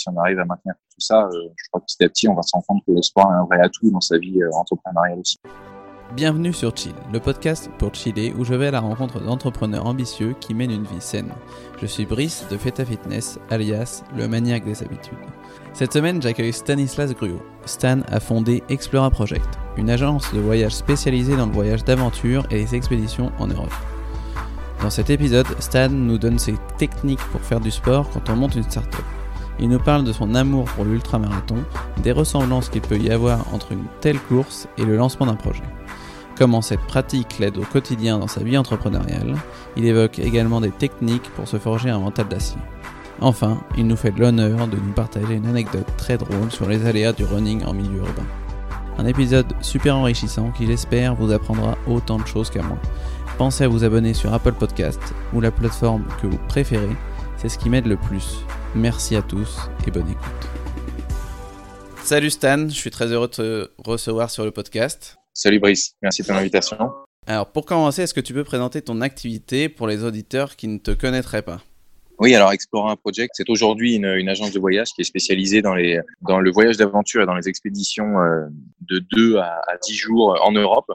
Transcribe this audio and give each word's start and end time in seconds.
si 0.00 0.08
on 0.08 0.16
arrive 0.16 0.38
à 0.38 0.44
maintenir 0.44 0.74
tout 0.74 1.00
ça, 1.00 1.28
je 1.32 1.68
crois 1.70 1.82
petit 1.82 2.02
à 2.02 2.08
petit, 2.08 2.28
on 2.28 2.34
va 2.34 2.40
rendre 2.52 2.82
que 2.86 2.92
le 2.92 3.02
sport 3.02 3.30
est 3.30 3.36
un 3.36 3.44
vrai 3.44 3.60
atout 3.60 3.90
dans 3.90 4.00
sa 4.00 4.18
vie 4.18 4.40
entrepreneuriale 4.52 5.18
aussi. 5.18 5.36
Bienvenue 6.16 6.52
sur 6.52 6.76
Chill, 6.76 6.94
le 7.12 7.20
podcast 7.20 7.70
pour 7.78 7.94
chiller 7.94 8.34
où 8.36 8.44
je 8.44 8.54
vais 8.54 8.66
à 8.66 8.70
la 8.72 8.80
rencontre 8.80 9.20
d'entrepreneurs 9.20 9.86
ambitieux 9.86 10.34
qui 10.40 10.54
mènent 10.54 10.72
une 10.72 10.84
vie 10.84 11.00
saine. 11.00 11.30
Je 11.80 11.86
suis 11.86 12.04
Brice 12.04 12.46
de 12.50 12.56
Feta 12.56 12.84
Fitness, 12.84 13.38
alias 13.48 14.02
le 14.16 14.26
maniaque 14.26 14.64
des 14.64 14.82
habitudes. 14.82 15.18
Cette 15.72 15.92
semaine, 15.92 16.20
j'accueille 16.20 16.52
Stanislas 16.52 17.14
Gruot. 17.14 17.42
Stan 17.64 18.00
a 18.08 18.18
fondé 18.18 18.64
Explora 18.68 19.10
Project, 19.10 19.46
une 19.76 19.90
agence 19.90 20.32
de 20.34 20.40
voyage 20.40 20.74
spécialisée 20.74 21.36
dans 21.36 21.46
le 21.46 21.52
voyage 21.52 21.84
d'aventure 21.84 22.44
et 22.50 22.56
les 22.56 22.74
expéditions 22.74 23.30
en 23.38 23.46
Europe. 23.46 23.72
Dans 24.82 24.90
cet 24.90 25.10
épisode, 25.10 25.46
Stan 25.60 25.90
nous 25.90 26.18
donne 26.18 26.40
ses 26.40 26.56
techniques 26.76 27.24
pour 27.30 27.42
faire 27.42 27.60
du 27.60 27.70
sport 27.70 28.10
quand 28.10 28.30
on 28.30 28.36
monte 28.36 28.56
une 28.56 28.64
start-up. 28.64 29.04
Il 29.60 29.68
nous 29.68 29.78
parle 29.78 30.04
de 30.04 30.12
son 30.12 30.34
amour 30.34 30.64
pour 30.64 30.84
l'ultramarathon, 30.84 31.58
des 32.02 32.12
ressemblances 32.12 32.70
qu'il 32.70 32.80
peut 32.80 32.98
y 32.98 33.10
avoir 33.10 33.52
entre 33.54 33.72
une 33.72 33.84
telle 34.00 34.18
course 34.18 34.66
et 34.78 34.84
le 34.84 34.96
lancement 34.96 35.26
d'un 35.26 35.36
projet 35.36 35.62
comment 36.40 36.62
cette 36.62 36.80
pratique 36.80 37.38
l'aide 37.38 37.58
au 37.58 37.64
quotidien 37.64 38.18
dans 38.18 38.26
sa 38.26 38.42
vie 38.42 38.56
entrepreneuriale. 38.56 39.36
Il 39.76 39.84
évoque 39.84 40.18
également 40.18 40.62
des 40.62 40.70
techniques 40.70 41.28
pour 41.36 41.46
se 41.46 41.58
forger 41.58 41.90
un 41.90 41.98
mental 41.98 42.28
d'acier. 42.28 42.56
Enfin, 43.20 43.60
il 43.76 43.86
nous 43.86 43.96
fait 43.96 44.18
l'honneur 44.18 44.66
de 44.66 44.78
nous 44.78 44.92
partager 44.94 45.34
une 45.34 45.44
anecdote 45.44 45.86
très 45.98 46.16
drôle 46.16 46.50
sur 46.50 46.66
les 46.66 46.86
aléas 46.86 47.12
du 47.12 47.26
running 47.26 47.62
en 47.66 47.74
milieu 47.74 47.98
urbain. 47.98 48.24
Un 48.96 49.04
épisode 49.04 49.52
super 49.60 49.98
enrichissant 49.98 50.50
qui 50.56 50.66
j'espère 50.66 51.14
vous 51.14 51.30
apprendra 51.30 51.76
autant 51.86 52.18
de 52.18 52.26
choses 52.26 52.48
qu'à 52.48 52.62
moi. 52.62 52.78
Pensez 53.36 53.64
à 53.64 53.68
vous 53.68 53.84
abonner 53.84 54.14
sur 54.14 54.32
Apple 54.32 54.54
Podcast 54.54 55.00
ou 55.34 55.42
la 55.42 55.50
plateforme 55.50 56.04
que 56.22 56.26
vous 56.26 56.40
préférez, 56.48 56.96
c'est 57.36 57.50
ce 57.50 57.58
qui 57.58 57.68
m'aide 57.68 57.86
le 57.86 57.98
plus. 57.98 58.46
Merci 58.76 59.16
à 59.16 59.22
tous 59.22 59.68
et 59.84 59.90
bonne 59.90 60.08
écoute. 60.08 60.48
Salut 62.04 62.30
Stan, 62.30 62.68
je 62.68 62.74
suis 62.74 62.90
très 62.90 63.06
heureux 63.06 63.26
de 63.26 63.32
te 63.32 63.70
recevoir 63.78 64.30
sur 64.30 64.44
le 64.44 64.52
podcast. 64.52 65.16
Salut 65.34 65.58
Brice, 65.58 65.96
merci 66.00 66.22
de 66.22 66.28
ton 66.28 66.34
invitation. 66.34 66.76
Alors 67.26 67.50
pour 67.50 67.66
commencer, 67.66 68.02
est-ce 68.02 68.14
que 68.14 68.20
tu 68.20 68.32
peux 68.32 68.44
présenter 68.44 68.80
ton 68.80 69.00
activité 69.00 69.68
pour 69.68 69.88
les 69.88 70.04
auditeurs 70.04 70.54
qui 70.54 70.68
ne 70.68 70.78
te 70.78 70.92
connaîtraient 70.92 71.42
pas? 71.42 71.60
Oui, 72.20 72.32
alors 72.34 72.52
Explora 72.52 72.96
Project, 72.96 73.32
c'est 73.34 73.50
aujourd'hui 73.50 73.96
une, 73.96 74.04
une, 74.04 74.28
agence 74.28 74.52
de 74.52 74.60
voyage 74.60 74.92
qui 74.92 75.00
est 75.00 75.04
spécialisée 75.04 75.62
dans, 75.62 75.74
les, 75.74 75.98
dans 76.22 76.38
le 76.38 76.52
voyage 76.52 76.76
d'aventure 76.76 77.22
et 77.22 77.26
dans 77.26 77.34
les 77.34 77.48
expéditions 77.48 78.20
euh, 78.20 78.46
de 78.82 79.00
2 79.16 79.38
à, 79.38 79.62
à 79.66 79.78
10 79.82 79.94
jours 79.94 80.38
en 80.42 80.52
Europe. 80.52 80.92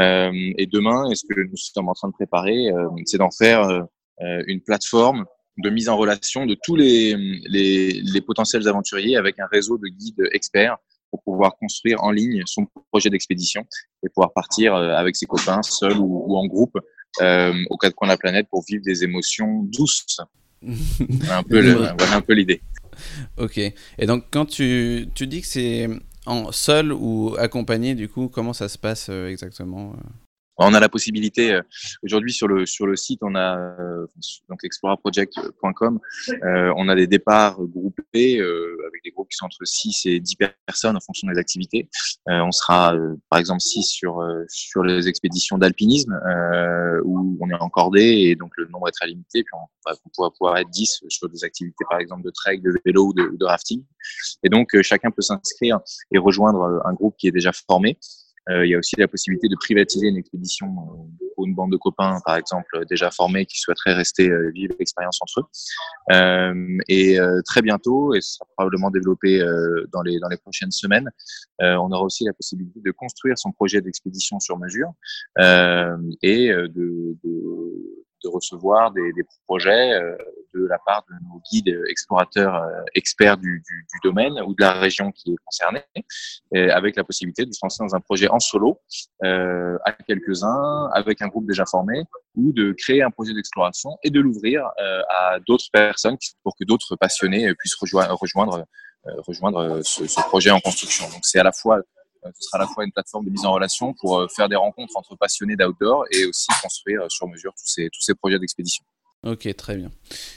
Euh, 0.00 0.32
et 0.58 0.66
demain, 0.66 1.14
ce 1.14 1.24
que 1.28 1.40
nous 1.40 1.56
sommes 1.56 1.88
en 1.88 1.94
train 1.94 2.08
de 2.08 2.14
préparer, 2.14 2.70
euh, 2.70 2.88
c'est 3.04 3.18
d'en 3.18 3.30
faire 3.30 3.86
euh, 4.22 4.42
une 4.46 4.60
plateforme 4.60 5.26
de 5.58 5.70
mise 5.70 5.88
en 5.88 5.96
relation 5.96 6.46
de 6.46 6.56
tous 6.62 6.76
les, 6.76 7.14
les, 7.46 8.00
les 8.00 8.20
potentiels 8.20 8.66
aventuriers 8.68 9.16
avec 9.16 9.38
un 9.38 9.46
réseau 9.50 9.78
de 9.78 9.88
guides 9.88 10.28
experts 10.32 10.76
pour 11.12 11.22
pouvoir 11.22 11.56
construire 11.56 12.02
en 12.02 12.10
ligne 12.10 12.42
son 12.46 12.66
projet 12.90 13.10
d'expédition 13.10 13.64
et 14.02 14.08
pouvoir 14.08 14.32
partir 14.32 14.74
euh, 14.74 14.94
avec 14.94 15.14
ses 15.14 15.26
copains, 15.26 15.62
seul 15.62 15.98
ou, 15.98 16.36
en 16.36 16.46
groupe, 16.46 16.78
euh, 17.20 17.52
aux 17.68 17.76
quatre 17.76 17.94
coins 17.94 18.08
de 18.08 18.12
la 18.12 18.16
planète 18.16 18.46
pour 18.50 18.64
vivre 18.66 18.82
des 18.82 19.04
émotions 19.04 19.62
douces. 19.64 20.20
voilà 20.62 21.38
un 21.38 21.42
peu, 21.42 21.60
voilà 21.98 22.16
un 22.16 22.22
peu 22.22 22.32
l'idée. 22.32 22.62
Ok. 23.36 23.58
Et 23.58 24.06
donc, 24.06 24.24
quand 24.30 24.46
tu, 24.46 25.08
tu 25.14 25.26
dis 25.26 25.42
que 25.42 25.46
c'est 25.46 25.88
en 26.24 26.50
seul 26.50 26.92
ou 26.92 27.34
accompagné, 27.38 27.94
du 27.94 28.08
coup, 28.08 28.28
comment 28.28 28.54
ça 28.54 28.68
se 28.68 28.78
passe 28.78 29.08
euh, 29.10 29.28
exactement 29.28 29.94
on 30.58 30.74
a 30.74 30.80
la 30.80 30.88
possibilité 30.88 31.54
euh, 31.54 31.62
aujourd'hui 32.02 32.32
sur 32.32 32.48
le 32.48 32.66
sur 32.66 32.86
le 32.86 32.96
site, 32.96 33.20
on 33.22 33.34
a 33.34 33.58
euh, 33.58 34.06
donc 34.48 34.64
exploraproject.com, 34.64 36.00
euh, 36.30 36.72
on 36.76 36.88
a 36.88 36.94
des 36.94 37.06
départs 37.06 37.58
groupés 37.60 38.40
avec 38.40 39.02
des 39.04 39.10
groupes 39.10 39.28
qui 39.30 39.36
sont 39.36 39.46
entre 39.46 39.64
6 39.64 40.06
et 40.06 40.20
10 40.20 40.36
personnes 40.66 40.96
en 40.96 41.00
fonction 41.00 41.28
des 41.28 41.38
activités. 41.38 41.88
on 42.26 42.50
sera 42.50 42.94
par 43.30 43.38
exemple 43.38 43.60
6 43.60 43.84
sur 43.84 44.22
sur 44.48 44.82
les 44.82 45.08
expéditions 45.08 45.58
d'alpinisme 45.58 46.18
où 47.04 47.38
on 47.40 47.50
est 47.50 47.60
encordé 47.60 48.00
et 48.00 48.36
donc 48.36 48.52
le 48.56 48.66
nombre 48.66 48.88
est 48.88 48.92
très 48.92 49.06
limité. 49.06 49.42
Puis 49.42 49.54
on, 49.54 50.22
va 50.22 50.30
pouvoir, 50.30 50.56
être 50.58 50.70
10 50.70 51.04
sur 51.08 51.28
des 51.28 51.44
activités 51.44 51.84
par 51.88 51.98
exemple 51.98 52.22
de 52.24 52.30
trek, 52.30 52.58
de 52.58 52.78
vélo 52.84 53.06
ou 53.06 53.12
de 53.14 53.44
rafting. 53.44 53.84
Et 54.42 54.48
donc 54.48 54.68
chacun 54.82 55.10
peut 55.10 55.22
s'inscrire 55.22 55.80
et 56.12 56.18
rejoindre 56.18 56.82
un 56.84 56.92
groupe 56.92 57.16
qui 57.16 57.28
est 57.28 57.32
déjà 57.32 57.52
formé. 57.52 57.98
Euh, 58.50 58.66
il 58.66 58.70
y 58.70 58.74
a 58.74 58.78
aussi 58.78 58.96
la 58.96 59.06
possibilité 59.06 59.48
de 59.48 59.56
privatiser 59.56 60.08
une 60.08 60.16
expédition 60.16 60.66
euh, 60.66 61.26
pour 61.34 61.46
une 61.46 61.54
bande 61.54 61.70
de 61.70 61.76
copains, 61.76 62.18
par 62.24 62.36
exemple, 62.36 62.84
déjà 62.88 63.10
formés 63.10 63.46
qui 63.46 63.58
souhaiteraient 63.58 63.94
rester 63.94 64.28
euh, 64.28 64.50
vivre 64.52 64.74
l'expérience 64.78 65.18
entre 65.22 65.40
eux. 65.40 66.78
et 66.88 67.18
très 67.44 67.62
bientôt, 67.62 68.14
et 68.14 68.20
ce 68.20 68.34
sera 68.34 68.46
probablement 68.56 68.90
développé 68.90 69.38
dans, 69.92 70.02
les, 70.02 70.18
dans 70.18 70.28
les 70.28 70.36
prochaines 70.36 70.70
semaines, 70.70 71.08
on 71.60 71.90
aura 71.92 72.02
aussi 72.02 72.24
la 72.24 72.32
possibilité 72.32 72.80
de 72.84 72.90
construire 72.90 73.38
son 73.38 73.52
projet 73.52 73.80
d'expédition 73.80 74.40
sur 74.40 74.58
mesure 74.58 74.92
et 76.22 76.48
de, 76.48 77.16
de 77.24 78.02
de 78.24 78.28
recevoir 78.28 78.90
des, 78.92 79.12
des 79.12 79.24
projets 79.46 79.92
euh, 79.92 80.16
de 80.54 80.66
la 80.66 80.78
part 80.78 81.04
de 81.08 81.14
nos 81.26 81.40
guides 81.50 81.80
explorateurs 81.88 82.54
euh, 82.56 82.82
experts 82.94 83.36
du, 83.36 83.62
du, 83.66 83.86
du, 83.92 83.98
domaine 84.02 84.40
ou 84.46 84.54
de 84.54 84.60
la 84.60 84.72
région 84.72 85.10
qui 85.12 85.32
est 85.32 85.36
concernée, 85.44 85.82
avec 86.52 86.96
la 86.96 87.04
possibilité 87.04 87.44
de 87.46 87.52
se 87.52 87.60
lancer 87.62 87.82
dans 87.82 87.94
un 87.94 88.00
projet 88.00 88.28
en 88.28 88.38
solo 88.38 88.80
euh, 89.24 89.78
à 89.84 89.92
quelques-uns, 89.92 90.90
avec 90.92 91.22
un 91.22 91.28
groupe 91.28 91.46
déjà 91.46 91.64
formé, 91.64 92.04
ou 92.34 92.52
de 92.52 92.72
créer 92.72 93.02
un 93.02 93.10
projet 93.10 93.32
d'exploration 93.34 93.96
et 94.02 94.10
de 94.10 94.20
l'ouvrir 94.20 94.66
euh, 94.80 95.02
à 95.08 95.38
d'autres 95.46 95.66
personnes 95.72 96.16
pour 96.42 96.54
que 96.56 96.64
d'autres 96.64 96.96
passionnés 96.96 97.52
puissent 97.54 97.74
rejoindre, 97.74 98.16
rejoindre, 98.20 98.64
rejoindre 99.04 99.80
ce, 99.82 100.06
ce 100.06 100.20
projet 100.20 100.50
en 100.50 100.60
construction. 100.60 101.08
Donc 101.08 101.20
c'est 101.22 101.38
à 101.38 101.42
la 101.42 101.52
fois 101.52 101.80
ce 102.24 102.42
sera 102.42 102.58
à 102.58 102.60
la 102.60 102.66
fois 102.66 102.84
une 102.84 102.92
plateforme 102.92 103.24
de 103.24 103.30
mise 103.30 103.44
en 103.44 103.52
relation 103.52 103.94
pour 103.94 104.20
euh, 104.20 104.28
faire 104.28 104.48
des 104.48 104.56
rencontres 104.56 104.96
entre 104.96 105.16
passionnés 105.16 105.56
d'outdoor 105.56 106.04
et 106.10 106.24
aussi 106.26 106.46
construire 106.62 107.02
euh, 107.02 107.08
sur 107.08 107.26
mesure 107.28 107.52
tous 107.52 107.66
ces, 107.66 107.88
tous 107.90 108.00
ces 108.00 108.14
projets 108.14 108.38
d'expédition. 108.38 108.84
Ok, 109.24 109.54
très 109.56 109.76
bien. 109.76 109.90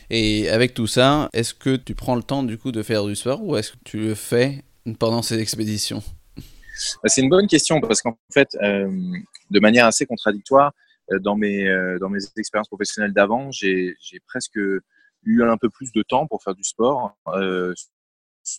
Et 0.10 0.50
avec 0.50 0.74
tout 0.74 0.88
ça, 0.88 1.30
est-ce 1.34 1.54
que 1.54 1.76
tu 1.76 1.96
prends 1.96 2.16
le 2.16 2.24
temps 2.24 2.44
du 2.44 2.58
coup 2.58 2.72
de 2.72 2.84
faire 2.84 3.06
du 3.06 3.16
sport 3.16 3.44
ou 3.44 3.56
est-ce 3.58 3.72
que 3.72 3.78
tu 3.84 3.98
le 3.98 4.16
fais 4.16 4.64
pendant 5.00 5.22
ces 5.22 5.40
expéditions? 5.40 6.04
Bah, 6.38 7.10
C'est 7.10 7.22
une 7.22 7.30
bonne 7.30 7.48
question 7.48 7.82
parce 7.82 8.02
qu'en 8.02 8.18
fait, 8.32 8.50
de 8.62 9.60
manière 9.60 9.88
assez 9.88 10.06
contradictoire, 10.06 10.72
dans 11.22 11.36
mes, 11.36 11.68
dans 12.00 12.10
mes 12.10 12.20
expériences 12.38 12.68
professionnelles 12.68 13.14
d'avant, 13.14 13.50
j'ai 13.50 13.96
presque 14.28 14.60
eu 15.24 15.42
un 15.42 15.58
peu 15.58 15.72
plus 15.72 15.92
de 15.92 16.04
temps 16.04 16.28
pour 16.28 16.44
faire 16.44 16.54
du 16.54 16.64
sport, 16.64 17.18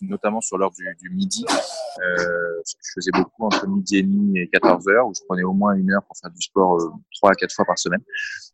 notamment 0.01 0.41
sur 0.41 0.57
l'heure 0.57 0.71
du, 0.71 1.09
midi. 1.09 1.45
Euh, 1.47 2.61
je 2.65 2.91
faisais 2.95 3.11
beaucoup 3.11 3.45
entre 3.45 3.67
midi 3.67 3.97
et 3.97 4.03
demi 4.03 4.39
et 4.39 4.49
14 4.49 4.87
heures, 4.89 5.07
où 5.07 5.13
je 5.13 5.21
prenais 5.27 5.43
au 5.43 5.53
moins 5.53 5.73
une 5.73 5.91
heure 5.91 6.03
pour 6.03 6.15
faire 6.17 6.31
du 6.31 6.41
sport 6.41 6.79
euh, 6.79 6.89
trois 7.15 7.31
à 7.31 7.35
quatre 7.35 7.53
fois 7.53 7.65
par 7.65 7.77
semaine. 7.77 8.01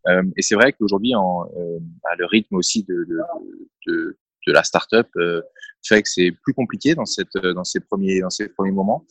Euh, 0.08 0.24
et 0.38 0.42
c'est 0.42 0.56
vrai 0.56 0.74
qu'aujourd'hui, 0.74 1.14
euh, 1.16 1.80
bah, 2.04 2.12
le 2.18 2.26
rythme 2.26 2.56
aussi 2.56 2.84
de, 2.84 3.06
la 4.48 4.64
startup 4.64 5.08
fait 5.86 6.02
que 6.02 6.10
c'est 6.10 6.32
plus 6.44 6.54
compliqué 6.54 6.96
dans 6.96 7.06
ces 7.06 7.80
premiers 7.80 8.20
dans 8.20 8.30
ces 8.30 8.50
premiers 8.50 8.72
moments. 8.72 9.06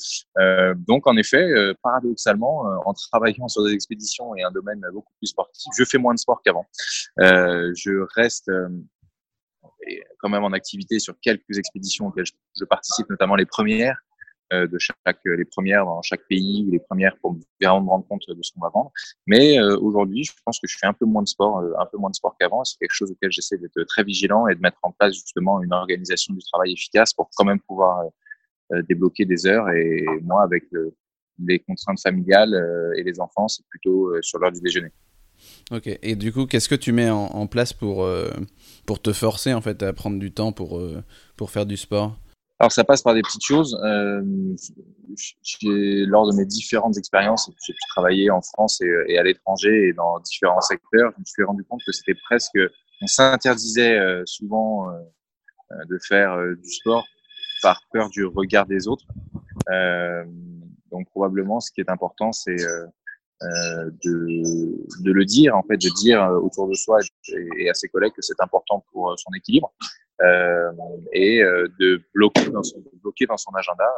Donc 0.86 1.06
en 1.06 1.16
effet, 1.16 1.74
paradoxalement, 1.82 2.64
en 2.84 2.92
travaillant 2.92 3.48
sur 3.48 3.64
des 3.64 3.72
expéditions 3.72 4.36
et 4.36 4.42
un 4.42 4.50
domaine 4.50 4.82
beaucoup 4.92 5.12
plus 5.18 5.28
sportif, 5.28 5.72
je 5.76 5.84
fais 5.84 5.96
moins 5.96 6.12
de 6.12 6.18
sport 6.18 6.42
qu'avant. 6.44 6.66
je 7.16 8.06
reste 8.14 8.50
quand 10.18 10.28
même 10.28 10.44
en 10.44 10.52
activité 10.52 10.98
sur 10.98 11.14
quelques 11.20 11.58
expéditions 11.58 12.06
auxquelles 12.06 12.26
je, 12.58 12.64
participe, 12.64 13.08
notamment 13.10 13.36
les 13.36 13.46
premières 13.46 13.96
euh, 14.52 14.66
de 14.66 14.78
chaque 14.78 15.20
les 15.24 15.44
premières 15.44 15.84
dans 15.84 16.02
chaque 16.02 16.26
pays 16.28 16.64
ou 16.66 16.72
les 16.72 16.78
premières 16.78 17.16
pour 17.18 17.38
vraiment 17.60 17.80
me 17.80 17.88
rendre 17.88 18.06
compte 18.06 18.22
de 18.28 18.42
ce 18.42 18.52
qu'on 18.52 18.60
va 18.60 18.68
vendre. 18.68 18.92
Mais 19.26 19.58
euh, 19.58 19.78
aujourd'hui, 19.78 20.24
je 20.24 20.32
pense 20.44 20.60
que 20.60 20.68
je 20.68 20.76
fais 20.78 20.86
un 20.86 20.92
peu 20.92 21.06
moins 21.06 21.22
de 21.22 21.28
sport, 21.28 21.58
euh, 21.58 21.72
un 21.78 21.86
peu 21.86 21.96
moins 21.96 22.10
de 22.10 22.14
sport 22.14 22.36
qu'avant. 22.38 22.62
C'est 22.64 22.78
quelque 22.78 22.94
chose 22.94 23.10
auquel 23.10 23.32
j'essaie 23.32 23.56
d'être 23.56 23.82
très 23.84 24.04
vigilant 24.04 24.46
et 24.48 24.54
de 24.54 24.60
mettre 24.60 24.78
en 24.82 24.92
place 24.92 25.14
justement 25.14 25.62
une 25.62 25.72
organisation 25.72 26.34
du 26.34 26.40
travail 26.52 26.72
efficace 26.72 27.14
pour 27.14 27.30
quand 27.34 27.44
même 27.44 27.60
pouvoir 27.60 28.04
débloquer 28.88 29.26
des 29.26 29.46
heures. 29.46 29.68
Et 29.70 30.04
moi, 30.22 30.42
avec 30.42 30.64
les 31.38 31.58
contraintes 31.58 32.00
familiales 32.00 32.54
et 32.96 33.02
les 33.02 33.20
enfants, 33.20 33.48
c'est 33.48 33.66
plutôt 33.68 34.10
sur 34.22 34.38
l'heure 34.38 34.52
du 34.52 34.60
déjeuner. 34.60 34.90
Ok. 35.70 35.88
Et 36.02 36.16
du 36.16 36.32
coup, 36.32 36.46
qu'est-ce 36.46 36.68
que 36.68 36.74
tu 36.74 36.92
mets 36.92 37.10
en, 37.10 37.46
place 37.46 37.72
pour, 37.72 38.04
euh, 38.04 38.30
pour 38.86 39.00
te 39.00 39.12
forcer 39.12 39.54
en 39.54 39.60
fait 39.60 39.82
à 39.82 39.92
prendre 39.92 40.18
du 40.18 40.32
temps 40.32 40.52
pour, 40.52 40.78
euh, 40.78 41.02
pour 41.36 41.50
faire 41.50 41.66
du 41.66 41.76
sport? 41.76 42.16
Alors 42.62 42.70
ça 42.70 42.84
passe 42.84 43.02
par 43.02 43.14
des 43.14 43.22
petites 43.22 43.44
choses. 43.44 43.76
Euh, 43.82 44.22
lors 46.06 46.30
de 46.30 46.36
mes 46.36 46.46
différentes 46.46 46.96
expériences, 46.96 47.50
j'ai 47.66 47.72
pu 47.72 47.80
travailler 47.88 48.30
en 48.30 48.40
France 48.40 48.80
et, 48.80 48.92
et 49.08 49.18
à 49.18 49.24
l'étranger 49.24 49.88
et 49.88 49.92
dans 49.92 50.20
différents 50.20 50.60
secteurs. 50.60 51.10
Je 51.16 51.20
me 51.20 51.24
suis 51.24 51.42
rendu 51.42 51.64
compte 51.64 51.80
que 51.84 51.90
c'était 51.90 52.14
presque, 52.14 52.56
on 53.00 53.08
s'interdisait 53.08 53.98
euh, 53.98 54.22
souvent 54.26 54.88
euh, 54.90 54.94
de 55.90 55.98
faire 56.06 56.36
du 56.56 56.70
sport 56.70 57.04
par 57.62 57.82
peur 57.92 58.10
du 58.10 58.26
regard 58.26 58.66
des 58.66 58.86
autres. 58.86 59.06
donc 60.92 61.08
probablement, 61.10 61.58
ce 61.58 61.72
qui 61.72 61.80
est 61.80 61.90
important, 61.90 62.30
c'est 62.30 62.58
euh, 63.42 63.90
de, 64.04 65.02
de, 65.02 65.12
le 65.12 65.24
dire, 65.24 65.56
en 65.56 65.62
fait, 65.62 65.76
de 65.76 65.88
dire 66.00 66.22
euh, 66.22 66.38
autour 66.38 66.68
de 66.68 66.74
soi 66.74 66.98
et, 67.58 67.68
à 67.68 67.74
ses 67.74 67.88
collègues 67.88 68.12
que 68.12 68.22
c'est 68.22 68.40
important 68.40 68.84
pour 68.92 69.10
euh, 69.10 69.14
son 69.16 69.32
équilibre. 69.34 69.72
et 71.12 71.42
de 71.80 72.00
bloquer 72.14 72.50
dans 72.50 72.62
son, 72.62 72.80
bloquer 73.02 73.26
dans 73.26 73.36
son 73.36 73.50
agenda 73.56 73.90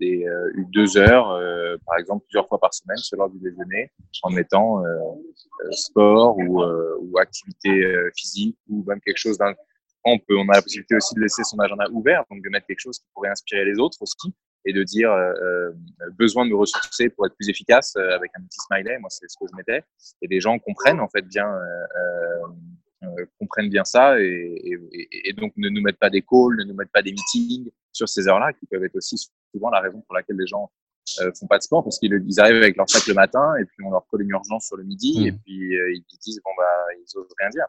des 0.00 0.26
deux 0.72 0.96
heures, 0.96 1.28
par 1.84 1.98
exemple 1.98 2.24
plusieurs 2.24 2.48
fois 2.48 2.58
par 2.58 2.72
semaine, 2.72 2.96
sur 2.96 3.18
l'heure 3.18 3.28
du 3.28 3.38
déjeuner, 3.38 3.90
en 4.22 4.30
mettant 4.30 4.82
sport 5.72 6.38
ou, 6.38 6.64
ou 7.02 7.18
activité 7.18 7.72
physique 8.16 8.56
ou 8.70 8.82
même 8.86 9.00
quelque 9.02 9.18
chose 9.18 9.36
d'un 9.36 9.54
on 10.04 10.18
peut, 10.18 10.36
on 10.36 10.48
a 10.48 10.56
la 10.56 10.62
possibilité 10.62 10.96
aussi 10.96 11.14
de 11.14 11.20
laisser 11.20 11.44
son 11.44 11.58
agenda 11.58 11.84
ouvert, 11.92 12.24
donc 12.30 12.42
de 12.42 12.48
mettre 12.48 12.66
quelque 12.66 12.80
chose 12.80 12.98
qui 12.98 13.06
pourrait 13.14 13.30
inspirer 13.30 13.64
les 13.64 13.78
autres 13.78 13.98
aussi, 14.00 14.34
et 14.64 14.72
de 14.72 14.82
dire 14.82 15.12
euh, 15.12 15.32
euh 15.42 15.72
besoin 16.12 16.44
de 16.44 16.50
me 16.50 16.56
ressourcer 16.56 17.08
pour 17.08 17.26
être 17.26 17.34
plus 17.34 17.48
efficace 17.48 17.94
euh, 17.96 18.14
avec 18.14 18.30
un 18.34 18.42
petit 18.42 18.58
smiley. 18.66 18.98
Moi, 18.98 19.08
c'est 19.10 19.28
ce 19.28 19.36
que 19.38 19.46
je 19.50 19.56
mettais, 19.56 19.84
et 20.20 20.26
les 20.28 20.40
gens 20.40 20.58
comprennent 20.58 21.00
en 21.00 21.08
fait 21.08 21.22
bien, 21.22 21.46
euh, 21.46 22.46
euh 23.04 23.26
comprennent 23.38 23.70
bien 23.70 23.84
ça, 23.84 24.20
et, 24.20 24.60
et, 24.64 25.28
et, 25.28 25.32
donc 25.32 25.52
ne 25.56 25.68
nous 25.68 25.82
mettent 25.82 25.98
pas 25.98 26.10
des 26.10 26.22
calls, 26.22 26.56
ne 26.56 26.64
nous 26.64 26.74
mettent 26.74 26.92
pas 26.92 27.02
des 27.02 27.12
meetings 27.12 27.70
sur 27.92 28.08
ces 28.08 28.28
heures-là, 28.28 28.52
qui 28.52 28.66
peuvent 28.66 28.84
être 28.84 28.96
aussi 28.96 29.16
souvent 29.52 29.70
la 29.70 29.80
raison 29.80 30.00
pour 30.00 30.14
laquelle 30.14 30.36
les 30.36 30.46
gens 30.46 30.70
euh, 31.20 31.32
font 31.38 31.46
pas 31.46 31.58
de 31.58 31.64
sport 31.64 31.82
parce 31.82 31.98
qu'ils 31.98 32.40
arrivent 32.40 32.56
avec 32.62 32.76
leur 32.76 32.88
sac 32.88 33.06
le 33.08 33.14
matin 33.14 33.54
et 33.60 33.64
puis 33.64 33.84
on 33.84 33.90
leur 33.90 34.06
colle 34.06 34.22
une 34.22 34.30
urgence 34.30 34.66
sur 34.66 34.76
le 34.76 34.84
midi 34.84 35.20
mmh. 35.20 35.26
et 35.26 35.32
puis 35.32 35.76
euh, 35.76 35.92
ils 35.94 36.18
disent 36.22 36.40
bon 36.44 36.50
bah 36.56 36.94
ils 36.96 37.18
osent 37.18 37.34
rien 37.38 37.50
dire. 37.50 37.66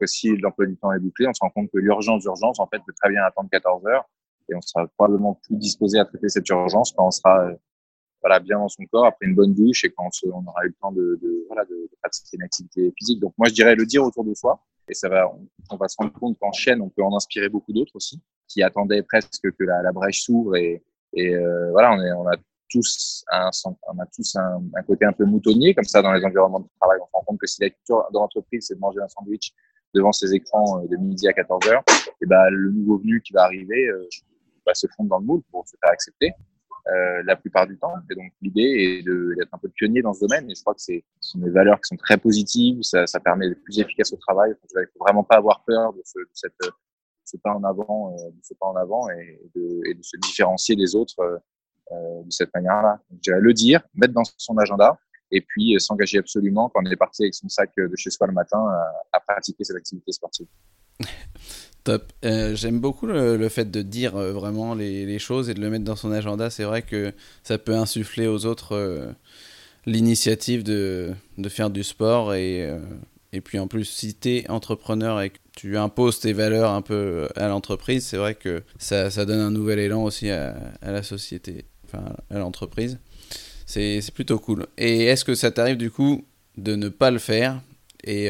Que 0.00 0.06
si 0.06 0.36
l'emploi 0.36 0.66
du 0.66 0.76
temps 0.76 0.92
est 0.92 0.98
bouclé, 0.98 1.26
on 1.26 1.34
se 1.34 1.40
rend 1.40 1.50
compte 1.50 1.70
que 1.72 1.78
l'urgence 1.78 2.24
urgence 2.24 2.58
en 2.60 2.66
fait 2.66 2.80
peut 2.86 2.92
très 3.00 3.10
bien 3.10 3.22
attendre 3.22 3.48
14 3.50 3.86
heures 3.86 4.08
et 4.48 4.54
on 4.54 4.60
sera 4.60 4.86
probablement 4.96 5.34
plus 5.44 5.56
disposé 5.56 5.98
à 5.98 6.04
traiter 6.04 6.28
cette 6.28 6.48
urgence 6.48 6.92
quand 6.92 7.06
on 7.06 7.10
sera 7.10 7.46
euh, 7.46 7.54
voilà 8.22 8.40
bien 8.40 8.58
dans 8.58 8.68
son 8.68 8.84
corps 8.86 9.06
après 9.06 9.26
une 9.26 9.34
bonne 9.34 9.54
douche 9.54 9.84
et 9.84 9.90
quand 9.90 10.08
on, 10.24 10.46
aura 10.46 10.64
eu 10.64 10.68
le 10.68 10.74
temps 10.80 10.92
de, 10.92 11.18
voilà 11.48 11.64
de, 11.64 11.74
de, 11.74 11.96
pratiquer 12.02 12.36
une 12.36 12.42
activité 12.42 12.92
physique. 12.96 13.20
Donc 13.20 13.34
moi 13.38 13.48
je 13.48 13.54
dirais 13.54 13.74
le 13.74 13.86
dire 13.86 14.02
autour 14.02 14.24
de 14.24 14.34
soi 14.34 14.60
et 14.88 14.94
ça 14.94 15.08
va 15.08 15.30
on, 15.70 15.76
va 15.76 15.88
se 15.88 15.96
rendre 15.98 16.12
compte 16.12 16.38
qu'en 16.38 16.52
chaîne 16.52 16.80
on 16.80 16.88
peut 16.88 17.02
en 17.02 17.14
inspirer 17.14 17.48
beaucoup 17.48 17.72
d'autres 17.72 17.94
aussi 17.94 18.20
qui 18.48 18.62
attendaient 18.62 19.02
presque 19.02 19.42
que 19.42 19.64
la, 19.64 19.82
la 19.82 19.92
brèche 19.92 20.22
s'ouvre 20.22 20.56
et 20.56 20.82
et 21.14 21.34
euh, 21.34 21.70
voilà 21.72 21.92
on 21.92 22.02
est 22.02 22.12
on 22.12 22.26
a 22.28 22.36
tous 22.68 23.24
un, 23.30 23.50
on 23.64 23.98
a 23.98 24.06
tous 24.06 24.36
un, 24.36 24.62
un, 24.74 24.82
côté 24.82 25.04
un 25.04 25.12
peu 25.12 25.24
moutonnier 25.24 25.74
comme 25.74 25.84
ça 25.84 26.02
dans 26.02 26.12
les 26.12 26.24
environnements 26.24 26.60
de 26.60 26.68
travail. 26.80 26.98
On 27.00 27.06
se 27.06 27.12
rend 27.12 27.22
compte 27.22 27.38
que 27.38 27.46
si 27.46 27.60
la 27.62 27.70
culture 27.70 28.04
de 28.12 28.18
l'entreprise 28.18 28.66
c'est 28.66 28.74
de 28.74 28.80
manger 28.80 29.00
un 29.00 29.08
sandwich 29.08 29.52
devant 29.94 30.12
ses 30.12 30.34
écrans 30.34 30.82
euh, 30.82 30.88
de 30.88 30.96
midi 30.96 31.28
à 31.28 31.32
14 31.32 31.68
heures, 31.68 31.84
et 32.20 32.26
ben 32.26 32.50
le 32.50 32.70
nouveau 32.70 32.98
venu 32.98 33.20
qui 33.22 33.32
va 33.32 33.44
arriver 33.44 33.86
euh, 33.86 34.06
va 34.66 34.74
se 34.74 34.86
fondre 34.96 35.10
dans 35.10 35.18
le 35.18 35.24
moule 35.24 35.42
pour 35.50 35.66
se 35.66 35.76
faire 35.80 35.92
accepter 35.92 36.32
euh, 36.88 37.22
la 37.24 37.36
plupart 37.36 37.66
du 37.66 37.76
temps. 37.78 37.94
Et 38.10 38.14
donc 38.14 38.32
l'idée 38.40 38.62
est 38.62 39.02
d'être 39.02 39.52
un 39.52 39.58
peu 39.58 39.68
pionnier 39.68 40.02
dans 40.02 40.12
ce 40.12 40.20
domaine. 40.20 40.50
Et 40.50 40.54
je 40.54 40.60
crois 40.60 40.74
que 40.74 40.80
c'est 40.80 41.04
sont 41.20 41.38
des 41.38 41.50
valeurs 41.50 41.76
qui 41.76 41.88
sont 41.88 41.96
très 41.96 42.16
positives. 42.16 42.82
Ça, 42.82 43.06
ça 43.06 43.18
permet 43.18 43.48
d'être 43.48 43.62
plus 43.64 43.78
efficace 43.78 44.12
au 44.12 44.16
travail. 44.16 44.52
Il 44.52 44.86
faut 44.92 45.04
vraiment 45.04 45.24
pas 45.24 45.36
avoir 45.36 45.64
peur 45.64 45.92
de, 45.92 46.00
ce, 46.04 46.18
cette 46.32 46.54
ce 47.26 47.36
pas 47.38 47.52
en 47.52 47.64
avant, 47.64 48.12
euh, 48.12 48.30
de 48.30 48.38
ce 48.42 48.54
pas 48.54 48.66
en 48.66 48.76
avant 48.76 49.10
et 49.10 49.40
de, 49.54 50.02
se 50.02 50.16
différencier 50.18 50.76
des 50.76 50.94
autres 50.94 51.20
euh, 51.20 52.22
de 52.22 52.30
cette 52.30 52.54
manière-là. 52.54 53.00
Le 53.26 53.52
dire, 53.52 53.82
mettre 53.94 54.14
dans 54.14 54.22
son 54.36 54.56
agenda 54.58 54.98
et 55.32 55.40
puis 55.40 55.74
s'engager 55.80 56.18
absolument 56.18 56.68
quand 56.68 56.80
on 56.84 56.90
est 56.90 56.96
parti 56.96 57.24
avec 57.24 57.34
son 57.34 57.48
sac 57.48 57.72
de 57.76 57.96
chez 57.96 58.10
soi 58.10 58.28
le 58.28 58.32
matin 58.32 58.64
à, 59.12 59.20
pratiquer 59.20 59.64
cette 59.64 59.76
activité 59.76 60.12
sportive. 60.12 60.46
Top. 61.86 62.12
Euh, 62.24 62.56
J'aime 62.56 62.80
beaucoup 62.80 63.06
le, 63.06 63.48
fait 63.48 63.70
de 63.70 63.80
dire 63.80 64.16
euh, 64.16 64.32
vraiment 64.32 64.74
les, 64.74 65.20
choses 65.20 65.48
et 65.48 65.54
de 65.54 65.60
le 65.60 65.70
mettre 65.70 65.84
dans 65.84 65.94
son 65.94 66.10
agenda. 66.10 66.50
C'est 66.50 66.64
vrai 66.64 66.82
que 66.82 67.12
ça 67.44 67.58
peut 67.58 67.76
insuffler 67.76 68.26
aux 68.26 68.44
autres 68.44 68.74
euh, 68.74 69.12
l'initiative 69.86 70.64
de, 70.64 71.14
faire 71.48 71.70
du 71.70 71.84
sport. 71.84 72.34
Et, 72.34 72.68
et 73.32 73.40
puis 73.40 73.60
en 73.60 73.68
plus, 73.68 73.84
si 73.84 74.16
tu 74.16 74.30
es 74.30 74.50
entrepreneur 74.50 75.20
et 75.20 75.30
que 75.30 75.38
tu 75.54 75.76
imposes 75.76 76.18
tes 76.18 76.32
valeurs 76.32 76.72
un 76.72 76.82
peu 76.82 77.28
à 77.36 77.46
l'entreprise, 77.46 78.04
c'est 78.04 78.16
vrai 78.16 78.34
que 78.34 78.64
ça, 78.80 79.08
ça, 79.12 79.24
donne 79.24 79.38
un 79.38 79.52
nouvel 79.52 79.78
élan 79.78 80.02
aussi 80.02 80.28
à, 80.28 80.56
la 80.82 81.04
société 81.04 81.66
enfin, 81.84 82.16
à 82.30 82.40
l'entreprise. 82.40 82.98
C'est 83.64 84.02
plutôt 84.12 84.40
cool. 84.40 84.66
Et 84.76 85.04
est-ce 85.04 85.24
que 85.24 85.36
ça 85.36 85.52
t'arrive 85.52 85.76
du 85.76 85.92
coup 85.92 86.24
de 86.56 86.74
ne 86.74 86.88
pas 86.88 87.12
le 87.12 87.20
faire? 87.20 87.62
Et 88.02 88.28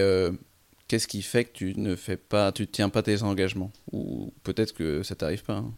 qu'est-ce 0.89 1.09
qui 1.09 1.23
fait 1.23 1.45
que 1.45 1.53
tu 1.53 1.75
ne 1.79 1.97
fais 1.97 2.17
pas, 2.17 2.53
tu 2.53 2.67
tiens 2.67 2.89
pas 2.89 3.03
tes 3.03 3.23
engagements? 3.23 3.73
Ou 3.93 4.33
peut-être 4.43 4.73
que 4.73 5.03
ça 5.03 5.15
t'arrive 5.15 5.45
pas 5.45 5.57
hein. 5.57 5.75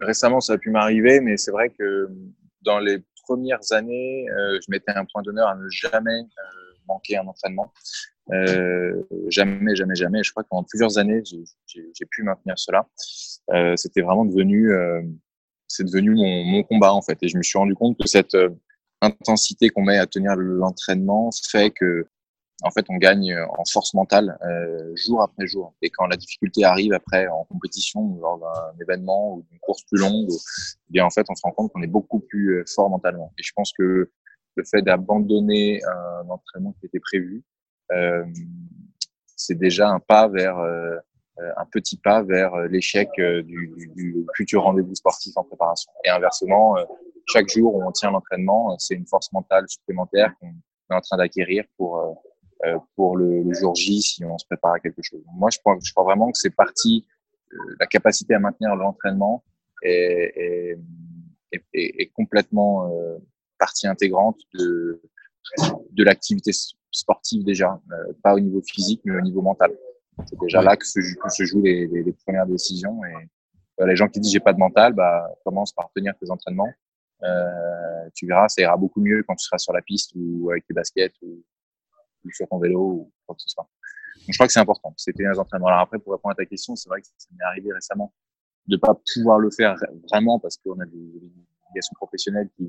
Récemment, 0.00 0.40
ça 0.40 0.54
a 0.54 0.58
pu 0.58 0.70
m'arriver, 0.70 1.20
mais 1.20 1.36
c'est 1.36 1.52
vrai 1.52 1.70
que 1.70 2.08
dans 2.62 2.80
les 2.80 2.98
premières 3.26 3.72
années, 3.72 4.28
euh, 4.30 4.58
je 4.60 4.66
mettais 4.68 4.92
un 4.92 5.04
point 5.04 5.22
d'honneur 5.22 5.48
à 5.48 5.54
ne 5.54 5.68
jamais 5.68 6.20
euh, 6.20 6.74
manquer 6.88 7.16
un 7.16 7.26
entraînement. 7.26 7.72
Euh, 8.32 9.02
jamais, 9.28 9.76
jamais, 9.76 9.94
jamais. 9.94 10.22
Je 10.22 10.30
crois 10.30 10.42
que 10.42 10.48
pendant 10.48 10.64
plusieurs 10.64 10.98
années, 10.98 11.22
j'ai 11.24 12.06
pu 12.10 12.22
maintenir 12.22 12.58
cela. 12.58 12.86
C'était 13.76 14.00
vraiment 14.00 14.24
devenu 14.24 14.70
c'est 15.68 15.84
devenu 15.84 16.10
mon, 16.10 16.44
mon, 16.44 16.62
combat 16.62 16.92
en 16.92 17.02
fait. 17.02 17.18
Et 17.22 17.28
je 17.28 17.36
me 17.36 17.42
suis 17.42 17.58
rendu 17.58 17.74
compte 17.74 17.98
que 17.98 18.08
cette 18.08 18.36
intensité 19.00 19.68
qu'on 19.68 19.82
met 19.82 19.98
à 19.98 20.06
tenir 20.06 20.36
l'entraînement 20.36 21.30
fait 21.50 21.70
que 21.70 22.06
en 22.62 22.70
fait 22.70 22.86
on 22.88 22.96
gagne 22.96 23.36
en 23.58 23.64
force 23.70 23.94
mentale 23.94 24.38
euh, 24.42 24.92
jour 24.94 25.22
après 25.22 25.46
jour. 25.46 25.74
Et 25.82 25.90
quand 25.90 26.06
la 26.06 26.16
difficulté 26.16 26.64
arrive 26.64 26.92
après 26.92 27.26
en 27.28 27.44
compétition, 27.44 28.18
lors 28.20 28.38
d'un 28.38 28.82
événement 28.82 29.34
ou 29.34 29.42
d'une 29.50 29.58
course 29.60 29.82
plus 29.84 29.98
longue, 29.98 30.30
eh 30.30 30.92
bien 30.92 31.04
en 31.04 31.10
fait 31.10 31.26
on 31.28 31.34
se 31.34 31.42
rend 31.42 31.52
compte 31.52 31.72
qu'on 31.72 31.82
est 31.82 31.88
beaucoup 31.88 32.20
plus 32.20 32.60
euh, 32.60 32.64
fort 32.72 32.90
mentalement. 32.90 33.32
Et 33.38 33.42
je 33.42 33.52
pense 33.54 33.72
que 33.72 34.10
le 34.56 34.64
fait 34.64 34.82
d'abandonner 34.82 35.80
un 35.84 36.28
entraînement 36.30 36.74
qui 36.78 36.86
était 36.86 37.00
prévu, 37.00 37.42
euh, 37.92 38.24
c'est 39.36 39.58
déjà 39.58 39.88
un 39.88 39.98
pas 39.98 40.28
vers 40.28 40.58
euh, 40.58 40.96
euh, 41.40 41.50
un 41.56 41.66
petit 41.66 41.96
pas 41.96 42.22
vers 42.22 42.54
euh, 42.54 42.68
l'échec 42.68 43.08
euh, 43.18 43.42
du, 43.42 43.90
du, 43.96 44.24
futur 44.36 44.62
rendez-vous 44.62 44.94
sportif 44.94 45.36
en 45.36 45.42
préparation. 45.42 45.90
Et 46.04 46.08
inversement, 46.08 46.76
chaque 47.26 47.48
jour 47.48 47.74
où 47.74 47.82
on 47.84 47.90
tient 47.90 48.12
l'entraînement, 48.12 48.78
c'est 48.78 48.94
une 48.94 49.06
force 49.06 49.32
mentale 49.32 49.64
supplémentaire 49.68 50.32
qu'on 50.38 50.46
est 50.48 50.94
en 50.94 51.00
train 51.00 51.16
d'acquérir 51.16 51.64
pour 51.76 52.22
pour 52.96 53.16
le, 53.16 53.42
le, 53.42 53.54
jour 53.54 53.74
J 53.74 54.00
si 54.02 54.24
on 54.24 54.38
se 54.38 54.46
prépare 54.46 54.74
à 54.74 54.80
quelque 54.80 55.02
chose. 55.02 55.22
Moi, 55.34 55.50
je 55.50 55.58
crois, 55.58 55.76
je 55.82 55.92
crois 55.92 56.04
vraiment 56.04 56.30
que 56.30 56.38
c'est 56.38 56.54
parti 56.54 57.06
la 57.78 57.86
capacité 57.86 58.34
à 58.34 58.38
maintenir 58.38 58.74
l'entraînement 58.74 59.44
est, 59.82 60.32
est, 60.36 60.78
est, 61.52 61.62
est, 61.72 62.12
complètement 62.12 62.90
euh, 62.90 63.18
partie 63.58 63.86
intégrante 63.86 64.40
de 64.54 65.00
de 65.90 66.04
l'activité 66.04 66.52
sportive 66.90 67.44
déjà, 67.44 67.80
euh, 67.92 68.12
pas 68.22 68.34
au 68.34 68.40
niveau 68.40 68.62
physique 68.62 69.02
mais 69.04 69.16
au 69.16 69.20
niveau 69.20 69.42
mental. 69.42 69.72
C'est 70.26 70.38
déjà 70.40 70.62
là 70.62 70.76
que 70.76 70.86
se, 70.86 71.00
que 71.00 71.28
se 71.28 71.44
jouent 71.44 71.62
les, 71.62 71.86
les, 71.86 72.02
les, 72.02 72.12
premières 72.12 72.46
décisions. 72.46 73.04
Et 73.04 73.28
euh, 73.80 73.86
les 73.86 73.96
gens 73.96 74.08
qui 74.08 74.20
disent 74.20 74.32
j'ai 74.32 74.40
pas 74.40 74.52
de 74.52 74.58
mental, 74.58 74.92
bah, 74.92 75.28
commence 75.44 75.72
par 75.72 75.90
tenir 75.94 76.14
tes 76.18 76.30
entraînements. 76.30 76.70
Euh, 77.22 78.08
tu 78.14 78.26
verras, 78.26 78.48
ça 78.48 78.62
ira 78.62 78.76
beaucoup 78.76 79.00
mieux 79.00 79.22
quand 79.26 79.34
tu 79.34 79.44
seras 79.44 79.58
sur 79.58 79.72
la 79.72 79.82
piste 79.82 80.12
ou 80.14 80.50
avec 80.50 80.66
tes 80.66 80.74
baskets 80.74 81.14
ou, 81.22 81.42
sur 82.32 82.48
ton 82.48 82.58
vélo 82.58 82.80
ou 82.80 83.12
quoi 83.26 83.34
que 83.34 83.42
ce 83.42 83.48
soit. 83.48 83.68
Je 84.28 84.32
crois 84.36 84.46
que 84.46 84.52
c'est 84.52 84.60
important. 84.60 84.94
C'était 84.96 85.24
les 85.24 85.38
entraînements. 85.38 85.68
Alors 85.68 85.80
après, 85.80 85.98
pour 85.98 86.12
répondre 86.12 86.32
à 86.32 86.36
ta 86.36 86.46
question, 86.46 86.76
c'est 86.76 86.88
vrai 86.88 87.00
que 87.00 87.06
ça 87.06 87.28
m'est 87.36 87.44
arrivé 87.44 87.72
récemment 87.72 88.12
de 88.66 88.76
pas 88.76 88.98
pouvoir 89.12 89.38
le 89.38 89.50
faire 89.50 89.76
vraiment 90.10 90.38
parce 90.38 90.56
qu'on 90.56 90.78
a 90.80 90.86
des 90.86 91.16
obligations 91.66 91.94
professionnelles 91.96 92.48
qui, 92.56 92.68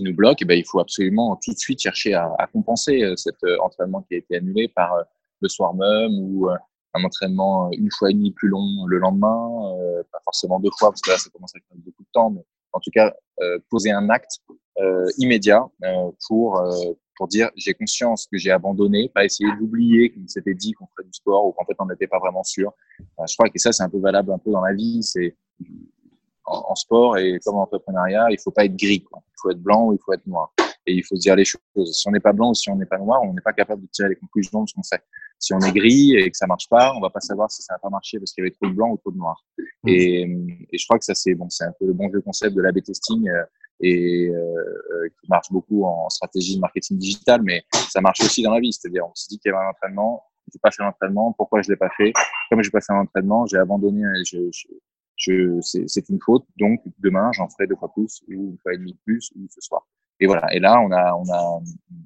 nous 0.00 0.14
bloquent. 0.14 0.42
Et 0.42 0.44
ben, 0.44 0.56
il 0.56 0.64
faut 0.64 0.78
absolument 0.78 1.36
tout 1.42 1.52
de 1.52 1.58
suite 1.58 1.80
chercher 1.80 2.14
à, 2.14 2.48
compenser 2.52 3.02
euh, 3.02 3.16
cet 3.16 3.34
entraînement 3.60 4.02
qui 4.02 4.14
a 4.14 4.18
été 4.18 4.36
annulé 4.36 4.68
par 4.68 4.92
le 5.40 5.48
soir 5.48 5.74
même 5.74 6.12
ou 6.18 6.48
euh, 6.48 6.56
un 6.94 7.04
entraînement 7.04 7.66
euh, 7.66 7.70
une 7.72 7.90
fois 7.90 8.10
et 8.10 8.14
demie 8.14 8.32
plus 8.32 8.48
long 8.48 8.86
le 8.86 8.98
lendemain, 8.98 9.74
euh, 9.76 10.02
pas 10.10 10.20
forcément 10.24 10.60
deux 10.60 10.70
fois 10.78 10.90
parce 10.90 11.00
que 11.00 11.10
là 11.10 11.18
ça 11.18 11.30
commence 11.30 11.54
à 11.54 11.60
prendre 11.68 11.82
beaucoup 11.84 12.02
de 12.02 12.08
temps, 12.12 12.30
mais 12.30 12.44
en 12.72 12.80
tout 12.80 12.90
cas 12.90 13.14
poser 13.70 13.90
un 13.90 14.10
acte 14.10 14.40
immédiat 15.18 15.64
pour 16.26 16.62
pour 17.16 17.26
dire 17.26 17.50
j'ai 17.56 17.74
conscience 17.74 18.28
que 18.30 18.38
j'ai 18.38 18.50
abandonné, 18.50 19.10
pas 19.12 19.24
essayer 19.24 19.50
d'oublier 19.58 20.10
qu'on 20.10 20.26
s'était 20.28 20.54
dit 20.54 20.72
qu'on 20.72 20.86
ferait 20.86 21.04
du 21.04 21.12
sport 21.12 21.46
ou 21.46 21.52
qu'en 21.52 21.64
fait 21.64 21.74
on 21.80 21.86
n'était 21.86 22.06
pas 22.06 22.18
vraiment 22.18 22.44
sûr. 22.44 22.72
je 23.00 23.34
crois 23.34 23.48
que 23.48 23.58
ça 23.58 23.72
c'est 23.72 23.82
un 23.82 23.88
peu 23.88 23.98
valable 23.98 24.32
un 24.32 24.38
peu 24.38 24.52
dans 24.52 24.60
la 24.60 24.72
vie, 24.72 25.02
c'est 25.02 25.36
en, 26.44 26.64
en, 26.68 26.74
sport 26.74 27.18
et 27.18 27.38
comme 27.44 27.56
en 27.56 27.62
entrepreneuriat, 27.62 28.26
il 28.30 28.38
faut 28.38 28.52
pas 28.52 28.64
être 28.64 28.76
gris, 28.76 29.02
quoi. 29.02 29.20
il 29.26 29.34
faut 29.42 29.50
être 29.50 29.60
blanc 29.60 29.86
ou 29.86 29.94
il 29.94 29.98
faut 29.98 30.12
être 30.12 30.26
noir 30.26 30.52
et 30.88 30.94
il 30.94 31.04
faut 31.04 31.16
se 31.16 31.20
dire 31.20 31.36
les 31.36 31.44
choses. 31.44 31.60
Si 31.92 32.08
on 32.08 32.10
n'est 32.10 32.20
pas 32.20 32.32
blanc 32.32 32.50
ou 32.50 32.54
si 32.54 32.70
on 32.70 32.76
n'est 32.76 32.86
pas 32.86 32.98
noir, 32.98 33.20
on 33.22 33.34
n'est 33.34 33.42
pas 33.42 33.52
capable 33.52 33.82
de 33.82 33.88
tirer 33.88 34.08
les 34.08 34.16
conclusions 34.16 34.64
de 34.64 34.68
ce 34.68 34.74
qu'on 34.74 34.82
fait. 34.82 35.02
Si 35.38 35.52
on 35.52 35.60
est 35.60 35.72
gris 35.72 36.16
et 36.16 36.30
que 36.30 36.36
ça 36.36 36.46
marche 36.46 36.68
pas, 36.68 36.92
on 36.96 37.00
va 37.00 37.10
pas 37.10 37.20
savoir 37.20 37.50
si 37.50 37.62
ça 37.62 37.74
n'a 37.74 37.78
pas 37.78 37.90
marché 37.90 38.18
parce 38.18 38.32
qu'il 38.32 38.42
y 38.42 38.46
avait 38.46 38.54
trop 38.54 38.66
de 38.66 38.74
blanc 38.74 38.90
ou 38.90 38.96
trop 38.96 39.10
de 39.10 39.18
noir. 39.18 39.44
Mmh. 39.58 39.88
Et, 39.88 40.22
et, 40.72 40.78
je 40.78 40.84
crois 40.86 40.98
que 40.98 41.04
ça 41.04 41.14
c'est 41.14 41.34
bon, 41.34 41.48
c'est 41.50 41.64
un 41.64 41.72
peu 41.78 41.86
le 41.86 41.92
bon 41.92 42.08
vieux 42.08 42.22
concept 42.22 42.56
de 42.56 42.62
l'A/B 42.62 42.82
testing 42.82 43.28
euh, 43.28 43.44
et 43.80 44.28
euh, 44.28 45.08
qui 45.20 45.28
marche 45.28 45.50
beaucoup 45.50 45.84
en 45.84 46.08
stratégie 46.08 46.56
de 46.56 46.60
marketing 46.60 46.98
digital, 46.98 47.42
mais 47.42 47.64
ça 47.72 48.00
marche 48.00 48.20
aussi 48.20 48.42
dans 48.42 48.52
la 48.52 48.60
vie. 48.60 48.72
C'est-à-dire, 48.72 49.04
on 49.06 49.14
se 49.14 49.28
dit 49.28 49.38
qu'il 49.38 49.50
y 49.50 49.54
avait 49.54 49.64
un 49.64 49.70
entraînement, 49.70 50.22
j'ai 50.52 50.58
pas 50.58 50.70
fait 50.70 50.82
l'entraînement, 50.82 51.32
pourquoi 51.32 51.62
je 51.62 51.70
l'ai 51.70 51.76
pas 51.76 51.90
fait? 51.96 52.12
Comme 52.50 52.62
j'ai 52.62 52.70
pas 52.70 52.80
fait 52.80 52.92
l'entraînement, 52.92 53.46
j'ai 53.46 53.58
abandonné. 53.58 54.02
Je, 54.24 54.38
je, 54.52 54.68
je 55.16 55.60
c'est 55.86 56.08
une 56.08 56.20
faute, 56.20 56.44
donc 56.58 56.80
demain 56.98 57.30
j'en 57.32 57.48
ferai 57.48 57.66
deux 57.66 57.76
fois 57.76 57.92
plus 57.92 58.22
ou 58.28 58.32
une 58.32 58.58
fois 58.62 58.74
et 58.74 58.78
demi 58.78 58.96
plus 59.04 59.30
ou 59.36 59.46
ce 59.50 59.60
soir. 59.60 59.86
Et 60.20 60.26
voilà. 60.26 60.52
Et 60.52 60.58
là, 60.58 60.80
on 60.80 60.90
a, 60.90 61.14
on 61.14 61.28
a, 61.32 61.60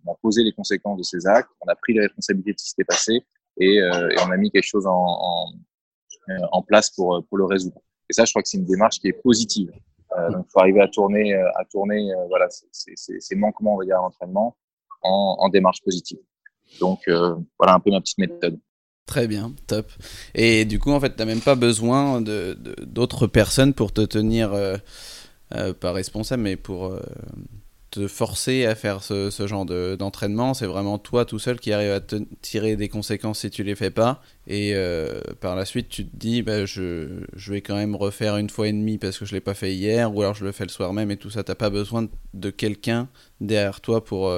on 0.07 0.13
a 0.13 0.15
posé 0.21 0.43
les 0.43 0.53
conséquences 0.53 0.99
de 0.99 1.03
ces 1.03 1.27
actes, 1.27 1.51
on 1.61 1.71
a 1.71 1.75
pris 1.75 1.95
les 1.95 2.01
responsabilités 2.01 2.53
de 2.53 2.59
ce 2.59 2.65
qui 2.65 2.71
s'était 2.71 2.85
passé, 2.85 3.23
et, 3.59 3.77
et, 3.77 4.17
on 4.27 4.31
a 4.31 4.37
mis 4.37 4.51
quelque 4.51 4.67
chose 4.67 4.87
en, 4.87 4.93
en, 4.93 5.47
en, 6.53 6.63
place 6.63 6.91
pour, 6.91 7.25
pour 7.29 7.39
le 7.39 7.45
résoudre. 7.45 7.81
Et 8.11 8.13
ça, 8.13 8.25
je 8.25 8.33
crois 8.33 8.43
que 8.43 8.49
c'est 8.49 8.59
une 8.59 8.67
démarche 8.67 8.99
qui 8.99 9.09
est 9.09 9.23
positive. 9.23 9.71
Donc, 10.31 10.47
il 10.49 10.51
faut 10.53 10.61
arriver 10.61 10.81
à 10.81 10.89
tourner, 10.89 11.35
à 11.35 11.65
tourner 11.71 12.11
voilà, 12.29 12.49
ces 12.51 13.35
manquements, 13.37 13.75
on 13.75 13.79
va 13.79 13.85
dire, 13.85 13.99
à 13.99 14.03
l'entraînement 14.03 14.57
en, 15.03 15.37
en, 15.39 15.49
démarche 15.49 15.83
positive. 15.83 16.19
Donc, 16.81 17.01
voilà 17.59 17.75
un 17.75 17.81
peu 17.81 17.91
ma 17.91 18.01
petite 18.01 18.19
méthode. 18.19 18.59
Très 19.07 19.27
bien, 19.27 19.53
top. 19.67 19.91
Et 20.35 20.65
du 20.65 20.79
coup, 20.79 20.93
en 20.93 21.01
fait, 21.01 21.11
tu 21.11 21.19
n'as 21.19 21.25
même 21.25 21.41
pas 21.41 21.57
besoin 21.57 22.21
d'autres 22.21 23.27
de, 23.27 23.31
personnes 23.31 23.75
pour 23.75 23.93
te 23.93 24.03
tenir, 24.03 24.53
euh, 24.53 24.77
euh, 25.55 25.75
pas 25.75 25.93
responsable, 25.93 26.43
mais 26.43 26.57
pour 26.57 26.87
euh, 26.87 27.01
te 27.93 28.09
forcer 28.09 28.67
à 28.67 28.75
faire 28.75 29.05
ce, 29.05 29.31
genre 29.47 29.65
d'entraînement. 29.65 30.55
C'est 30.55 30.67
vraiment 30.67 30.99
toi 30.99 31.25
tout 31.25 31.39
seul 31.39 31.61
qui 31.61 31.73
arrive 31.73 31.93
à 31.93 32.01
te 32.01 32.17
tirer 32.41 32.75
des 32.75 32.89
conséquences 32.89 33.41
si 33.41 33.51
tu 33.51 33.63
les 33.63 33.77
fais 33.77 33.91
pas. 33.91 34.21
Et 34.49 34.75
par 35.41 35.55
la 35.55 35.65
suite, 35.65 35.89
tu 35.89 36.05
te 36.05 36.17
dis, 36.17 36.43
bah, 36.43 36.65
je, 36.65 37.25
je, 37.35 37.53
vais 37.53 37.61
quand 37.61 37.77
même 37.77 37.95
refaire 37.95 38.37
une 38.39 38.51
fois 38.51 38.67
et 38.67 38.73
demie 38.73 38.99
parce 38.99 39.19
que 39.19 39.25
je 39.25 39.35
l'ai 39.35 39.41
pas 39.41 39.55
fait 39.55 39.75
hier, 39.75 40.15
ou 40.15 40.23
alors 40.23 40.35
je 40.35 40.45
le 40.45 40.53
fais 40.53 40.65
le 40.65 40.71
soir 40.71 40.93
même 40.93 41.11
et 41.11 41.17
tout 41.17 41.31
ça. 41.31 41.45
T'as 41.45 41.55
pas 41.55 41.71
besoin 41.71 42.09
de 42.35 42.51
quelqu'un 42.51 43.09
derrière 43.41 43.81
toi 43.81 44.03
pour 44.03 44.35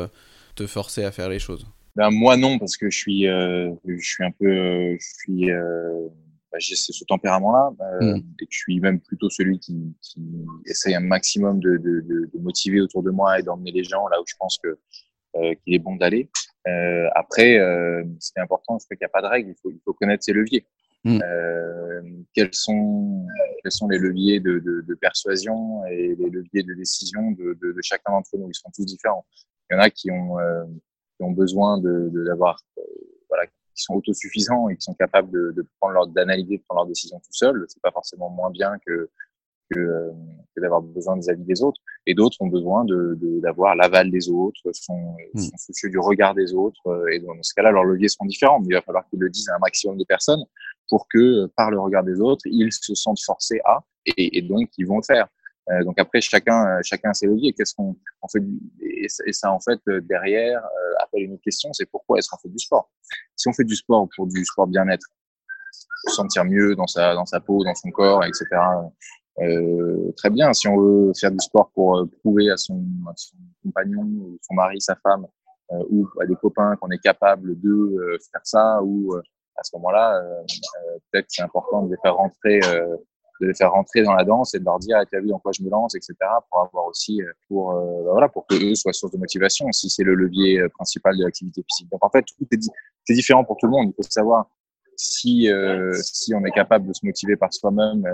te 0.55 0.67
forcer 0.67 1.05
à 1.05 1.13
faire 1.13 1.29
les 1.29 1.39
choses. 1.39 1.67
Ben, 1.97 2.11
moi 2.11 2.37
non 2.37 2.59
parce 2.59 2.77
que 2.77 2.91
je 2.91 2.97
suis 2.97 3.29
euh, 3.29 3.73
je 3.87 4.05
suis 4.05 4.25
un 4.25 4.33
peu 4.33 4.47
euh, 4.47 4.97
je 4.99 5.07
suis 5.07 5.51
euh, 5.51 6.09
j'ai 6.59 6.77
ce 6.77 7.05
tempérament-là 7.05 7.73
euh, 7.81 8.17
mm. 8.17 8.23
et 8.41 8.47
que 8.47 8.53
je 8.53 8.59
suis 8.59 8.81
même 8.81 9.01
plutôt 9.01 9.31
celui 9.31 9.59
qui, 9.59 9.95
qui 10.01 10.21
essaye 10.67 10.95
un 10.95 11.01
maximum 11.01 11.61
de, 11.61 11.77
de, 11.77 12.01
de, 12.01 12.31
de 12.33 12.39
motiver 12.39 12.81
autour 12.81 13.03
de 13.03 13.11
moi 13.11 13.39
et 13.39 13.43
d'emmener 13.43 13.73
les 13.73 13.85
gens 13.85 14.07
là 14.09 14.21
où 14.21 14.25
je 14.27 14.35
pense 14.39 14.59
que 14.63 14.79
euh, 15.37 15.55
qu'il 15.63 15.75
est 15.75 15.79
bon 15.81 15.97
d'aller. 15.97 16.31
après, 17.15 17.59
ce 18.21 18.33
qui 18.33 18.39
est 18.39 18.43
important, 18.43 18.79
c'est 18.79 18.97
qu'il 18.97 19.05
n'y 19.05 19.07
a 19.07 19.09
pas 19.09 19.23
de 19.23 19.27
règle. 19.27 19.51
Il 19.51 19.57
faut 19.61 19.71
il 19.71 19.81
faut 19.85 19.93
connaître 19.93 20.25
ses 20.25 20.33
leviers. 20.33 20.67
Mm. 21.07 21.21
quels 22.33 22.55
sont 22.55 23.27
quels 23.63 23.73
sont 23.73 23.89
les 23.89 23.99
leviers 23.99 24.41
de, 24.41 24.59
de, 24.59 24.81
de, 24.81 24.95
persuasion 24.95 25.85
et 25.87 26.17
les 26.19 26.31
leviers 26.31 26.63
de 26.63 26.73
décision 26.73 27.33
de, 27.33 27.59
de, 27.61 27.73
de 27.73 27.83
chacun 27.83 28.13
d'entre 28.13 28.39
nous? 28.39 28.49
Ils 28.49 28.55
sont 28.55 28.71
tous 28.75 28.87
différents. 28.87 29.27
Il 29.69 29.75
y 29.75 29.77
en 29.77 29.83
a 29.83 29.91
qui 29.91 30.11
ont 30.11 30.39
qui 31.17 31.23
ont 31.23 31.33
besoin 31.33 31.79
de 31.79 32.11
d'avoir 32.27 32.61
euh, 32.79 32.83
voilà 32.83 33.14
qui 33.75 33.83
sont 33.83 33.95
autosuffisants 33.95 34.69
et 34.69 34.77
qui 34.77 34.83
sont 34.83 34.95
capables 34.95 35.31
de, 35.31 35.53
de 35.57 35.67
prendre 35.81 35.95
leur 35.95 36.07
d'analyser 36.07 36.59
de 36.59 36.63
prendre 36.63 36.81
leurs 36.81 36.89
décisions 36.89 37.19
tout 37.19 37.33
seuls 37.33 37.65
c'est 37.69 37.83
pas 37.83 37.91
forcément 37.91 38.31
moins 38.31 38.51
bien 38.51 38.73
que 38.87 39.11
que, 39.71 39.79
euh, 39.79 40.11
que 40.55 40.61
d'avoir 40.61 40.83
besoin 40.83 41.17
des 41.17 41.31
avis 41.31 41.43
des 41.45 41.63
autres 41.63 41.81
et 42.07 42.15
d'autres 42.15 42.37
ont 42.41 42.49
besoin 42.49 42.85
de 42.85 43.19
d'avoir 43.41 43.75
l'aval 43.75 44.11
des 44.11 44.29
autres 44.29 44.61
sont, 44.73 45.17
hmm. 45.33 45.39
sont, 45.39 45.57
soucieux 45.57 45.89
du 45.91 45.99
regard 45.99 46.35
des 46.35 46.53
autres 46.53 46.87
euh, 46.87 47.13
et 47.13 47.21
dans 47.21 47.35
ce 47.41 47.55
cas-là 47.55 47.73
leurs 47.73 47.85
leviers 47.85 48.09
seront 48.09 48.27
différents 48.27 48.61
mais 48.61 48.67
il 48.71 48.75
va 48.75 48.83
falloir 48.83 49.07
qu'ils 49.09 49.21
le 49.21 49.31
disent 49.31 49.49
à 49.49 49.57
un 49.57 49.61
maximum 49.61 49.97
de 49.97 50.05
personnes 50.05 50.45
pour 50.89 51.09
que 51.09 51.47
par 51.57 51.71
le 51.71 51.81
regard 51.81 52.05
des 52.05 52.21
autres 52.21 52.43
ils 52.47 52.73
se 52.73 52.95
sentent 52.95 53.23
forcés 53.25 53.61
à 53.65 53.83
et, 54.07 54.39
et 54.39 54.43
donc 54.43 54.69
ils 54.77 54.87
vont 54.87 54.99
le 54.99 55.03
faire 55.03 55.29
euh, 55.71 55.83
donc 55.85 55.99
après, 55.99 56.21
chacun, 56.21 56.67
euh, 56.67 56.81
chacun 56.83 57.13
ses. 57.15 57.29
Qu'est-ce 57.57 57.75
qu'on 57.75 57.97
on 58.23 58.29
fait 58.29 58.43
et, 58.81 59.33
ça, 59.33 59.53
en 59.53 59.61
fait, 59.61 59.81
euh, 59.89 60.01
derrière, 60.03 60.63
appelle 61.01 61.23
une 61.23 61.35
autre 61.35 61.43
question, 61.43 61.73
c'est 61.73 61.87
pourquoi 61.87 62.19
est-ce 62.19 62.29
qu'on 62.29 62.39
fait 62.39 62.49
du 62.49 62.59
sport? 62.59 62.91
Si 63.37 63.49
on 63.49 63.53
fait 63.53 63.65
du 63.65 63.77
sport 63.77 64.09
pour 64.17 64.27
du 64.27 64.45
sport 64.45 64.67
bien-être, 64.67 65.07
se 66.07 66.15
sentir 66.15 66.45
mieux 66.45 66.75
dans 66.75 66.87
sa, 66.87 67.15
dans 67.15 67.27
sa 67.27 67.41
peau, 67.41 67.65
dans 67.65 67.75
son 67.75 67.91
corps, 67.91 68.25
etc. 68.25 68.47
Euh, 69.41 70.13
très 70.17 70.31
bien. 70.31 70.53
Si 70.53 70.69
on 70.69 70.77
veut 70.77 71.13
faire 71.19 71.31
du 71.31 71.39
sport 71.39 71.71
pour 71.75 72.07
prouver 72.21 72.51
à 72.51 72.57
son, 72.57 72.85
à 73.09 73.13
son 73.17 73.37
compagnon, 73.63 74.07
son 74.43 74.55
mari, 74.55 74.81
sa 74.81 74.97
femme, 74.97 75.27
euh, 75.73 75.85
ou 75.91 76.07
à 76.21 76.27
des 76.27 76.37
copains 76.37 76.77
qu'on 76.77 76.91
est 76.91 77.03
capable 77.03 77.59
de 77.61 78.19
faire 78.31 78.43
ça, 78.45 78.83
ou 78.83 79.15
à 79.57 79.63
ce 79.63 79.77
moment-là, 79.77 80.21
peut-être 81.11 81.27
c'est 81.29 81.43
important 81.43 81.83
de 81.83 81.91
les 81.93 82.01
faire 82.03 82.17
rentrer 82.17 82.61
de 83.41 83.47
les 83.47 83.55
faire 83.55 83.73
rentrer 83.73 84.03
dans 84.03 84.15
la 84.15 84.25
danse 84.25 84.55
et 84.55 84.59
de 84.59 84.65
leur 84.65 84.79
dire 84.79 84.97
ah, 85.01 85.05
t'as 85.11 85.21
vu 85.21 85.29
dans 85.29 85.39
quoi 85.39 85.53
je 85.53 85.63
me 85.63 85.71
lance 85.71 85.95
etc 85.95 86.15
pour 86.51 86.61
avoir 86.61 86.87
aussi 86.87 87.23
euh, 87.23 87.33
pour 87.49 87.73
euh, 87.73 88.03
bah, 88.05 88.11
voilà 88.13 88.29
pour 88.29 88.47
que 88.47 88.55
eux 88.55 88.75
soient 88.75 88.93
source 88.93 89.13
de 89.13 89.19
motivation 89.19 89.71
si 89.73 89.91
c'est 89.91 90.05
le 90.05 90.15
levier 90.15 90.61
euh, 90.61 90.69
principal 90.69 91.17
de 91.17 91.25
l'activité 91.25 91.65
physique. 91.69 91.91
Donc 91.91 92.05
en 92.05 92.11
fait 92.11 92.25
tout 92.39 92.47
est, 92.51 92.61
c'est 93.05 93.15
différent 93.15 93.45
pour 93.45 93.57
tout 93.57 93.67
le 93.67 93.73
monde. 93.73 93.93
Il 93.99 94.05
faut 94.05 94.11
savoir 94.11 94.47
si 94.97 95.49
si 96.03 96.35
on 96.35 96.45
est 96.45 96.53
capable 96.53 96.87
de 96.87 96.93
se 96.93 97.05
motiver 97.05 97.37
par 97.37 97.53
soi-même 97.53 98.05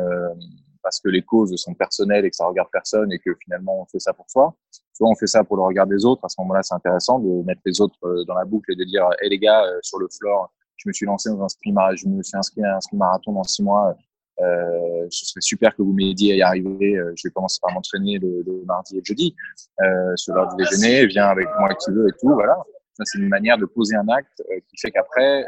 parce 0.83 0.99
que 0.99 1.11
les 1.11 1.21
causes 1.21 1.55
sont 1.57 1.75
personnelles 1.75 2.25
et 2.25 2.31
que 2.31 2.37
ça 2.37 2.47
regarde 2.47 2.71
personne 2.73 3.13
et 3.13 3.19
que 3.19 3.35
finalement 3.45 3.83
on 3.83 3.85
fait 3.85 3.99
ça 3.99 4.15
pour 4.15 4.25
soi. 4.31 4.55
Soit 4.95 5.07
on 5.07 5.15
fait 5.15 5.27
ça 5.27 5.45
pour 5.45 5.59
le 5.59 5.63
regard 5.63 5.87
des 5.87 6.07
autres. 6.07 6.25
À 6.25 6.31
ce 6.31 6.41
moment-là 6.41 6.63
c'est 6.63 6.75
intéressant 6.75 7.19
de 7.19 7.45
mettre 7.45 7.61
les 7.67 7.83
autres 7.83 8.25
dans 8.27 8.35
la 8.35 8.47
boucle 8.47 8.73
et 8.73 8.77
de 8.77 8.85
dire 8.85 9.07
hé 9.21 9.29
les 9.29 9.39
gars 9.39 9.63
sur 9.83 9.99
le 9.99 10.09
floor 10.09 10.51
je 10.77 10.89
me 10.89 10.95
suis 10.95 11.05
lancé 11.05 11.29
dans 11.29 11.43
un 11.43 11.49
sprint 11.49 11.77
je 11.97 12.09
me 12.09 12.23
suis 12.23 12.37
inscrit 12.39 12.65
à 12.65 12.77
un 12.77 12.81
sprint 12.81 12.99
marathon 12.99 13.33
dans 13.33 13.45
six 13.45 13.63
mois 13.63 13.95
euh, 14.41 15.07
ce 15.11 15.27
serait 15.27 15.41
super 15.41 15.75
que 15.77 15.83
vous 15.83 15.93
m'aidiez 15.93 16.33
à 16.35 16.37
y 16.37 16.43
arriver. 16.43 16.97
Euh, 16.97 17.13
je 17.17 17.29
vais 17.29 17.33
commencer 17.33 17.59
par 17.63 17.73
m'entraîner 17.75 18.19
le, 18.19 18.43
le, 18.47 18.65
mardi 18.65 18.97
et 18.97 19.01
le 19.01 19.05
jeudi 19.05 19.35
euh, 19.83 20.17
sur 20.17 20.35
l'heure 20.35 20.55
du 20.55 20.65
déjeuner. 20.65 21.07
Viens 21.07 21.27
avec 21.27 21.47
moi 21.59 21.69
tu 21.85 21.93
veux 21.93 22.09
et 22.09 22.13
tout. 22.21 22.33
Voilà. 22.33 22.57
Ça, 22.95 23.05
c'est 23.05 23.19
une 23.19 23.29
manière 23.29 23.59
de 23.59 23.67
poser 23.67 23.97
un 23.97 24.09
acte 24.09 24.43
euh, 24.51 24.61
qui 24.69 24.77
fait 24.81 24.91
qu'après, 24.91 25.45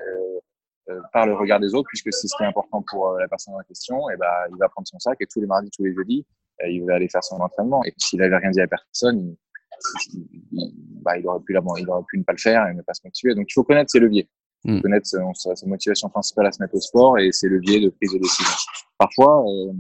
par 1.13 1.27
le 1.27 1.35
regard 1.35 1.61
des 1.61 1.75
autres, 1.75 1.89
puisque 1.89 2.13
c'est 2.13 2.27
ce 2.27 2.37
qui 2.37 2.43
est 2.43 2.47
important 2.47 2.85
pour 2.91 3.13
la 3.13 3.29
personne 3.29 3.55
en 3.55 3.63
question, 3.63 4.11
et 4.11 4.15
eh 4.15 4.17
ben, 4.19 4.27
il 4.51 4.57
va 4.59 4.69
prendre 4.69 4.87
son 4.87 4.99
sac 4.99 5.17
et 5.21 5.27
tous 5.27 5.41
les 5.41 5.47
mardis, 5.47 5.71
tous 5.71 5.85
les 5.85 5.95
jeudis, 5.95 6.27
il 6.67 6.85
va 6.85 6.97
aller 6.97 7.09
faire 7.09 7.23
son 7.25 7.37
entraînement. 7.37 7.83
Et 7.85 7.95
s'il 7.97 8.21
avait 8.21 8.37
rien 8.37 8.51
dit 8.51 8.61
à 8.61 8.67
personne, 8.67 9.35
il, 10.13 10.27
il, 10.51 10.75
bah, 11.01 11.17
il 11.17 11.27
aurait 11.27 11.41
pu, 11.41 11.55
il 11.55 11.89
aurait 11.89 12.03
pu 12.09 12.19
ne 12.19 12.25
pas 12.25 12.33
le 12.33 12.39
faire 12.39 12.67
et 12.67 12.75
ne 12.75 12.83
pas 12.83 12.95
se 12.95 13.01
motiver. 13.05 13.35
Donc, 13.35 13.47
il 13.49 13.53
faut 13.55 13.65
connaître 13.65 13.91
ses 13.91 14.01
leviers. 14.01 14.29
Mm. 14.65 14.81
connaître 14.81 15.07
sa, 15.07 15.57
sa, 15.57 15.67
motivation 15.67 16.09
principale 16.09 16.47
à 16.47 16.53
se 16.53 16.63
mettre 16.63 16.75
au 16.75 16.81
sport 16.81 17.19
et 17.19 17.33
ses 17.33 17.49
leviers 17.49 17.81
de 17.81 17.89
prise 17.89 18.13
de 18.13 18.19
décision. 18.19 18.53
Parfois, 18.97 19.45
euh, 19.45 19.73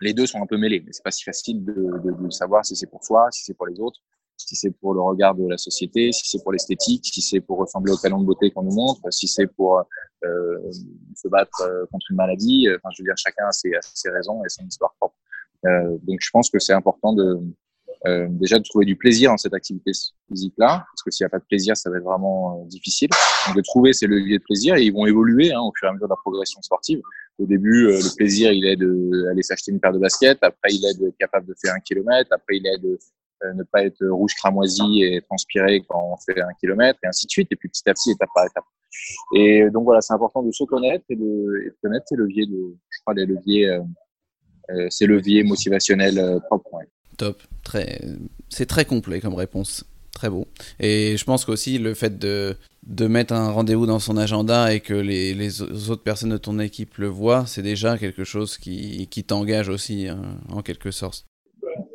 les 0.00 0.14
deux 0.14 0.26
sont 0.26 0.40
un 0.42 0.46
peu 0.46 0.56
mêlés, 0.56 0.82
mais 0.84 0.92
c'est 0.92 1.02
pas 1.02 1.10
si 1.10 1.22
facile 1.22 1.64
de, 1.64 1.72
de, 1.72 2.12
de 2.12 2.30
savoir 2.30 2.64
si 2.64 2.74
c'est 2.76 2.86
pour 2.86 3.04
soi, 3.04 3.28
si 3.30 3.44
c'est 3.44 3.54
pour 3.54 3.66
les 3.66 3.78
autres, 3.78 4.00
si 4.36 4.56
c'est 4.56 4.70
pour 4.70 4.94
le 4.94 5.02
regard 5.02 5.34
de 5.34 5.46
la 5.46 5.58
société, 5.58 6.12
si 6.12 6.22
c'est 6.30 6.42
pour 6.42 6.52
l'esthétique, 6.52 7.04
si 7.04 7.20
c'est 7.20 7.40
pour 7.40 7.58
ressembler 7.58 7.92
au 7.92 7.96
talent 7.96 8.20
de 8.20 8.24
beauté 8.24 8.50
qu'on 8.50 8.62
nous 8.62 8.74
montre, 8.74 9.02
si 9.10 9.28
c'est 9.28 9.46
pour 9.46 9.82
euh, 10.24 10.72
se 11.14 11.28
battre 11.28 11.60
euh, 11.62 11.84
contre 11.92 12.06
une 12.10 12.16
maladie. 12.16 12.68
Enfin, 12.76 12.88
je 12.96 13.02
veux 13.02 13.06
dire, 13.06 13.16
chacun 13.16 13.46
a 13.46 13.52
ses, 13.52 13.72
ses 13.82 14.10
raisons 14.10 14.42
et 14.44 14.48
son 14.48 14.64
histoire 14.66 14.94
propre. 14.98 15.16
Euh, 15.66 15.98
donc, 16.02 16.18
je 16.20 16.30
pense 16.30 16.50
que 16.50 16.58
c'est 16.58 16.72
important 16.72 17.12
de, 17.12 17.38
euh, 18.06 18.28
déjà 18.30 18.58
de 18.58 18.64
trouver 18.64 18.86
du 18.86 18.96
plaisir 18.96 19.30
dans 19.30 19.36
cette 19.36 19.52
activité 19.52 19.90
physique-là, 20.28 20.86
parce 20.90 21.02
que 21.04 21.10
s'il 21.10 21.24
n'y 21.24 21.26
a 21.26 21.30
pas 21.30 21.38
de 21.38 21.44
plaisir, 21.44 21.76
ça 21.76 21.90
va 21.90 21.98
être 21.98 22.04
vraiment 22.04 22.62
euh, 22.62 22.68
difficile. 22.68 23.10
Donc 23.46 23.56
de 23.56 23.60
trouver 23.60 23.92
ces 23.92 24.06
leviers 24.06 24.38
de 24.38 24.42
plaisir 24.42 24.76
et 24.76 24.84
ils 24.84 24.92
vont 24.92 25.04
évoluer 25.04 25.52
hein, 25.52 25.60
au 25.60 25.70
fur 25.78 25.86
et 25.86 25.90
à 25.90 25.92
mesure 25.92 26.06
de 26.06 26.12
la 26.12 26.16
progression 26.16 26.62
sportive. 26.62 27.02
Au 27.38 27.44
début, 27.44 27.88
euh, 27.88 27.98
le 27.98 28.16
plaisir, 28.16 28.52
il 28.52 28.64
est 28.64 28.76
d'aller 28.76 29.42
s'acheter 29.42 29.70
une 29.72 29.80
paire 29.80 29.92
de 29.92 29.98
baskets. 29.98 30.38
Après, 30.40 30.70
il 30.70 30.84
est 30.86 30.98
d'être 30.98 31.16
capable 31.18 31.46
de 31.46 31.54
faire 31.62 31.74
un 31.74 31.80
kilomètre. 31.80 32.32
Après, 32.32 32.56
il 32.56 32.66
est 32.66 32.78
de 32.78 32.98
ne 33.54 33.62
pas 33.64 33.84
être 33.84 34.06
rouge 34.06 34.34
cramoisi 34.34 35.02
et 35.02 35.20
transpirer 35.22 35.82
quand 35.86 36.12
on 36.12 36.16
fait 36.16 36.40
un 36.40 36.52
kilomètre, 36.58 36.98
et 37.02 37.06
ainsi 37.06 37.26
de 37.26 37.30
suite. 37.30 37.48
Et 37.50 37.56
puis 37.56 37.68
petit 37.68 37.88
à 37.88 37.94
petit, 37.94 38.12
étape 38.12 38.28
par 38.34 38.44
étape. 38.46 38.64
Et 39.34 39.70
donc 39.70 39.84
voilà, 39.84 40.00
c'est 40.00 40.12
important 40.12 40.42
de 40.42 40.52
se 40.52 40.64
connaître 40.64 41.04
et 41.08 41.16
de, 41.16 41.62
et 41.64 41.68
de 41.70 41.76
connaître 41.82 42.06
ces 42.08 42.16
leviers, 42.16 42.46
de, 42.46 42.74
je 42.90 43.00
crois, 43.00 43.14
les 43.14 43.24
leviers, 43.24 43.68
euh, 43.68 44.86
ces 44.90 45.06
leviers 45.06 45.42
motivationnels 45.42 46.40
propres. 46.46 46.80
Top. 47.16 47.42
Très... 47.62 48.00
C'est 48.48 48.66
très 48.66 48.84
complet 48.84 49.20
comme 49.20 49.34
réponse. 49.34 49.84
Très 50.12 50.28
beau. 50.28 50.46
Et 50.80 51.16
je 51.16 51.24
pense 51.24 51.44
qu'aussi 51.44 51.78
le 51.78 51.94
fait 51.94 52.18
de, 52.18 52.56
de 52.82 53.06
mettre 53.06 53.32
un 53.32 53.50
rendez-vous 53.50 53.86
dans 53.86 54.00
son 54.00 54.16
agenda 54.16 54.74
et 54.74 54.80
que 54.80 54.94
les, 54.94 55.34
les, 55.34 55.62
autres 55.62 56.02
personnes 56.02 56.30
de 56.30 56.36
ton 56.36 56.58
équipe 56.58 56.96
le 56.98 57.06
voient, 57.06 57.46
c'est 57.46 57.62
déjà 57.62 57.96
quelque 57.96 58.24
chose 58.24 58.58
qui, 58.58 59.06
qui 59.08 59.24
t'engage 59.24 59.68
aussi 59.68 60.08
hein, 60.08 60.20
en 60.48 60.62
quelque 60.62 60.90
sorte. 60.90 61.24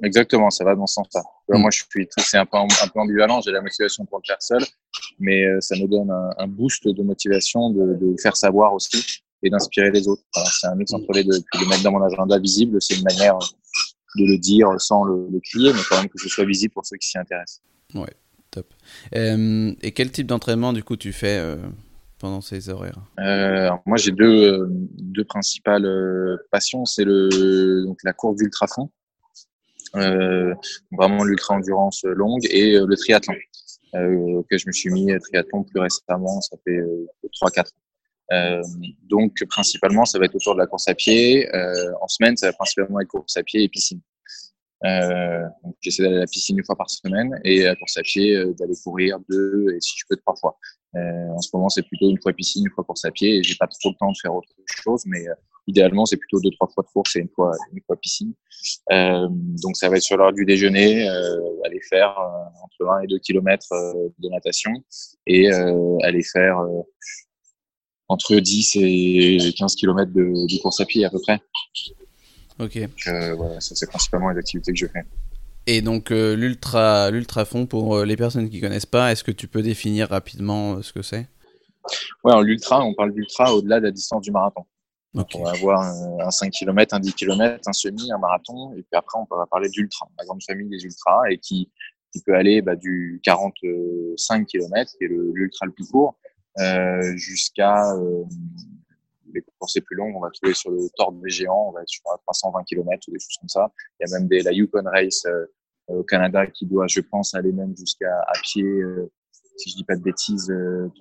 Exactement, 0.04 0.50
ça 0.50 0.64
va 0.64 0.76
dans 0.76 0.88
ce 0.88 0.96
sens-là. 0.96 1.24
Mm. 1.50 1.58
Moi, 1.60 1.70
je 1.72 1.84
suis, 1.90 2.08
c'est 2.18 2.38
un 2.38 2.46
peu, 2.46 2.58
un 2.58 2.88
peu 2.88 3.00
ambivalent. 3.00 3.42
J'ai 3.42 3.52
la 3.52 3.62
motivation 3.62 4.06
pour 4.06 4.20
le 4.20 4.24
faire 4.26 4.42
seul, 4.42 4.64
mais 5.20 5.46
euh, 5.46 5.60
ça 5.62 5.76
me 5.76 5.88
donne 5.88 6.10
un, 6.12 6.30
un 6.38 6.48
boost 6.48 6.88
de 6.88 7.04
motivation 7.04 7.72
de, 7.72 7.96
de, 7.96 8.16
faire 8.22 8.38
savoir 8.38 8.74
aussi 8.74 9.22
et 9.44 9.50
d'inspirer 9.50 9.92
les 9.92 10.08
autres. 10.08 10.24
c'est 10.34 10.68
un 10.68 10.76
mix 10.76 10.94
entre 10.94 11.12
les 11.14 11.24
deux. 11.24 11.40
Puis 11.52 11.64
de 11.64 11.70
mettre 11.70 11.84
dans 11.84 11.92
mon 11.92 12.04
agenda 12.04 12.40
visible, 12.40 12.82
c'est 12.82 12.96
une 12.96 13.04
manière 13.04 13.38
de 14.18 14.26
le 14.26 14.38
dire 14.38 14.70
sans 14.80 15.04
le, 15.04 15.28
le, 15.32 15.40
crier, 15.40 15.72
mais 15.74 15.80
quand 15.90 15.98
même 15.98 16.10
que 16.10 16.20
ce 16.20 16.30
soit 16.30 16.46
visible 16.46 16.74
pour 16.74 16.86
ceux 16.86 16.98
qui 16.98 17.08
s'y 17.08 17.18
intéressent. 17.18 17.62
Ouais, 17.94 18.14
top. 18.52 18.68
Euh, 19.16 19.74
et 19.82 19.92
quel 19.92 20.12
type 20.12 20.28
d'entraînement, 20.28 20.74
du 20.74 20.84
coup, 20.84 20.98
tu 20.98 21.14
fais 21.14 21.38
euh, 21.40 21.58
pendant 22.20 22.42
ces 22.42 22.70
horaires? 22.70 23.00
Euh, 23.20 23.70
Moi, 23.86 23.98
j'ai 23.98 24.12
deux, 24.12 24.68
deux 24.70 25.26
principales 25.26 25.88
passions. 26.52 26.86
C'est 26.86 27.06
le, 27.06 27.84
donc, 27.86 28.00
la 28.04 28.14
course 28.14 28.38
d'ultra-fond, 28.38 28.90
vraiment 29.94 31.24
l'ultra-endurance 31.24 32.04
longue, 32.04 32.46
et 32.50 32.80
le 32.80 32.96
triathlon, 32.96 33.36
auquel 33.94 34.60
je 34.60 34.68
me 34.68 34.72
suis 34.72 34.90
mis 34.90 35.08
triathlon 35.20 35.64
plus 35.64 35.80
récemment, 35.80 36.42
ça 36.42 36.58
fait 36.66 36.82
3-4 37.42 37.60
ans. 37.60 37.64
Euh, 38.32 38.62
donc 39.04 39.34
principalement, 39.50 40.06
ça 40.06 40.20
va 40.20 40.26
être 40.26 40.36
autour 40.36 40.56
de 40.56 40.60
la 40.60 40.68
course 40.68 40.88
à 40.88 40.96
pied. 40.96 41.48
Euh, 41.54 41.92
en 42.02 42.08
semaine, 42.08 42.36
ça 42.38 42.48
va 42.48 42.54
principalement 42.54 43.00
être 43.00 43.08
course 43.08 43.38
à 43.38 43.44
pied 43.44 43.64
et 43.64 43.70
piscine. 43.70 44.02
Euh, 44.84 45.44
j'essaie 45.82 46.04
d'aller 46.04 46.18
à 46.18 46.20
la 46.20 46.28
piscine 46.28 46.58
une 46.58 46.66
fois 46.66 46.76
par 46.76 46.90
semaine 46.90 47.40
et 47.44 47.66
à 47.66 47.70
la 47.70 47.76
course 47.76 47.98
à 47.98 48.02
pied 48.02 48.36
d'aller 48.60 48.74
courir 48.84 49.18
deux 49.30 49.68
et 49.76 49.80
si 49.80 49.96
je 49.98 50.04
peux 50.10 50.18
trois 50.18 50.36
fois. 50.36 50.58
en 50.94 51.40
ce 51.40 51.50
moment, 51.54 51.70
c'est 51.70 51.84
plutôt 51.84 52.10
une 52.10 52.22
fois 52.22 52.34
piscine, 52.34 52.66
une 52.66 52.72
fois 52.72 52.84
course 52.84 53.06
à 53.06 53.12
pied. 53.12 53.38
Et 53.38 53.44
j'ai 53.44 53.56
pas 53.56 53.68
trop 53.68 53.90
le 53.90 53.96
temps 54.00 54.12
de 54.12 54.18
faire 54.22 54.34
autre 54.34 54.50
chose, 54.66 55.04
mais 55.06 55.24
idéalement, 55.68 56.06
c'est 56.06 56.18
plutôt 56.18 56.40
deux 56.42 56.52
trois 56.52 56.68
fois 56.68 56.84
de 56.84 56.90
course 56.90 57.16
et 57.16 57.20
une 57.20 57.30
fois 57.30 57.52
une 57.74 57.82
fois 57.86 57.96
piscine. 57.96 58.34
donc, 58.90 59.76
ça 59.76 59.90
va 59.90 59.98
être 59.98 60.04
sur 60.04 60.18
l'heure 60.18 60.34
du 60.34 60.46
déjeuner, 60.46 61.08
aller 61.64 61.82
faire 61.90 62.16
entre 62.64 62.92
1 62.92 63.02
et 63.02 63.08
2 63.08 63.20
kilomètres 63.20 63.74
de 64.20 64.30
natation 64.30 64.72
et 65.26 65.50
aller 66.04 66.24
faire 66.24 66.60
entre 68.08 68.36
10 68.36 68.76
et 68.78 69.54
15 69.58 69.76
km 69.76 70.12
de, 70.12 70.48
de, 70.48 70.62
course 70.62 70.80
à 70.80 70.86
pied 70.86 71.06
à 71.06 71.10
peu 71.10 71.20
près. 71.20 71.42
Ok. 72.60 72.78
Euh, 72.78 73.36
voilà, 73.36 73.60
ça 73.60 73.76
c'est 73.76 73.90
principalement 73.90 74.30
les 74.30 74.40
activités 74.40 74.72
que 74.72 74.78
je 74.78 74.88
fais. 74.88 75.04
Et 75.68 75.82
donc 75.82 76.12
euh, 76.12 76.36
l'ultra 76.36 77.10
l'ultra 77.10 77.44
fond 77.44 77.66
pour 77.66 77.96
euh, 77.96 78.06
les 78.06 78.16
personnes 78.16 78.50
qui 78.50 78.62
connaissent 78.62 78.86
pas, 78.86 79.12
est-ce 79.12 79.24
que 79.24 79.32
tu 79.32 79.48
peux 79.48 79.64
définir 79.64 80.10
rapidement 80.10 80.82
ce 80.82 80.94
que 80.94 81.02
c'est? 81.02 81.28
Ouais, 82.24 82.44
l'ultra, 82.44 82.84
on 82.84 82.94
parle 82.94 83.14
d'ultra 83.14 83.54
au-delà 83.54 83.80
de 83.80 83.86
la 83.86 83.92
distance 83.92 84.22
du 84.22 84.32
marathon. 84.32 84.66
Donc 85.14 85.30
on 85.34 85.44
va 85.44 85.52
avoir 85.52 85.82
un, 85.82 86.30
5 86.30 86.52
km, 86.52 86.94
un 86.94 87.00
10 87.00 87.14
km, 87.14 87.70
un 87.70 87.74
semi, 87.74 88.12
un 88.12 88.18
marathon, 88.18 88.74
et 88.74 88.82
puis 88.82 88.94
après 88.94 89.18
on 89.18 89.36
va 89.36 89.46
parler 89.46 89.70
d'ultra, 89.70 90.10
la 90.20 90.26
grande 90.26 90.44
famille 90.44 90.68
des 90.68 90.84
ultras, 90.84 91.22
et 91.30 91.38
qui, 91.38 91.70
qui 92.12 92.22
peut 92.22 92.36
aller 92.36 92.62
bah, 92.62 92.76
du 92.76 93.22
45 93.24 94.46
km, 94.46 94.92
qui 94.98 95.06
est 95.06 95.08
l'ultra 95.08 95.66
le, 95.66 95.72
plus 95.72 95.88
court, 95.88 96.18
euh, 96.60 97.18
jusqu'à 97.18 97.94
euh, 97.96 98.24
les 99.34 99.44
courses 99.60 99.80
plus 99.86 99.96
longues, 99.96 100.16
on 100.16 100.22
va 100.22 100.30
trouver 100.30 100.54
sur 100.54 100.72
le 100.72 100.88
Tord 100.96 101.12
des 101.12 101.30
Géants, 101.30 101.68
on 101.70 101.72
va 101.72 101.82
être 101.82 101.90
sur 101.90 102.04
320 102.28 102.64
km 102.64 103.08
ou 103.08 103.12
des 103.12 103.20
choses 103.20 103.38
comme 103.40 103.50
ça. 103.50 103.72
Il 104.00 104.08
y 104.08 104.14
a 104.14 104.20
même 104.20 104.28
des, 104.28 104.42
la 104.42 104.54
Yukon 104.54 104.84
Race 104.86 105.26
euh, 105.26 105.46
au 105.88 106.04
Canada 106.04 106.48
qui 106.48 106.66
doit, 106.66 106.88
je 106.88 107.02
pense, 107.02 107.36
aller 107.36 107.52
même 107.52 107.76
jusqu'à 107.76 108.22
à 108.22 108.34
pied, 108.42 108.64
euh, 108.64 109.12
si 109.58 109.70
je 109.70 109.76
dis 109.76 109.84
pas 109.84 109.96
de 109.96 110.02
bêtises, 110.02 110.52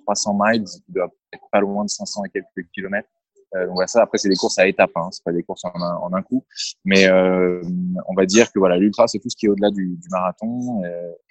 300 0.03 0.37
miles, 0.39 0.65
qui 0.65 0.91
doit 0.91 1.09
être 1.33 1.43
pas 1.51 1.61
loin 1.61 1.85
de 1.85 1.89
500 1.89 2.25
et 2.25 2.29
quelques 2.29 2.69
kilomètres. 2.73 3.09
donc 3.53 3.71
voilà, 3.73 3.87
ça, 3.87 4.01
après, 4.01 4.17
c'est 4.17 4.29
des 4.29 4.35
courses 4.35 4.59
à 4.59 4.67
étapes, 4.67 4.91
hein, 4.95 5.09
c'est 5.11 5.23
pas 5.23 5.33
des 5.33 5.43
courses 5.43 5.63
en 5.65 6.13
un, 6.13 6.21
coup. 6.21 6.45
Mais 6.85 7.09
on 7.11 8.13
va 8.15 8.25
dire 8.25 8.49
que 8.51 8.59
voilà, 8.59 8.77
l'ultra, 8.77 9.07
c'est 9.07 9.19
tout 9.19 9.29
ce 9.29 9.35
qui 9.35 9.47
est 9.47 9.49
au-delà 9.49 9.71
du, 9.71 9.97
du, 9.97 10.07
marathon. 10.09 10.81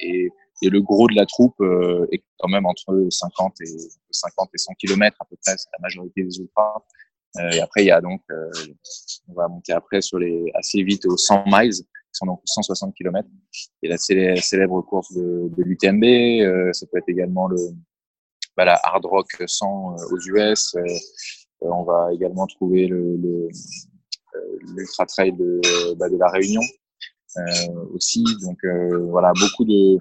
et 0.01 0.31
et 0.63 0.71
le 0.71 0.81
gros 0.81 1.09
de 1.09 1.15
la 1.15 1.27
troupe 1.27 1.61
euh, 1.61 2.07
est 2.13 2.23
quand 2.39 2.49
même 2.49 2.67
entre 2.67 3.07
50 3.11 3.61
et 3.61 3.77
50 4.11 4.51
et 4.55 4.59
100 4.59 4.73
km 4.75 5.17
à 5.21 5.25
peu 5.25 5.37
près, 5.43 5.55
c'est 5.57 5.69
la 5.73 5.83
majorité 5.83 6.23
des 6.23 6.39
ultras. 6.39 6.83
Euh, 7.39 7.51
et 7.51 7.61
après, 7.61 7.83
il 7.83 7.87
y 7.87 7.91
a 7.91 8.01
donc, 8.01 8.21
euh, 8.31 8.51
on 9.29 9.35
va 9.35 9.49
monter 9.49 9.73
après 9.73 10.01
sur 10.01 10.19
les 10.19 10.51
assez 10.55 10.83
vite 10.83 11.05
aux 11.07 11.17
100 11.17 11.45
miles, 11.47 11.73
qui 11.73 11.85
sont 12.13 12.27
donc 12.27 12.41
160 12.45 12.95
km. 12.95 13.29
Et 13.83 13.89
la 13.89 13.99
célèbre 13.99 14.81
course 14.83 15.13
de, 15.13 15.51
de 15.57 15.63
l'UTMB, 15.65 16.73
ça 16.73 16.87
peut 16.87 16.99
être 16.99 17.09
également 17.09 17.49
le, 17.49 17.59
bah, 18.57 18.65
la 18.65 18.81
Hard 18.85 19.05
Rock 19.05 19.27
100 19.45 19.97
aux 20.13 20.19
US. 20.19 20.77
on 21.61 21.83
va 21.83 22.11
également 22.13 22.47
trouver 22.47 22.87
le 22.87 23.49
l'ultra 24.77 25.07
trail 25.07 25.33
de, 25.33 25.61
bah, 25.95 26.09
de 26.09 26.17
la 26.17 26.29
Réunion 26.29 26.63
aussi. 27.93 28.25
Donc 28.43 28.59
voilà, 29.11 29.33
beaucoup 29.41 29.65
de 29.65 29.99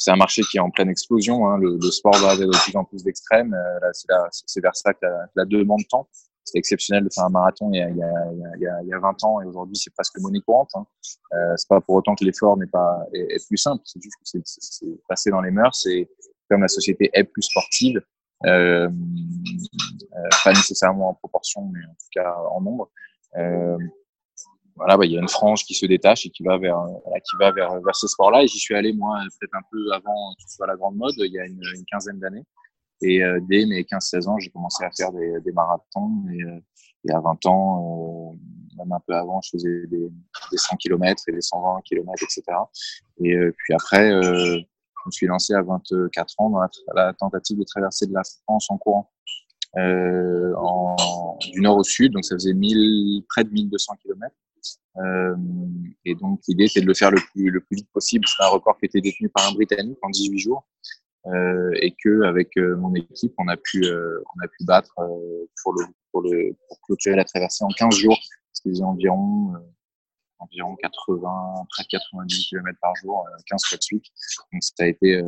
c'est 0.00 0.10
un 0.10 0.16
marché 0.16 0.40
qui 0.50 0.56
est 0.56 0.60
en 0.60 0.70
pleine 0.70 0.88
explosion. 0.88 1.46
Hein. 1.46 1.58
Le, 1.58 1.76
le, 1.80 1.90
sport 1.90 2.16
va 2.16 2.34
de 2.34 2.46
plus 2.46 2.74
en 2.74 2.84
plus 2.84 3.04
d'extrêmes. 3.04 3.52
Euh, 3.52 3.90
c'est 3.92 4.60
vers 4.62 4.74
ça 4.74 4.94
que 4.94 5.00
la, 5.02 5.26
la 5.36 5.44
demande 5.44 5.82
tend. 5.90 6.08
C'était 6.42 6.58
exceptionnel 6.58 7.04
de 7.04 7.10
faire 7.14 7.24
un 7.24 7.30
marathon 7.30 7.70
il 7.70 7.78
y 7.78 7.82
a, 7.82 7.90
il 7.90 7.96
y 7.96 8.02
a, 8.02 8.08
il 8.32 8.62
y 8.62 8.66
a, 8.66 8.82
il 8.82 8.88
y 8.88 8.94
a 8.94 8.98
20 8.98 9.24
ans 9.24 9.42
et 9.42 9.44
aujourd'hui 9.44 9.76
c'est 9.76 9.92
presque 9.92 10.18
monnaie 10.20 10.40
courante. 10.40 10.70
Hein. 10.74 10.86
Euh, 11.34 11.52
c'est 11.56 11.68
pas 11.68 11.82
pour 11.82 11.96
autant 11.96 12.14
que 12.14 12.24
l'effort 12.24 12.56
n'est 12.56 12.66
pas 12.66 13.04
est, 13.12 13.46
plus 13.46 13.58
simple. 13.58 13.82
C'est 13.84 14.00
juste 14.02 14.16
que 14.16 14.40
c'est 14.46 15.06
passé 15.06 15.30
dans 15.30 15.42
les 15.42 15.50
mœurs. 15.50 15.84
Et 15.86 16.08
comme 16.48 16.62
la 16.62 16.68
société 16.68 17.10
est 17.12 17.24
plus 17.24 17.42
sportive, 17.42 18.00
euh, 18.46 18.88
euh, 18.88 20.28
pas 20.42 20.52
nécessairement 20.52 21.10
en 21.10 21.14
proportion, 21.14 21.66
mais 21.66 21.80
en 21.84 21.92
tout 21.92 22.08
cas 22.14 22.34
en 22.50 22.62
nombre. 22.62 22.90
Euh, 23.36 23.76
voilà, 24.80 24.96
bah, 24.96 25.04
il 25.04 25.12
y 25.12 25.18
a 25.18 25.20
une 25.20 25.28
frange 25.28 25.64
qui 25.64 25.74
se 25.74 25.84
détache 25.84 26.24
et 26.24 26.30
qui 26.30 26.42
va 26.42 26.56
vers, 26.56 26.82
qui 27.28 27.36
va 27.38 27.52
vers, 27.52 27.78
vers 27.82 27.94
ce 27.94 28.08
sport-là. 28.08 28.42
Et 28.42 28.46
j'y 28.46 28.58
suis 28.58 28.74
allé, 28.74 28.94
moi, 28.94 29.18
peut-être 29.38 29.54
un 29.54 29.62
peu 29.70 29.92
avant 29.92 30.34
ce 30.38 30.56
soit 30.56 30.66
la 30.66 30.76
grande 30.76 30.96
mode, 30.96 31.12
il 31.18 31.30
y 31.32 31.38
a 31.38 31.44
une, 31.44 31.60
une 31.74 31.84
quinzaine 31.84 32.18
d'années. 32.18 32.46
Et 33.02 33.22
euh, 33.22 33.40
dès 33.42 33.66
mes 33.66 33.82
15-16 33.82 34.28
ans, 34.28 34.38
j'ai 34.38 34.48
commencé 34.48 34.82
à 34.84 34.90
faire 34.90 35.12
des, 35.12 35.40
des 35.44 35.52
marathons. 35.52 36.24
Et, 36.32 36.42
euh, 36.42 36.58
et, 37.04 37.12
à 37.12 37.20
20 37.20 37.46
ans, 37.46 38.32
euh, 38.32 38.38
même 38.78 38.92
un 38.92 39.00
peu 39.06 39.14
avant, 39.14 39.40
je 39.42 39.50
faisais 39.50 39.86
des, 39.86 40.08
des 40.50 40.56
100 40.56 40.76
km 40.76 41.22
et 41.28 41.32
des 41.32 41.42
120 41.42 41.82
km, 41.84 42.22
etc. 42.22 42.42
Et 43.22 43.34
euh, 43.34 43.54
puis 43.58 43.74
après, 43.74 44.10
euh, 44.10 44.56
je 44.56 45.06
me 45.06 45.10
suis 45.10 45.26
lancé 45.26 45.52
à 45.52 45.62
24 45.62 46.34
ans 46.38 46.50
dans 46.50 46.60
la, 46.94 47.12
tentative 47.14 47.58
de 47.58 47.64
traverser 47.64 48.06
de 48.06 48.14
la 48.14 48.22
France 48.44 48.70
en 48.70 48.78
courant. 48.78 49.10
En, 49.76 50.96
du 51.52 51.60
nord 51.60 51.76
au 51.76 51.84
sud, 51.84 52.12
donc 52.12 52.24
ça 52.24 52.34
faisait 52.34 52.54
1000, 52.54 53.22
près 53.28 53.44
de 53.44 53.50
1200 53.50 53.94
km. 54.02 54.34
Euh, 54.96 55.36
et 56.04 56.14
donc 56.14 56.40
l'idée 56.48 56.68
c'est 56.68 56.80
de 56.80 56.86
le 56.86 56.94
faire 56.94 57.10
le 57.10 57.20
plus, 57.32 57.50
le 57.50 57.60
plus 57.60 57.76
vite 57.76 57.90
possible. 57.92 58.24
C'est 58.26 58.42
un 58.42 58.48
record 58.48 58.76
qui 58.78 58.86
était 58.86 59.00
détenu 59.00 59.28
par 59.28 59.48
un 59.48 59.52
Britannique 59.52 59.98
en 60.02 60.10
18 60.10 60.38
jours. 60.38 60.66
Euh, 61.26 61.70
et 61.74 61.94
que 62.02 62.22
avec 62.22 62.56
euh, 62.56 62.76
mon 62.76 62.94
équipe 62.94 63.34
on 63.36 63.46
a 63.48 63.56
pu 63.58 63.84
on 63.84 64.42
a 64.42 64.48
pu 64.48 64.64
battre 64.64 64.94
pour 65.62 65.74
le 65.74 65.84
pour 66.10 66.22
le 66.22 66.56
pour 66.66 66.80
clôturer 66.80 67.14
la 67.14 67.24
traversée 67.24 67.62
en 67.62 67.68
15 67.68 67.94
jours 67.94 68.18
ce 68.54 68.62
qui 68.62 68.70
faisait 68.70 68.84
environ 68.84 69.52
environ 70.38 70.76
80 70.76 71.28
près 71.68 71.82
de 71.82 71.88
90 71.90 72.46
km 72.48 72.78
par 72.80 72.94
jour 72.96 73.26
15 73.44 73.62
fois 73.66 73.76
de 73.76 73.82
suite 73.82 74.04
donc 74.50 74.62
ça 74.62 74.84
a 74.84 74.86
été 74.86 75.22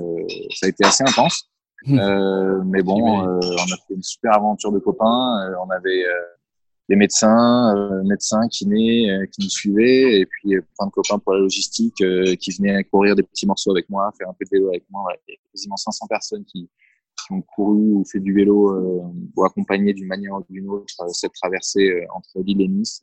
ça 0.55 0.65
a 0.65 0.71
été 0.71 0.83
assez 0.83 1.05
intense 1.05 1.51
mmh. 1.85 2.63
mais 2.65 2.83
bon 2.83 3.21
on 3.21 3.39
a 3.39 3.77
fait 3.87 3.93
une 3.95 4.03
super 4.03 4.33
aventure 4.37 4.73
de 4.73 4.79
copains 4.79 5.55
on 5.63 5.69
avait 5.69 6.07
des 6.93 6.97
médecins, 6.97 7.75
euh, 7.75 8.03
médecins, 8.05 8.47
kinés, 8.49 9.11
euh, 9.11 9.25
qui 9.25 9.41
nous 9.41 9.49
suivaient, 9.49 10.21
et 10.21 10.27
puis 10.27 10.57
euh, 10.57 10.61
plein 10.77 10.89
de 10.89 10.93
copains 10.93 11.19
pour 11.19 11.33
la 11.33 11.39
logistique 11.39 12.03
euh, 12.03 12.37
qui 12.37 12.51
venaient 12.51 12.85
courir 12.85 13.17
des 13.17 13.23
petits 13.23 13.47
morceaux 13.47 13.71
avec 13.71 13.89
moi, 13.89 14.13
faire 14.19 14.29
un 14.29 14.35
peu 14.35 14.45
de 14.45 14.51
vélo 14.51 14.69
avec 14.69 14.85
moi. 14.91 15.11
Il 15.27 15.33
y 15.33 15.35
a 15.35 15.41
quasiment 15.51 15.79
500 15.79 16.07
personnes 16.07 16.45
qui, 16.45 16.69
qui, 17.17 17.33
ont 17.33 17.41
couru 17.41 17.95
ou 17.95 18.05
fait 18.05 18.21
du 18.21 18.35
vélo 18.35 19.15
pour 19.35 19.47
accompagner 19.47 19.95
d'une 19.95 20.07
manière 20.07 20.35
ou 20.35 20.45
d'une 20.51 20.69
autre 20.69 20.87
cette 21.15 21.33
traversée 21.33 22.07
entre 22.15 22.43
Lille 22.45 22.61
et 22.61 22.69
Nice. 22.69 23.01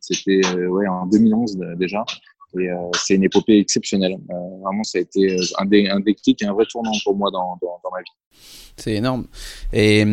C'était 0.00 0.40
ouais, 0.66 0.86
en 0.86 1.06
2011 1.06 1.58
déjà. 1.76 2.04
Euh, 2.56 2.90
c'est 2.96 3.14
une 3.14 3.24
épopée 3.24 3.58
exceptionnelle. 3.58 4.16
Euh, 4.30 4.34
vraiment, 4.62 4.84
ça 4.84 4.98
a 4.98 5.00
été 5.00 5.36
un, 5.58 5.64
dé, 5.64 5.88
un 5.88 6.00
déclic 6.00 6.42
et 6.42 6.46
un 6.46 6.52
vrai 6.52 6.66
tournant 6.66 6.92
pour 7.02 7.16
moi 7.16 7.30
dans, 7.30 7.58
dans, 7.60 7.90
ma 7.92 8.00
vie. 8.00 8.40
C'est 8.76 8.94
énorme. 8.94 9.26
Et 9.72 10.04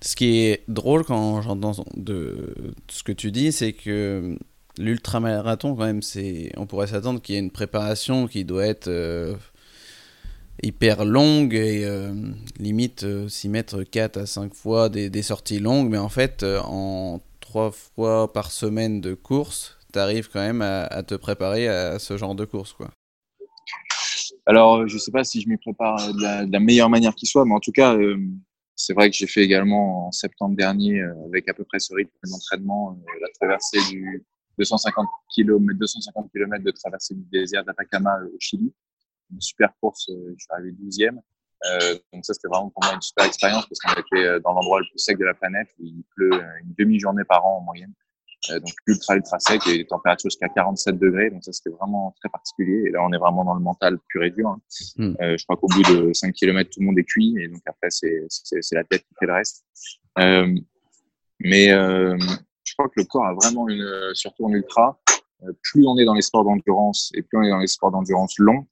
ce 0.00 0.16
qui 0.16 0.38
est 0.46 0.64
drôle 0.68 1.04
quand 1.04 1.42
j'entends 1.42 1.84
de 1.96 2.74
ce 2.88 3.02
que 3.02 3.12
tu 3.12 3.30
dis, 3.30 3.52
c'est 3.52 3.72
que 3.72 4.38
l'ultramarathon, 4.78 5.74
quand 5.74 5.84
même, 5.84 6.00
on 6.56 6.66
pourrait 6.66 6.86
s'attendre 6.86 7.20
qu'il 7.20 7.34
y 7.34 7.38
ait 7.38 7.42
une 7.42 7.50
préparation 7.50 8.26
qui 8.26 8.44
doit 8.44 8.66
être 8.66 8.88
euh, 8.88 9.34
hyper 10.62 11.04
longue 11.04 11.54
et 11.54 11.84
euh, 11.84 12.14
limite 12.58 13.04
euh, 13.04 13.28
s'y 13.28 13.48
mettre 13.48 13.82
4 13.82 14.16
à 14.18 14.26
5 14.26 14.54
fois 14.54 14.88
des, 14.88 15.10
des, 15.10 15.22
sorties 15.22 15.58
longues. 15.58 15.90
Mais 15.90 15.98
en 15.98 16.08
fait, 16.08 16.44
en 16.44 17.20
3 17.40 17.72
fois 17.72 18.32
par 18.32 18.50
semaine 18.50 19.00
de 19.00 19.14
course, 19.14 19.77
tu 19.92 19.98
arrives 19.98 20.28
quand 20.28 20.40
même 20.40 20.62
à, 20.62 21.02
te 21.02 21.14
préparer 21.14 21.68
à 21.68 21.98
ce 21.98 22.16
genre 22.16 22.34
de 22.34 22.44
course, 22.44 22.72
quoi. 22.72 22.90
Alors, 24.46 24.76
euh, 24.76 24.86
je 24.86 24.94
ne 24.94 24.98
sais 24.98 25.10
pas 25.10 25.24
si 25.24 25.40
je 25.42 25.48
m'y 25.48 25.58
prépare 25.58 26.14
de 26.14 26.22
la, 26.22 26.46
de 26.46 26.52
la, 26.52 26.60
meilleure 26.60 26.88
manière 26.88 27.14
qui 27.14 27.26
soit, 27.26 27.44
mais 27.44 27.54
en 27.54 27.60
tout 27.60 27.72
cas, 27.72 27.94
euh, 27.94 28.16
c'est 28.78 28.94
vrai 28.94 29.10
que 29.10 29.16
j'ai 29.16 29.26
fait 29.26 29.42
également 29.42 30.06
en 30.06 30.12
septembre 30.12 30.56
dernier, 30.56 31.00
euh, 31.00 31.12
avec 31.26 31.48
à 31.48 31.54
peu 31.54 31.64
près 31.64 31.80
ce 31.80 31.92
rythme 31.92 32.12
d'entraînement, 32.22 32.92
euh, 32.92 33.12
la 33.20 33.28
traversée 33.34 33.80
du 33.90 34.24
250 34.56 35.06
km, 35.34 35.78
250 35.78 36.30
km 36.32 36.64
de 36.64 36.70
traversée 36.70 37.14
du 37.14 37.24
désert 37.24 37.64
d'Atacama 37.64 38.20
au 38.32 38.36
Chili. 38.38 38.72
Une 39.32 39.40
super 39.40 39.70
course, 39.80 40.06
je 40.08 40.38
suis 40.38 40.48
arrivé 40.50 40.70
12e. 40.80 41.18
Euh, 41.64 41.98
donc 42.12 42.24
ça, 42.24 42.34
c'était 42.34 42.48
vraiment 42.48 42.70
pour 42.70 42.84
moi 42.84 42.94
une 42.94 43.02
super 43.02 43.26
expérience 43.26 43.66
parce 43.66 43.80
qu'on 43.80 44.00
était 44.00 44.40
dans 44.40 44.52
l'endroit 44.52 44.78
le 44.78 44.86
plus 44.88 44.98
sec 44.98 45.18
de 45.18 45.24
la 45.24 45.34
planète 45.34 45.68
où 45.80 45.84
il 45.84 46.04
pleut 46.14 46.30
une 46.62 46.72
demi-journée 46.78 47.24
par 47.24 47.44
an 47.44 47.58
en 47.58 47.60
moyenne. 47.62 47.92
Euh, 48.50 48.60
donc 48.60 48.72
ultra 48.86 49.16
ultra 49.16 49.38
sec 49.40 49.66
et 49.66 49.78
des 49.78 49.86
températures 49.86 50.30
jusqu'à 50.30 50.48
47 50.48 50.98
degrés. 50.98 51.30
Donc 51.30 51.42
ça 51.42 51.52
c'était 51.52 51.70
vraiment 51.70 52.14
très 52.20 52.28
particulier. 52.28 52.84
Et 52.86 52.90
là 52.90 53.00
on 53.02 53.12
est 53.12 53.18
vraiment 53.18 53.44
dans 53.44 53.54
le 53.54 53.60
mental 53.60 53.98
pur 54.08 54.22
et 54.22 54.30
dur 54.30 54.48
hein. 54.48 54.60
mm. 54.96 55.16
euh, 55.20 55.36
je 55.36 55.44
crois 55.44 55.56
qu'au 55.56 55.66
bout 55.66 55.82
de 55.82 56.12
5 56.12 56.32
km 56.32 56.70
tout 56.70 56.80
le 56.80 56.86
monde 56.86 56.98
est 56.98 57.04
cuit. 57.04 57.36
Et 57.40 57.48
donc 57.48 57.62
après 57.66 57.90
c'est 57.90 58.26
c'est 58.28 58.74
la 58.74 58.84
tête 58.84 59.02
qui 59.02 59.14
fait 59.18 59.26
le 59.26 59.32
reste. 59.32 59.64
Euh, 60.20 60.54
mais 61.40 61.72
euh, 61.72 62.16
je 62.62 62.74
crois 62.74 62.88
que 62.88 62.94
le 62.96 63.04
corps 63.04 63.26
a 63.26 63.34
vraiment 63.34 63.68
une 63.68 63.84
surtout 64.14 64.44
en 64.44 64.52
ultra 64.52 65.00
plus 65.62 65.86
on 65.86 65.96
est 65.98 66.04
dans 66.04 66.14
les 66.14 66.22
sports 66.22 66.44
d'endurance 66.44 67.10
et 67.14 67.22
plus 67.22 67.38
on 67.38 67.42
est 67.42 67.50
dans 67.50 67.58
les 67.58 67.68
sports 67.68 67.90
d'endurance 67.90 68.38
longs 68.38 68.66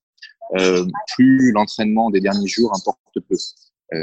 plus 1.16 1.52
l'entraînement 1.52 2.10
des 2.10 2.20
derniers 2.20 2.46
jours 2.46 2.72
importe 2.74 3.00
peu. 3.28 3.36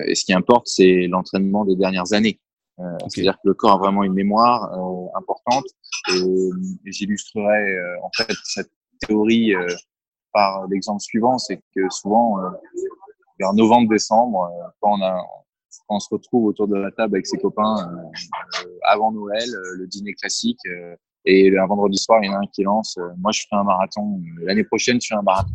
Et 0.08 0.16
ce 0.16 0.26
qui 0.26 0.34
importe 0.34 0.68
c'est 0.68 1.08
l'entraînement 1.08 1.64
des 1.64 1.76
dernières 1.76 2.12
années 2.12 2.40
euh, 2.80 2.96
okay. 2.96 3.06
C'est-à-dire 3.10 3.36
que 3.36 3.48
le 3.48 3.54
corps 3.54 3.74
a 3.74 3.78
vraiment 3.78 4.04
une 4.04 4.14
mémoire 4.14 4.74
euh, 4.74 5.18
importante. 5.18 5.66
Et, 6.10 6.20
et 6.86 6.92
j'illustrerai 6.92 7.76
euh, 7.76 7.96
en 8.04 8.10
fait 8.16 8.34
cette 8.44 8.72
théorie 9.08 9.54
par 10.32 10.68
l'exemple 10.68 11.02
suivant, 11.02 11.38
c'est 11.38 11.62
que 11.76 11.90
souvent, 11.90 12.38
vers 13.40 13.54
novembre-décembre, 13.54 14.50
quand 14.80 14.98
on 14.98 15.02
a 15.04 15.22
quand 15.88 15.96
on 15.96 16.00
se 16.00 16.08
retrouve 16.10 16.46
autour 16.46 16.68
de 16.68 16.76
la 16.76 16.92
table 16.92 17.16
avec 17.16 17.28
ses 17.28 17.38
copains 17.38 17.92
avant 18.84 19.12
Noël, 19.12 19.50
le 19.76 19.86
dîner 19.88 20.14
classique, 20.14 20.60
et 21.26 21.58
un 21.58 21.66
vendredi 21.66 21.98
soir, 21.98 22.20
il 22.24 22.28
y 22.28 22.30
en 22.30 22.36
a 22.36 22.38
un 22.38 22.48
qui 22.54 22.64
lance 22.64 22.98
Moi, 23.18 23.32
je 23.32 23.42
fais 23.42 23.56
un 23.56 23.64
marathon. 23.64 24.22
L'année 24.42 24.64
prochaine, 24.64 25.02
je 25.02 25.08
fais 25.08 25.16
un 25.16 25.22
marathon. 25.22 25.52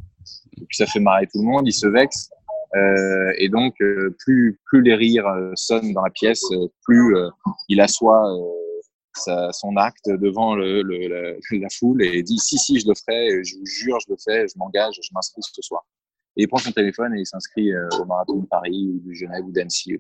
Et 0.59 0.65
puis, 0.67 0.77
ça 0.77 0.87
fait 0.87 1.01
marrer 1.01 1.27
tout 1.27 1.41
le 1.41 1.45
monde. 1.45 1.67
Il 1.67 1.73
se 1.73 1.87
vexe. 1.87 2.31
Euh, 2.77 3.33
et 3.39 3.49
donc, 3.49 3.75
euh, 3.81 4.15
plus, 4.19 4.59
plus 4.67 4.83
les 4.83 4.95
rires 4.95 5.27
euh, 5.27 5.53
sonnent 5.55 5.93
dans 5.93 6.03
la 6.03 6.11
pièce, 6.11 6.45
plus 6.83 7.15
il 7.69 7.81
assoit 7.81 8.25
sa, 9.15 9.53
son 9.53 9.77
acte 9.77 10.09
devant 10.09 10.55
le, 10.55 10.83
le, 10.83 11.09
la, 11.09 11.33
la, 11.59 11.69
foule 11.71 12.03
et 12.03 12.23
dit 12.23 12.39
si, 12.39 12.59
si, 12.59 12.79
je 12.79 12.89
le 12.89 12.95
ferai, 12.95 13.43
je 13.45 13.57
vous 13.57 13.67
jure, 13.67 13.99
je 14.01 14.13
le 14.13 14.17
fais, 14.23 14.47
je 14.49 14.59
m'engage, 14.59 14.99
je 15.03 15.11
m'inscris 15.15 15.43
ce 15.43 15.63
soir. 15.63 15.87
Et 16.37 16.43
il 16.43 16.49
prend 16.49 16.59
son 16.59 16.71
téléphone 16.71 17.15
et 17.17 17.21
il 17.21 17.27
s'inscrit 17.27 17.73
au 18.01 18.05
marathon 18.05 18.37
de 18.37 18.47
Paris 18.47 18.91
ou 18.95 19.09
de 19.09 19.13
Genève 19.13 19.45
ou 19.45 19.51
d'Annecy. 19.51 19.99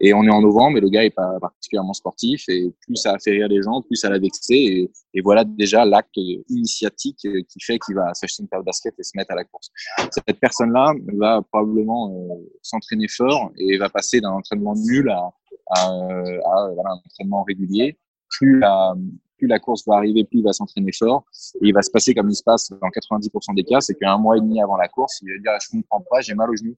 Et 0.00 0.12
on 0.14 0.24
est 0.24 0.30
en 0.30 0.40
novembre 0.40 0.78
et 0.78 0.80
le 0.80 0.88
gars 0.88 1.04
est 1.04 1.10
pas 1.10 1.38
particulièrement 1.40 1.92
sportif 1.92 2.48
et 2.48 2.74
plus 2.80 2.96
ça 2.96 3.12
a 3.12 3.18
fait 3.18 3.30
rire 3.30 3.48
les 3.48 3.62
gens, 3.62 3.82
plus 3.82 3.96
ça 3.96 4.10
l'a 4.10 4.18
vexé 4.18 4.90
et, 5.14 5.20
voilà 5.22 5.44
déjà 5.44 5.84
l'acte 5.84 6.18
initiatique 6.48 7.18
qui 7.18 7.60
fait 7.60 7.78
qu'il 7.78 7.94
va 7.94 8.12
s'acheter 8.14 8.42
une 8.42 8.48
paire 8.48 8.60
de 8.60 8.64
basket 8.64 8.94
et 8.98 9.02
se 9.02 9.12
mettre 9.14 9.32
à 9.32 9.36
la 9.36 9.44
course. 9.44 9.70
Cette 10.10 10.40
personne-là 10.40 10.94
va 11.14 11.42
probablement 11.42 12.10
euh, 12.10 12.34
s'entraîner 12.62 13.06
fort 13.06 13.52
et 13.56 13.78
va 13.78 13.88
passer 13.88 14.20
d'un 14.20 14.30
entraînement 14.30 14.74
nul 14.74 15.08
à, 15.10 15.30
à, 15.70 15.86
à 15.86 16.70
voilà, 16.74 16.90
un 16.90 17.00
entraînement 17.06 17.44
régulier. 17.44 17.98
Plus 18.28 18.58
la, 18.58 18.94
plus 19.42 19.48
la 19.48 19.58
course 19.58 19.84
va 19.86 19.96
arriver, 19.96 20.22
plus 20.24 20.38
il 20.38 20.44
va 20.44 20.52
s'entraîner 20.52 20.92
fort. 20.92 21.24
Et 21.56 21.68
il 21.68 21.74
va 21.74 21.82
se 21.82 21.90
passer 21.90 22.14
comme 22.14 22.30
il 22.30 22.36
se 22.36 22.44
passe 22.44 22.70
dans 22.70 22.88
90% 22.88 23.56
des 23.56 23.64
cas, 23.64 23.80
c'est 23.80 23.94
qu'un 23.94 24.16
mois 24.16 24.36
et 24.36 24.40
demi 24.40 24.62
avant 24.62 24.76
la 24.76 24.86
course, 24.88 25.20
il 25.22 25.32
va 25.32 25.38
dire 25.38 25.60
je 25.60 25.70
comprends 25.70 26.04
pas, 26.08 26.20
j'ai 26.20 26.34
mal 26.34 26.48
au 26.48 26.56
genou. 26.56 26.76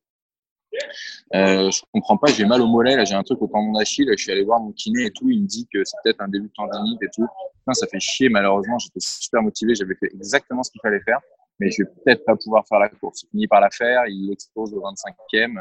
Euh, 1.35 1.71
je 1.71 1.83
comprends 1.93 2.17
pas, 2.17 2.31
j'ai 2.33 2.45
mal 2.45 2.61
au 2.61 2.67
mollet, 2.67 2.97
là 2.97 3.05
j'ai 3.05 3.15
un 3.15 3.23
truc 3.23 3.41
au 3.43 3.47
tendon 3.47 3.73
d'Achille, 3.73 4.09
je 4.11 4.23
suis 4.23 4.33
allé 4.33 4.45
voir 4.45 4.61
mon 4.61 4.73
kiné 4.73 5.07
et 5.07 5.11
tout, 5.11 5.29
il 5.31 5.43
me 5.43 5.47
dit 5.47 5.67
que 5.73 5.85
c'est 5.85 5.97
peut-être 6.03 6.21
un 6.21 6.29
début 6.29 6.49
de 6.49 6.53
tendinite 6.53 7.03
et 7.03 7.09
tout. 7.15 7.27
Ça 7.73 7.87
fait 7.87 8.01
chier 8.01 8.29
malheureusement, 8.29 8.79
j'étais 8.79 9.01
super 9.01 9.43
motivé, 9.43 9.75
j'avais 9.75 9.95
fait 9.95 10.11
exactement 10.15 10.63
ce 10.63 10.71
qu'il 10.71 10.81
fallait 10.81 11.01
faire, 11.01 11.21
mais 11.59 11.71
je 11.71 11.83
vais 11.83 11.89
peut-être 12.05 12.25
pas 12.25 12.37
pouvoir 12.37 12.67
faire 12.69 12.79
la 12.79 12.89
course. 12.89 13.23
Il 13.23 13.29
finit 13.31 13.49
par 13.49 13.61
la 13.61 13.71
faire, 13.71 14.03
il 14.07 14.31
explose 14.33 14.75
au 14.75 14.81
25e, 14.81 15.59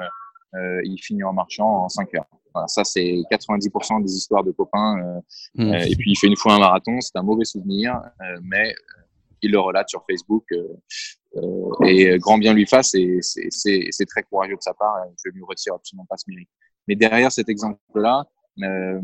euh, 0.56 0.82
il 0.84 0.98
finit 0.98 1.24
en 1.24 1.34
marchant 1.34 1.86
en 1.86 1.90
5 1.90 2.14
heures. 2.16 2.28
Voilà, 2.54 2.68
ça 2.68 2.84
c'est 2.84 3.22
90% 3.32 4.04
des 4.04 4.12
histoires 4.12 4.44
de 4.44 4.52
copains. 4.52 4.98
Euh, 5.00 5.64
mmh. 5.64 5.74
et 5.74 5.96
puis 5.96 6.12
il 6.12 6.16
fait 6.16 6.28
une 6.28 6.38
fois 6.38 6.54
un 6.54 6.60
marathon, 6.60 7.00
c'est 7.00 7.18
un 7.18 7.24
mauvais 7.24 7.46
souvenir, 7.46 8.00
mais 8.44 8.76
il 9.44 9.52
le 9.52 9.60
relate 9.60 9.90
sur 9.90 10.04
Facebook. 10.10 10.46
Euh, 10.52 11.86
et 11.86 12.18
grand 12.20 12.38
bien 12.38 12.54
lui 12.54 12.68
fasse, 12.68 12.94
et 12.96 13.20
c'est 13.22 14.06
très 14.08 14.24
courageux 14.24 14.56
de 14.56 14.62
sa 14.62 14.74
part. 14.74 14.96
Je 15.24 15.32
lui 15.32 15.42
retire 15.44 15.74
absolument 15.74 16.06
pas 16.06 16.18
ce 16.18 16.26
mérite. 16.28 16.50
Mais 16.88 16.96
derrière 16.96 17.32
cet 17.32 17.50
exemple-là, 17.50 18.26
euh, 18.62 19.00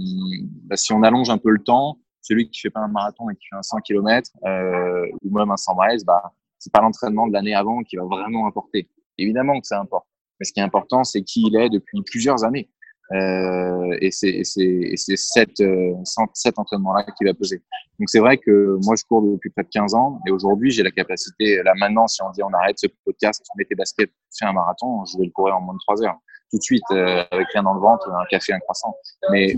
bah, 0.66 0.78
si 0.78 0.94
on 0.94 1.02
allonge 1.04 1.30
un 1.30 1.38
peu 1.38 1.50
le 1.50 1.64
temps, 1.64 2.00
celui 2.22 2.50
qui 2.50 2.60
fait 2.60 2.70
pas 2.70 2.82
un 2.82 2.88
marathon 2.88 3.30
et 3.30 3.36
qui 3.36 3.48
fait 3.50 3.56
un 3.56 3.64
100 3.64 3.80
km 3.80 4.32
euh, 4.46 5.08
ou 5.24 5.38
même 5.38 5.50
un 5.50 5.58
100 5.58 5.76
miles, 5.80 6.06
bah, 6.06 6.34
c'est 6.60 6.72
pas 6.72 6.82
l'entraînement 6.82 7.28
de 7.28 7.34
l'année 7.34 7.56
avant 7.56 7.82
qui 7.82 7.96
va 7.96 8.04
vraiment 8.04 8.46
importer. 8.48 8.90
Évidemment 9.18 9.60
que 9.60 9.68
ça 9.68 9.80
importe, 9.80 10.08
mais 10.40 10.46
ce 10.46 10.54
qui 10.54 10.60
est 10.60 10.64
important, 10.64 11.04
c'est 11.04 11.24
qui 11.24 11.44
il 11.48 11.56
est 11.56 11.70
depuis 11.70 12.02
plusieurs 12.04 12.44
années. 12.44 12.70
Euh, 13.12 13.98
et 14.02 14.12
c'est 14.12 14.44
cet, 14.44 15.60
euh, 15.62 15.94
cet 16.34 16.60
entraînement-là 16.60 17.06
qui 17.18 17.24
va 17.26 17.34
peser. 17.34 17.62
Donc 17.98 18.08
c'est 18.08 18.20
vrai 18.20 18.38
que 18.38 18.78
moi 18.84 18.96
je 18.96 19.04
cours 19.04 19.24
depuis 19.24 19.50
près 19.50 19.64
de 19.64 19.70
15 19.70 19.96
ans 19.96 20.20
et 20.28 20.32
aujourd'hui 20.32 20.70
j'ai 20.70 20.84
la 20.84 20.92
capacité, 20.92 21.62
là 21.64 21.74
maintenant 21.80 22.08
si 22.08 22.22
on 22.22 22.30
dit 22.30 22.44
on 22.44 22.54
arrête 22.54 22.78
ce 22.78 22.86
podcast, 23.04 23.44
on 23.52 23.58
met 23.58 23.66
tes 23.66 23.74
baskets, 23.74 24.12
fais 24.38 24.46
un 24.46 24.54
marathon, 24.54 25.04
je 25.06 25.18
vais 25.18 25.26
le 25.26 25.32
courir 25.32 25.58
en 25.58 25.62
moins 25.62 25.74
de 25.74 25.80
3 25.80 26.04
heures. 26.04 26.20
Tout 26.52 26.58
de 26.58 26.64
suite, 26.64 26.84
euh, 26.92 27.24
avec 27.32 27.48
rien 27.54 27.64
dans 27.64 27.74
le 27.74 27.80
ventre, 27.80 28.10
un 28.12 28.26
café, 28.30 28.54
un 28.54 28.60
croissant. 28.60 28.96
Mais 29.32 29.56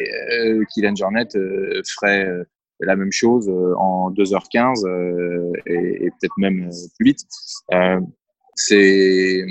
euh, 0.00 0.64
Kylian 0.72 0.94
Jornet 0.94 1.28
euh, 1.36 1.82
ferait 1.86 2.24
euh, 2.26 2.44
la 2.80 2.96
même 2.96 3.12
chose 3.12 3.48
en 3.76 4.10
2h15 4.10 4.84
et, 5.66 6.06
et 6.06 6.10
peut-être 6.10 6.36
même 6.38 6.68
plus 6.98 7.04
vite. 7.04 7.20
c'est 8.56 9.44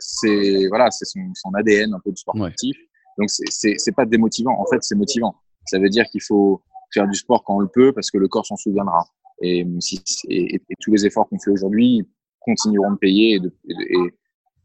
c'est 0.00 0.66
voilà, 0.68 0.90
c'est 0.90 1.04
son, 1.04 1.20
son, 1.34 1.52
ADN 1.54 1.94
un 1.94 2.00
peu 2.00 2.10
de 2.10 2.16
sportif. 2.16 2.76
Donc 3.18 3.28
c'est 3.28 3.94
pas 3.94 4.06
démotivant. 4.06 4.58
En 4.58 4.66
fait, 4.66 4.78
c'est 4.80 4.96
motivant. 4.96 5.34
Ça 5.66 5.78
veut 5.78 5.88
dire 5.88 6.04
qu'il 6.06 6.22
faut 6.22 6.62
faire 6.92 7.06
du 7.06 7.14
sport 7.14 7.44
quand 7.44 7.56
on 7.56 7.60
le 7.60 7.68
peut 7.68 7.92
parce 7.92 8.10
que 8.10 8.18
le 8.18 8.28
corps 8.28 8.46
s'en 8.46 8.56
souviendra. 8.56 9.04
Et, 9.42 9.66
si, 9.78 10.02
et, 10.28 10.56
et, 10.56 10.60
tous 10.80 10.92
les 10.92 11.06
efforts 11.06 11.28
qu'on 11.28 11.38
fait 11.38 11.50
aujourd'hui 11.50 12.06
continueront 12.40 12.92
de 12.92 12.96
payer 12.96 13.36
et 13.36 13.40
de, 13.40 13.52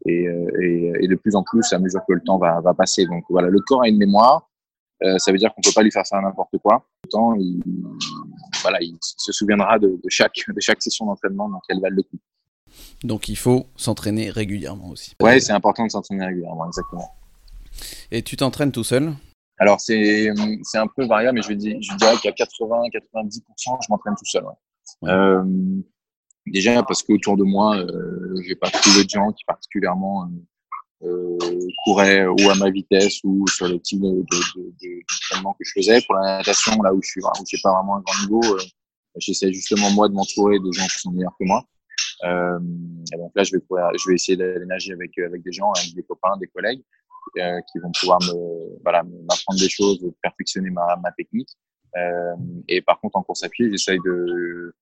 et, 0.06 1.08
de 1.08 1.16
plus 1.16 1.36
en 1.36 1.44
plus 1.44 1.72
à 1.72 1.80
mesure 1.80 2.02
que 2.08 2.14
le 2.14 2.22
temps 2.22 2.38
va, 2.38 2.62
va 2.62 2.74
passer. 2.74 3.06
Donc 3.06 3.24
voilà, 3.30 3.50
le 3.50 3.60
corps 3.60 3.84
a 3.84 3.90
une 3.90 3.98
mémoire. 3.98 4.50
Euh, 5.04 5.18
ça 5.18 5.32
veut 5.32 5.38
dire 5.38 5.54
qu'on 5.54 5.62
peut 5.62 5.74
pas 5.76 5.84
lui 5.84 5.92
faire 5.92 6.06
faire 6.08 6.22
n'importe 6.22 6.58
quoi. 6.60 6.86
Autant, 7.06 7.34
il, 7.36 7.62
voilà, 8.62 8.82
il 8.82 8.98
se 9.02 9.32
souviendra 9.32 9.78
de, 9.78 9.88
de 9.88 10.10
chaque 10.10 10.36
de 10.48 10.60
chaque 10.60 10.82
session 10.82 11.06
d'entraînement, 11.06 11.50
donc 11.50 11.62
elle 11.70 11.82
valent 11.82 11.96
le 11.98 12.04
coup. 12.04 12.18
Donc 13.04 13.30
il 13.30 13.38
faut 13.38 13.68
s'entraîner 13.76 14.30
régulièrement 14.30 14.90
aussi. 14.90 15.14
Ouais, 15.22 15.40
c'est 15.40 15.54
important 15.54 15.86
de 15.86 15.92
s'entraîner 15.92 16.26
régulièrement, 16.26 16.68
exactement. 16.68 17.12
Et 18.12 18.22
tu 18.22 18.38
t'entraînes 18.38 18.72
tout 18.72 18.84
seul? 18.84 19.14
Alors 19.58 19.80
c'est 19.80 20.30
un 20.30 20.88
peu 20.88 21.06
variable, 21.06 21.38
mais 21.38 21.42
je, 21.42 21.54
je 21.54 21.96
dirais 21.96 22.16
qu'à 22.22 22.32
80-90%, 22.32 23.42
je 23.58 23.88
m'entraîne 23.90 24.16
tout 24.16 24.26
seul. 24.26 24.44
Ouais. 25.02 25.10
Euh, 25.10 25.44
déjà 26.48 26.84
parce 26.84 27.04
qu'autour 27.04 27.38
de 27.38 27.44
moi, 27.44 27.78
euh, 27.78 28.42
j'ai 28.46 28.56
pas 28.56 28.70
trouvé 28.70 29.04
de 29.04 29.10
gens 29.10 29.32
qui 29.32 29.44
particulièrement 29.46 30.30
euh, 31.04 31.38
couraient 31.84 32.26
ou 32.26 32.50
à 32.50 32.56
ma 32.56 32.70
vitesse 32.70 33.20
ou 33.24 33.48
sur 33.48 33.68
le 33.68 33.80
type 33.80 34.02
d'entraînement 34.02 35.52
de, 35.52 35.58
que 35.58 35.66
je 35.66 35.72
faisais. 35.76 36.02
Pour 36.02 36.16
la 36.16 36.38
natation, 36.38 36.82
là 36.82 36.94
où 36.94 37.02
je 37.02 37.10
suis, 37.10 37.22
où 37.22 37.46
j'ai 37.48 37.60
pas 37.62 37.74
vraiment 37.74 37.98
un 37.98 38.02
grand 38.02 38.22
niveau, 38.22 38.56
euh, 38.56 38.62
j'essaie 39.18 39.52
justement 39.52 39.92
moi 39.92 40.08
de 40.08 40.14
m'entourer 40.14 40.60
de 40.60 40.72
gens 40.72 40.86
qui 40.86 41.00
sont 41.00 41.12
meilleurs 41.12 41.36
que 41.40 41.46
moi. 41.46 41.64
Euh, 42.24 42.60
et 43.14 43.18
donc 43.18 43.32
là, 43.36 43.44
je 43.44 43.52
vais 43.52 43.60
pouvoir, 43.60 43.92
je 43.98 44.10
vais 44.10 44.16
essayer 44.16 44.38
d'aller 44.38 44.66
nager 44.66 44.94
avec 44.94 45.18
avec 45.18 45.44
des 45.44 45.52
gens, 45.52 45.72
avec 45.72 45.94
des 45.94 46.04
copains, 46.04 46.38
des 46.38 46.48
collègues 46.48 46.82
euh, 47.38 47.60
qui 47.72 47.80
vont 47.80 47.92
pouvoir 48.00 48.20
me 48.22 48.82
voilà 48.84 49.04
m'apprendre 49.04 49.60
des 49.60 49.70
choses, 49.70 50.00
perfectionner 50.22 50.70
ma, 50.70 50.96
ma 51.04 51.12
technique. 51.12 51.50
Euh, 51.98 52.36
et 52.68 52.82
par 52.82 53.00
contre, 53.00 53.18
en 53.18 53.24
course 53.24 53.44
à 53.44 53.50
pied, 53.50 53.70
j'essaye 53.70 54.00
de 54.06 54.74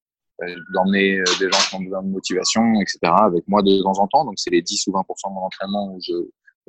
euh, 0.42 0.56
d'emmener 0.74 1.20
euh, 1.20 1.24
des 1.40 1.50
gens 1.52 1.60
qui 1.70 1.76
ont 1.76 1.82
besoin 1.82 2.04
de 2.04 2.10
motivation, 2.10 2.82
etc. 2.82 3.00
avec 3.04 3.48
moi 3.48 3.62
de 3.62 3.82
temps 3.84 4.00
en 4.00 4.08
temps. 4.08 4.26
Donc 4.26 4.36
c'est 4.38 4.50
les 4.50 4.62
10 4.62 4.88
ou 4.88 4.92
20% 4.92 5.30
de 5.30 5.34
mon 5.34 5.42
entraînement 5.42 5.94
où 5.94 6.00
je 6.02 6.14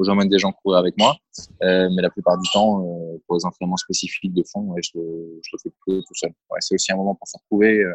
j'emmène 0.02 0.28
des 0.28 0.38
gens 0.38 0.52
courir 0.52 0.78
avec 0.78 0.98
moi. 0.98 1.16
Euh, 1.62 1.88
mais 1.94 2.02
la 2.02 2.10
plupart 2.10 2.38
du 2.38 2.48
temps, 2.50 2.80
euh, 2.82 3.18
pour 3.26 3.36
les 3.36 3.44
entraînements 3.44 3.76
spécifiques 3.76 4.34
de 4.34 4.42
fond, 4.42 4.60
ouais, 4.72 4.80
je, 4.82 4.98
le, 4.98 5.40
je 5.42 5.50
le 5.52 5.58
fais 5.62 5.70
plutôt 5.70 6.02
tout 6.02 6.14
seul. 6.14 6.30
Ouais, 6.50 6.58
c'est 6.60 6.74
aussi 6.74 6.92
un 6.92 6.96
moment 6.96 7.14
pour 7.14 7.28
se 7.28 7.36
retrouver. 7.38 7.78
Euh, 7.78 7.94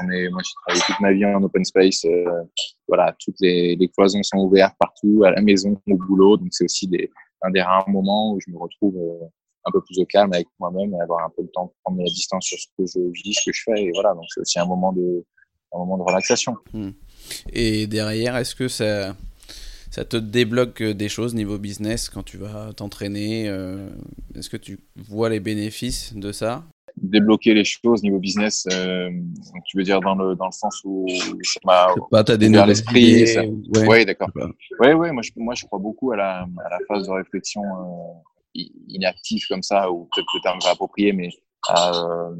on 0.00 0.10
est, 0.10 0.28
moi, 0.30 0.40
j'ai 0.44 0.52
travaillé 0.64 0.82
toute 0.86 1.00
ma 1.00 1.12
vie 1.12 1.24
en 1.24 1.42
open 1.42 1.64
space. 1.64 2.04
Euh, 2.04 2.42
voilà, 2.88 3.14
toutes 3.18 3.36
les, 3.40 3.90
cloisons 3.96 4.22
sont 4.22 4.38
ouvertes 4.38 4.74
partout, 4.78 5.22
à 5.24 5.30
la 5.30 5.42
maison, 5.42 5.80
au 5.88 5.96
boulot. 5.96 6.36
Donc, 6.36 6.48
c'est 6.50 6.64
aussi 6.64 6.90
un 7.42 7.50
des 7.50 7.62
rares 7.62 7.88
moments 7.88 8.32
où 8.34 8.40
je 8.40 8.50
me 8.50 8.58
retrouve 8.58 8.96
euh, 8.96 9.26
un 9.64 9.70
peu 9.70 9.80
plus 9.82 9.98
au 9.98 10.06
calme 10.06 10.32
avec 10.32 10.46
moi-même 10.58 10.94
et 10.94 11.00
avoir 11.00 11.24
un 11.24 11.30
peu 11.30 11.42
le 11.42 11.48
temps 11.48 11.66
de 11.66 11.72
prendre 11.84 11.98
la 11.98 12.08
distance 12.08 12.46
sur 12.46 12.58
ce 12.58 12.66
que 12.78 12.86
je 12.86 13.22
vis, 13.22 13.34
ce 13.34 13.50
que 13.50 13.52
je 13.54 13.62
fais. 13.64 13.82
Et 13.82 13.90
voilà, 13.94 14.14
donc 14.14 14.24
c'est 14.28 14.40
aussi 14.40 14.58
un 14.58 14.66
moment 14.66 14.92
de, 14.92 15.24
un 15.72 15.78
moment 15.78 15.98
de 15.98 16.02
relaxation. 16.02 16.56
Hmm. 16.72 16.90
Et 17.52 17.86
derrière, 17.86 18.36
est-ce 18.36 18.54
que 18.54 18.68
ça, 18.68 19.14
ça 19.90 20.04
te 20.04 20.16
débloque 20.16 20.82
des 20.82 21.08
choses 21.08 21.34
niveau 21.34 21.58
business 21.58 22.08
quand 22.08 22.22
tu 22.22 22.38
vas 22.38 22.72
t'entraîner 22.72 23.48
euh, 23.48 23.88
Est-ce 24.34 24.50
que 24.50 24.56
tu 24.56 24.80
vois 24.96 25.28
les 25.28 25.40
bénéfices 25.40 26.14
de 26.14 26.32
ça? 26.32 26.64
Débloquer 26.96 27.54
les 27.54 27.64
choses 27.64 28.02
niveau 28.02 28.18
business 28.18 28.66
euh, 28.72 29.10
tu 29.66 29.76
veux 29.76 29.82
dire 29.82 30.00
dans 30.00 30.14
le 30.14 30.34
dans 30.36 30.46
le 30.46 30.52
sens 30.52 30.80
où 30.84 31.06
ça 31.42 31.60
m'a 31.64 32.22
des 32.22 32.48
l'esprit 32.66 33.24
ouais, 33.74 33.86
ouais 33.86 34.04
d'accord. 34.04 34.30
Ouais 34.80 34.92
ouais 34.92 35.12
moi 35.12 35.22
je 35.22 35.30
moi 35.36 35.54
je 35.54 35.64
crois 35.66 35.78
beaucoup 35.78 36.12
à 36.12 36.16
la 36.16 36.40
à 36.40 36.70
la 36.70 36.78
phase 36.88 37.06
de 37.06 37.12
réflexion 37.12 37.62
euh, 37.62 38.60
inactive 38.88 39.44
comme 39.48 39.62
ça 39.62 39.90
ou 39.90 40.08
peut-être 40.14 40.26
le 40.34 40.40
terme 40.42 40.58
pas 40.60 40.70
approprié 40.70 41.12
mais 41.12 41.30
euh, 41.70 42.34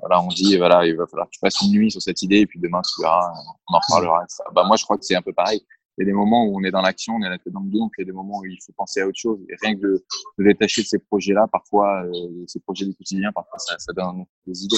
voilà 0.00 0.22
on 0.22 0.28
dit 0.28 0.56
voilà 0.56 0.86
il 0.86 0.96
va 0.96 1.06
falloir 1.06 1.26
que 1.26 1.32
tu 1.32 1.40
passes 1.40 1.60
une 1.62 1.72
nuit 1.72 1.90
sur 1.90 2.02
cette 2.02 2.22
idée 2.22 2.38
et 2.38 2.46
puis 2.46 2.58
demain 2.58 2.80
tu 2.82 3.02
verras 3.02 3.32
on 3.68 3.74
en 3.74 3.78
reparlera 3.78 4.24
bah 4.54 4.64
moi 4.66 4.76
je 4.76 4.84
crois 4.84 4.96
que 4.96 5.04
c'est 5.04 5.16
un 5.16 5.22
peu 5.22 5.32
pareil 5.32 5.62
il 5.98 6.02
y 6.02 6.04
a 6.04 6.06
des 6.06 6.12
moments 6.12 6.46
où 6.46 6.58
on 6.58 6.64
est 6.64 6.70
dans 6.70 6.80
l'action, 6.80 7.14
on 7.14 7.22
est 7.22 7.28
la 7.28 7.38
tête 7.38 7.52
dans 7.52 7.60
le 7.60 7.68
guidon, 7.68 7.88
puis 7.90 8.02
il 8.02 8.06
y 8.06 8.08
a 8.08 8.12
des 8.12 8.16
moments 8.16 8.38
où 8.38 8.44
il 8.46 8.58
faut 8.64 8.72
penser 8.72 9.00
à 9.00 9.06
autre 9.06 9.18
chose. 9.18 9.38
Et 9.50 9.54
rien 9.60 9.74
que 9.74 9.80
de, 9.80 10.04
de 10.38 10.44
détacher 10.44 10.82
de 10.82 10.86
ces 10.86 10.98
projets-là, 10.98 11.46
parfois, 11.52 12.04
euh, 12.04 12.44
ces 12.46 12.60
projets 12.60 12.86
du 12.86 12.94
quotidien, 12.94 13.30
parfois, 13.32 13.58
ça, 13.58 13.78
ça 13.78 13.92
donne 13.92 14.24
des 14.46 14.64
idées. 14.64 14.76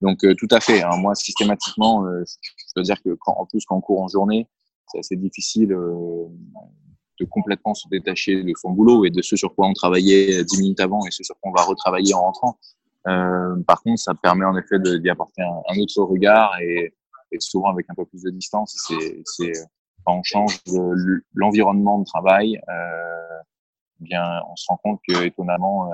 Donc, 0.00 0.24
euh, 0.24 0.34
tout 0.34 0.48
à 0.50 0.60
fait. 0.60 0.82
Hein, 0.82 0.96
moi, 0.98 1.14
systématiquement, 1.14 2.04
euh, 2.06 2.24
je 2.24 2.72
dois 2.74 2.82
dire 2.82 3.00
que, 3.02 3.16
quand, 3.20 3.34
en 3.38 3.46
plus, 3.46 3.64
quand 3.64 3.76
on 3.76 3.80
court 3.80 4.02
en 4.02 4.08
journée, 4.08 4.48
c'est 4.88 4.98
assez 4.98 5.16
difficile 5.16 5.72
euh, 5.72 6.26
de 7.20 7.24
complètement 7.26 7.74
se 7.74 7.88
détacher 7.88 8.42
de 8.42 8.52
son 8.60 8.70
boulot 8.70 9.04
et 9.04 9.10
de 9.10 9.22
ce 9.22 9.36
sur 9.36 9.54
quoi 9.54 9.66
on 9.66 9.72
travaillait 9.72 10.44
dix 10.44 10.60
minutes 10.60 10.80
avant 10.80 11.06
et 11.06 11.10
ce 11.10 11.22
sur 11.22 11.38
quoi 11.40 11.50
on 11.50 11.54
va 11.54 11.64
retravailler 11.64 12.14
en 12.14 12.22
rentrant. 12.22 12.58
Euh, 13.08 13.56
par 13.66 13.82
contre, 13.82 14.00
ça 14.00 14.14
permet 14.14 14.44
en 14.44 14.56
effet 14.56 14.78
d'y 14.80 15.08
apporter 15.08 15.42
un, 15.42 15.78
autre 15.78 16.02
regard 16.02 16.58
et, 16.60 16.92
et 17.32 17.40
souvent 17.40 17.70
avec 17.70 17.86
un 17.88 17.94
peu 17.94 18.04
plus 18.04 18.22
de 18.22 18.30
distance. 18.30 18.76
C'est 18.86 19.52
on 20.06 20.22
change 20.22 20.60
l'environnement 21.34 21.98
de 21.98 22.04
travail, 22.04 22.60
eh 22.68 24.04
bien, 24.04 24.42
on 24.50 24.56
se 24.56 24.66
rend 24.68 24.76
compte 24.76 25.00
que 25.06 25.24
étonnamment, 25.24 25.90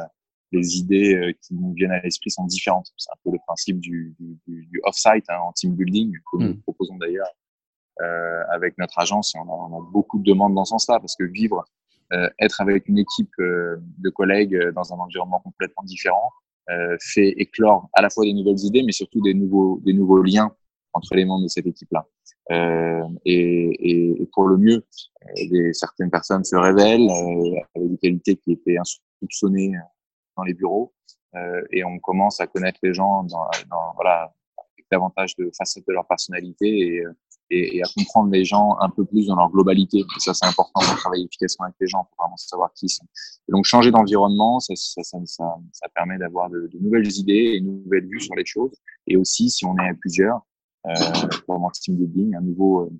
les 0.53 0.77
idées 0.77 1.37
qui 1.43 1.55
nous 1.55 1.73
viennent 1.73 1.93
à 1.93 2.01
l'esprit 2.01 2.31
sont 2.31 2.45
différentes. 2.45 2.93
C'est 2.97 3.11
un 3.11 3.19
peu 3.25 3.31
le 3.33 3.39
principe 3.47 3.81
du, 3.81 4.15
du, 4.19 4.67
du 4.67 4.81
off-site 4.85 5.25
hein, 5.29 5.39
en 5.39 5.53
team 5.53 5.75
building 5.75 6.13
que 6.13 6.39
nous 6.39 6.55
hmm. 6.55 6.61
proposons 6.63 6.97
d'ailleurs 6.97 7.33
euh, 8.01 8.43
avec 8.51 8.79
notre 8.79 8.99
agence. 8.99 9.35
on, 9.35 9.43
a, 9.43 9.53
on 9.53 9.79
a, 9.79 9.91
beaucoup 9.93 10.19
de 10.19 10.25
demandes 10.25 10.55
dans 10.55 10.65
ce 10.65 10.71
sens-là 10.71 10.99
parce 10.99 11.15
que 11.15 11.25
vivre, 11.25 11.65
euh, 12.15 12.29
être 12.41 12.61
avec 12.63 12.89
une 12.89 12.99
équipe 12.99 13.31
euh, 13.39 13.77
de 13.99 14.09
collègues 14.09 14.59
dans 14.75 14.95
un 14.95 14.99
environnement 14.99 15.41
complètement 15.41 15.83
différent 15.85 16.31
fait 17.01 17.35
éclore 17.37 17.91
à 17.93 18.01
la 18.01 18.09
fois 18.09 18.25
des 18.25 18.33
nouvelles 18.33 18.65
idées, 18.65 18.83
mais 18.83 18.93
surtout 18.93 19.21
des 19.21 19.35
nouveaux, 19.35 19.81
des 19.85 19.93
nouveaux 19.93 20.23
liens 20.23 20.55
entre 20.95 21.15
les 21.15 21.27
membres 21.27 21.43
de 21.43 21.49
cette 21.49 21.67
équipe-là. 21.67 22.07
Euh, 22.51 23.07
et, 23.25 24.21
et, 24.21 24.27
pour 24.33 24.47
le 24.47 24.57
mieux, 24.57 24.85
des, 25.37 25.73
certaines 25.73 26.11
personnes 26.11 26.45
se 26.45 26.57
révèlent 26.57 27.09
euh, 27.09 27.61
avec 27.77 27.91
des 27.91 27.99
qualités 27.99 28.37
qui 28.37 28.53
étaient 28.53 28.77
insoupçonnées 28.79 29.73
dans 30.37 30.43
les 30.43 30.55
bureaux, 30.55 30.93
euh, 31.37 31.63
et 31.71 31.85
on 31.85 31.99
commence 31.99 32.41
à 32.41 32.47
connaître 32.47 32.81
les 32.83 32.93
gens 32.93 33.23
dans, 33.25 33.49
dans 33.71 33.93
voilà, 33.95 34.35
avec 34.59 34.87
davantage 34.91 35.37
de 35.37 35.51
facettes 35.57 35.87
de 35.87 35.93
leur 35.93 36.07
personnalité 36.07 36.67
et, 36.67 37.05
et, 37.51 37.77
et, 37.77 37.83
à 37.83 37.87
comprendre 37.97 38.31
les 38.31 38.45
gens 38.45 38.77
un 38.81 38.91
peu 38.91 39.05
plus 39.05 39.27
dans 39.27 39.37
leur 39.37 39.51
globalité. 39.51 40.03
Ça, 40.19 40.35
c'est 40.35 40.47
important 40.47 40.81
pour 40.81 40.97
travailler 40.97 41.25
efficacement 41.25 41.67
avec 41.67 41.77
les 41.81 41.87
gens, 41.87 42.05
pour 42.05 42.25
vraiment 42.25 42.37
savoir 42.37 42.73
qui 42.75 42.87
ils 42.87 42.91
sont. 42.91 43.07
Et 43.49 43.53
donc, 43.53 43.65
changer 43.67 43.91
d'environnement, 43.91 44.59
ça, 44.59 44.75
ça, 44.75 45.03
ça, 45.03 45.19
ça, 45.25 45.89
permet 45.95 46.19
d'avoir 46.19 46.51
de, 46.51 46.69
de, 46.73 46.79
nouvelles 46.79 47.11
idées 47.13 47.55
et 47.55 47.61
de 47.61 47.67
nouvelles 47.67 48.07
vues 48.07 48.21
sur 48.21 48.35
les 48.35 48.45
choses. 48.45 48.75
Et 49.07 49.17
aussi, 49.17 49.49
si 49.49 49.65
on 49.65 49.77
est 49.79 49.95
plusieurs, 49.95 50.45
euh, 50.87 51.29
pour 51.47 51.73
team 51.73 51.97
building, 51.97 52.35
un 52.35 52.41
nouveau, 52.41 52.91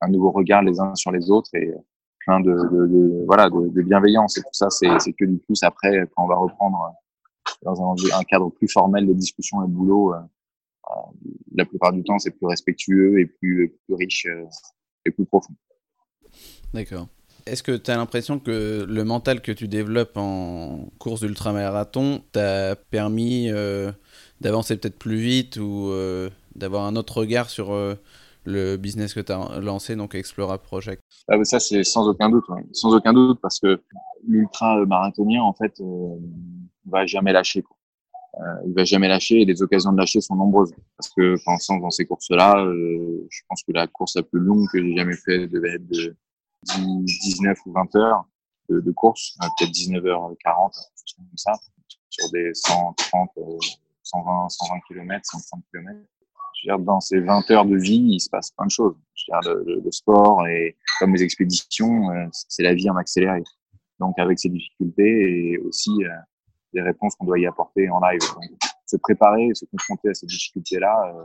un 0.00 0.08
nouveau 0.08 0.30
regard 0.30 0.62
les 0.62 0.80
uns 0.80 0.94
sur 0.94 1.12
les 1.12 1.30
autres 1.30 1.50
et 1.54 1.72
plein 2.20 2.40
de, 2.40 3.24
voilà, 3.26 3.50
de, 3.50 3.82
bienveillance. 3.82 4.38
Et 4.38 4.40
tout 4.40 4.48
ça, 4.52 4.70
c'est 4.70 5.12
que 5.12 5.24
du 5.24 5.38
plus 5.38 5.62
après, 5.62 6.08
quand 6.14 6.24
on 6.24 6.28
va 6.28 6.36
reprendre 6.36 6.94
dans 7.62 7.92
un, 7.92 8.22
cadre 8.24 8.50
plus 8.50 8.68
formel 8.68 9.06
des 9.06 9.14
discussions 9.14 9.62
et 9.62 9.66
le 9.66 9.72
boulot, 9.72 10.14
euh, 10.14 10.18
la 11.54 11.64
plupart 11.64 11.92
du 11.92 12.02
temps, 12.02 12.18
c'est 12.18 12.30
plus 12.30 12.46
respectueux 12.46 13.20
et 13.20 13.26
plus, 13.26 13.74
riche 13.90 14.26
euh, 14.26 14.44
et 15.06 15.10
plus 15.10 15.24
profond. 15.24 15.54
D'accord. 16.72 17.08
Est-ce 17.46 17.62
que 17.62 17.76
tu 17.76 17.90
as 17.90 17.96
l'impression 17.96 18.38
que 18.38 18.86
le 18.88 19.04
mental 19.04 19.42
que 19.42 19.52
tu 19.52 19.68
développes 19.68 20.16
en 20.16 20.88
course 20.98 21.20
d'ultramarathon 21.20 22.22
t'a 22.32 22.74
permis 22.74 23.50
euh, 23.50 23.92
d'avancer 24.40 24.76
peut-être 24.78 24.98
plus 24.98 25.18
vite 25.18 25.58
ou 25.58 25.90
euh, 25.90 26.30
d'avoir 26.56 26.84
un 26.84 26.96
autre 26.96 27.18
regard 27.18 27.50
sur 27.50 27.72
le 28.44 28.76
business 28.76 29.14
que 29.14 29.20
tu 29.20 29.32
as 29.32 29.60
lancé, 29.60 29.96
donc 29.96 30.14
Explora 30.14 30.58
Project 30.58 31.02
ah, 31.28 31.42
Ça, 31.44 31.60
c'est 31.60 31.84
sans 31.84 32.08
aucun 32.08 32.28
doute. 32.28 32.44
Sans 32.72 32.94
aucun 32.94 33.12
doute, 33.12 33.40
parce 33.40 33.58
que 33.58 33.80
l'ultra 34.26 34.84
marathonien, 34.86 35.42
en 35.42 35.52
fait, 35.52 35.80
euh, 35.80 36.16
va 36.86 37.06
jamais 37.06 37.32
lâcher. 37.32 37.62
Quoi. 37.62 37.76
Euh, 38.40 38.62
il 38.66 38.74
va 38.74 38.84
jamais 38.84 39.08
lâcher 39.08 39.42
et 39.42 39.44
les 39.44 39.62
occasions 39.62 39.92
de 39.92 39.98
lâcher 39.98 40.20
sont 40.20 40.34
nombreuses. 40.34 40.72
Parce 40.96 41.10
que 41.10 41.36
pensant 41.44 41.78
dans 41.78 41.90
ces 41.90 42.04
courses-là, 42.04 42.58
euh, 42.58 43.26
je 43.30 43.40
pense 43.48 43.62
que 43.62 43.72
la 43.72 43.86
course 43.86 44.16
la 44.16 44.22
plus 44.22 44.40
longue 44.40 44.66
que 44.72 44.82
j'ai 44.82 44.96
jamais 44.96 45.16
fait 45.16 45.46
devait 45.46 45.74
être 45.74 45.86
de 45.86 46.16
19 46.64 47.58
ou 47.66 47.72
20 47.72 47.96
heures 47.96 48.24
de, 48.68 48.80
de 48.80 48.90
course, 48.90 49.36
euh, 49.42 49.46
peut-être 49.58 49.72
19h40, 49.72 50.36
comme 51.16 51.26
ça, 51.36 51.52
sur 52.10 52.30
des 52.30 52.50
130, 52.54 53.30
120, 54.02 54.48
120 54.48 54.80
km, 54.88 55.24
130 55.24 55.62
km. 55.70 55.98
Dans 56.78 57.00
ces 57.00 57.20
20 57.20 57.50
heures 57.50 57.66
de 57.66 57.76
vie, 57.76 58.06
il 58.12 58.20
se 58.20 58.30
passe 58.30 58.50
plein 58.52 58.66
de 58.66 58.70
choses. 58.70 58.94
Je 59.14 59.48
veux 59.48 59.82
le, 59.84 59.90
sport 59.90 60.46
et 60.46 60.76
comme 60.98 61.14
les 61.14 61.22
expéditions, 61.22 62.10
euh, 62.10 62.26
c'est 62.32 62.62
la 62.62 62.74
vie 62.74 62.88
en 62.90 62.96
accéléré. 62.96 63.42
Donc 64.00 64.18
avec 64.18 64.38
ses 64.38 64.48
difficultés 64.48 65.52
et 65.52 65.58
aussi 65.58 65.90
des 66.72 66.82
réponses 66.82 67.14
qu'on 67.16 67.26
doit 67.26 67.38
y 67.38 67.46
apporter 67.46 67.88
en 67.88 68.00
live. 68.00 68.20
Donc, 68.20 68.50
se 68.86 68.96
préparer, 68.96 69.50
se 69.54 69.64
confronter 69.66 70.10
à 70.10 70.14
ces 70.14 70.26
difficultés-là, 70.26 71.14
euh, 71.14 71.24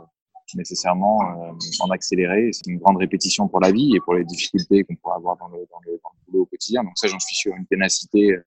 nécessairement 0.56 1.22
euh, 1.22 1.52
en 1.80 1.90
accélérer, 1.90 2.50
c'est 2.52 2.66
une 2.66 2.78
grande 2.78 2.96
répétition 2.96 3.48
pour 3.48 3.60
la 3.60 3.70
vie 3.70 3.94
et 3.94 4.00
pour 4.00 4.14
les 4.14 4.24
difficultés 4.24 4.84
qu'on 4.84 4.96
pourrait 4.96 5.16
avoir 5.16 5.36
dans 5.36 5.48
le, 5.48 5.58
dans, 5.70 5.80
boulot 6.26 6.42
au 6.42 6.46
quotidien. 6.46 6.82
Donc 6.82 6.92
ça, 6.96 7.08
j'en 7.08 7.18
suis 7.18 7.36
sûr, 7.36 7.54
une 7.56 7.66
ténacité 7.66 8.32
euh, 8.32 8.44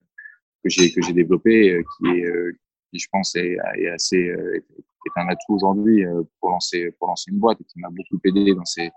que 0.64 0.70
j'ai 0.70 1.14
développée, 1.14 1.72
euh, 1.72 1.84
qui 1.98 2.08
est, 2.10 2.26
je 2.94 3.08
pense 3.12 3.36
est 3.36 3.58
assez 3.90 4.32
est 5.06 5.22
un 5.22 5.28
atout 5.28 5.54
aujourd'hui 5.54 6.04
pour 6.40 6.50
lancer 6.50 6.92
pour 7.00 7.08
lancer 7.08 7.32
une 7.32 7.40
boîte 7.40 7.60
et 7.62 7.64
qui 7.64 7.80
m'a 7.80 7.90
beaucoup 7.90 8.20
aidé 8.26 8.54
dans 8.54 8.66
ces 8.66 8.92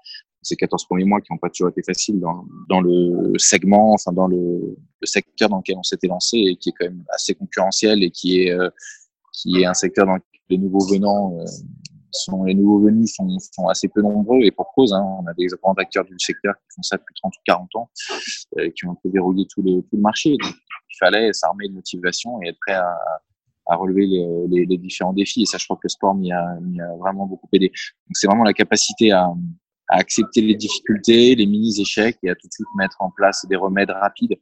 ces 0.47 0.57
14 0.57 0.87
premiers 0.87 1.05
mois 1.05 1.21
qui 1.21 1.33
n'ont 1.33 1.38
pas 1.38 1.51
toujours 1.51 1.71
été 1.71 1.83
faciles 1.83 2.21
dans, 2.21 2.45
dans 2.69 2.81
le 2.81 3.37
segment, 3.37 3.92
enfin 3.92 4.12
dans 4.12 4.29
le, 4.29 4.37
le, 4.37 5.07
secteur 5.07 5.49
dans 5.49 5.59
lequel 5.59 5.77
on 5.77 5.83
s'était 5.83 6.07
lancé 6.07 6.38
et 6.38 6.57
qui 6.57 6.71
est 6.71 6.73
quand 6.79 6.87
même 6.87 7.05
assez 7.12 7.35
concurrentiel 7.35 8.03
et 8.05 8.11
qui 8.11 8.42
est 8.42 8.53
euh, 8.53 8.71
qui 9.33 9.61
est 9.61 9.66
un 9.66 9.75
secteur 9.75 10.07
dans 10.07 10.14
lequel 10.14 10.40
les 10.51 10.59
nouveaux 10.59 10.87
venants 10.87 11.37
euh, 11.38 11.45
sont 12.12 12.45
les 12.45 12.55
nouveaux 12.55 12.81
venus 12.81 13.14
sont, 13.14 13.29
sont, 13.38 13.69
assez 13.69 13.88
peu 13.88 14.01
nombreux 14.03 14.40
et 14.42 14.51
pour 14.51 14.73
cause. 14.73 14.92
Hein, 14.92 15.05
on 15.21 15.27
a 15.27 15.35
des 15.35 15.47
grands 15.61 15.75
acteurs 15.75 16.05
du 16.05 16.14
secteur 16.19 16.55
qui 16.55 16.77
font 16.77 16.83
ça 16.83 16.97
depuis 16.97 17.14
30 17.21 17.35
ou 17.35 17.40
40 17.45 17.77
ans, 17.77 17.90
euh, 18.59 18.71
qui 18.71 18.87
ont 18.87 18.92
un 18.92 18.99
peu 19.03 19.11
verrouillé 19.11 19.47
tout 19.47 19.62
le, 19.62 19.83
tout 19.83 19.97
le 19.97 20.01
marché. 20.01 20.37
Il 20.40 20.97
fallait 20.99 21.33
s'armer 21.33 21.69
de 21.69 21.75
motivation 21.75 22.40
et 22.42 22.49
être 22.49 22.59
prêt 22.64 22.75
à 22.75 22.97
relever 23.74 24.07
les, 24.07 24.46
les, 24.48 24.66
les, 24.66 24.79
différents 24.79 25.12
défis. 25.12 25.42
Et 25.42 25.46
ça, 25.46 25.59
je 25.59 25.64
crois 25.64 25.76
que 25.76 25.83
le 25.85 25.88
sport 25.88 26.14
m'y 26.14 26.31
a, 26.31 26.40
a, 26.40 26.96
vraiment 26.98 27.26
beaucoup 27.26 27.48
aidé. 27.52 27.68
Donc, 27.68 28.12
c'est 28.12 28.29
vraiment 28.29 28.44
la 28.44 28.52
capacité 28.52 29.11
à, 29.11 29.24
à 29.88 29.96
accepter 29.96 30.40
les 30.40 30.55
difficultés, 30.55 31.35
les 31.35 31.46
mini-échecs 31.46 32.18
et 32.22 32.31
à 32.31 32.37
tout 32.37 32.46
de 32.46 32.52
suite 32.52 32.66
mettre 32.76 32.96
en 33.00 33.11
place 33.11 33.44
des 33.48 33.57
remèdes 33.57 33.90
rapides 33.90 34.37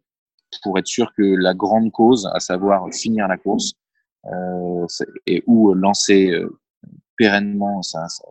pour 0.62 0.78
être 0.78 0.86
sûr 0.86 1.10
que 1.16 1.22
la 1.22 1.54
grande 1.54 1.90
cause, 1.90 2.30
à 2.34 2.40
savoir 2.40 2.86
finir 2.92 3.26
la 3.26 3.38
course, 3.38 3.72
euh, 4.26 4.86
et 5.26 5.42
ou 5.46 5.72
lancer 5.74 6.30
euh, 6.30 6.58
pérennement 7.16 7.82
ça, 7.82 8.08
ça, 8.08 8.24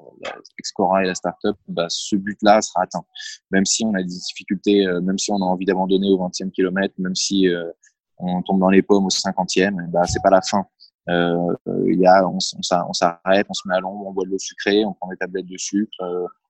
Excora 0.60 1.04
et 1.04 1.08
la 1.08 1.16
startup, 1.16 1.58
bah, 1.68 1.88
ce 1.90 2.16
but-là 2.16 2.62
sera 2.62 2.84
atteint. 2.84 3.06
Même 3.52 3.66
si 3.66 3.86
on 3.86 3.94
a 3.94 4.02
des 4.02 4.08
difficultés, 4.08 4.86
euh, 4.86 5.02
même 5.02 5.18
si 5.18 5.32
on 5.32 5.38
a 5.38 5.46
envie 5.46 5.66
d'abandonner 5.66 6.10
au 6.10 6.18
20e 6.18 6.52
kilomètre, 6.52 6.94
même 6.98 7.16
si 7.16 7.48
euh, 7.48 7.70
on 8.18 8.42
tombe 8.42 8.60
dans 8.60 8.70
les 8.70 8.82
pommes 8.82 9.06
au 9.06 9.10
50e, 9.10 9.90
bah, 9.90 10.06
c'est 10.06 10.22
pas 10.22 10.30
la 10.30 10.42
fin. 10.42 10.66
Euh, 11.10 11.54
il 11.88 12.00
y 12.00 12.08
a, 12.08 12.28
on, 12.28 12.40
s'arrête, 12.40 13.46
on 13.50 13.54
se 13.54 13.68
met 13.68 13.76
à 13.76 13.80
l'ombre, 13.80 14.08
on 14.08 14.14
boit 14.14 14.26
de 14.26 14.30
l'eau 14.30 14.40
sucrée, 14.40 14.86
on 14.86 14.94
prend 14.94 15.10
des 15.10 15.18
tablettes 15.18 15.48
de 15.48 15.58
sucre, 15.58 15.98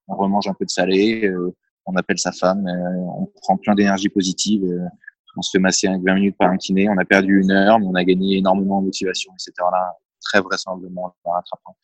on 0.07 0.15
remange 0.15 0.47
un 0.47 0.53
peu 0.53 0.65
de 0.65 0.69
salé, 0.69 1.25
euh, 1.25 1.55
on 1.85 1.95
appelle 1.95 2.19
sa 2.19 2.31
femme, 2.31 2.67
euh, 2.67 2.99
on 3.17 3.25
prend 3.41 3.57
plein 3.57 3.75
d'énergie 3.75 4.09
positive, 4.09 4.63
euh, 4.63 4.87
on 5.35 5.41
se 5.41 5.51
fait 5.51 5.59
masser 5.59 5.87
20 5.87 6.13
minutes 6.15 6.37
par 6.37 6.49
un 6.49 6.57
kiné, 6.57 6.89
on 6.89 6.97
a 6.97 7.05
perdu 7.05 7.41
une 7.41 7.51
heure, 7.51 7.79
mais 7.79 7.85
on 7.87 7.95
a 7.95 8.03
gagné 8.03 8.37
énormément 8.37 8.81
de 8.81 8.85
motivation, 8.85 9.31
etc. 9.33 9.51
Là, 9.71 9.93
très 10.21 10.39
vraisemblablement 10.41 11.15
rattrapant. 11.25 11.75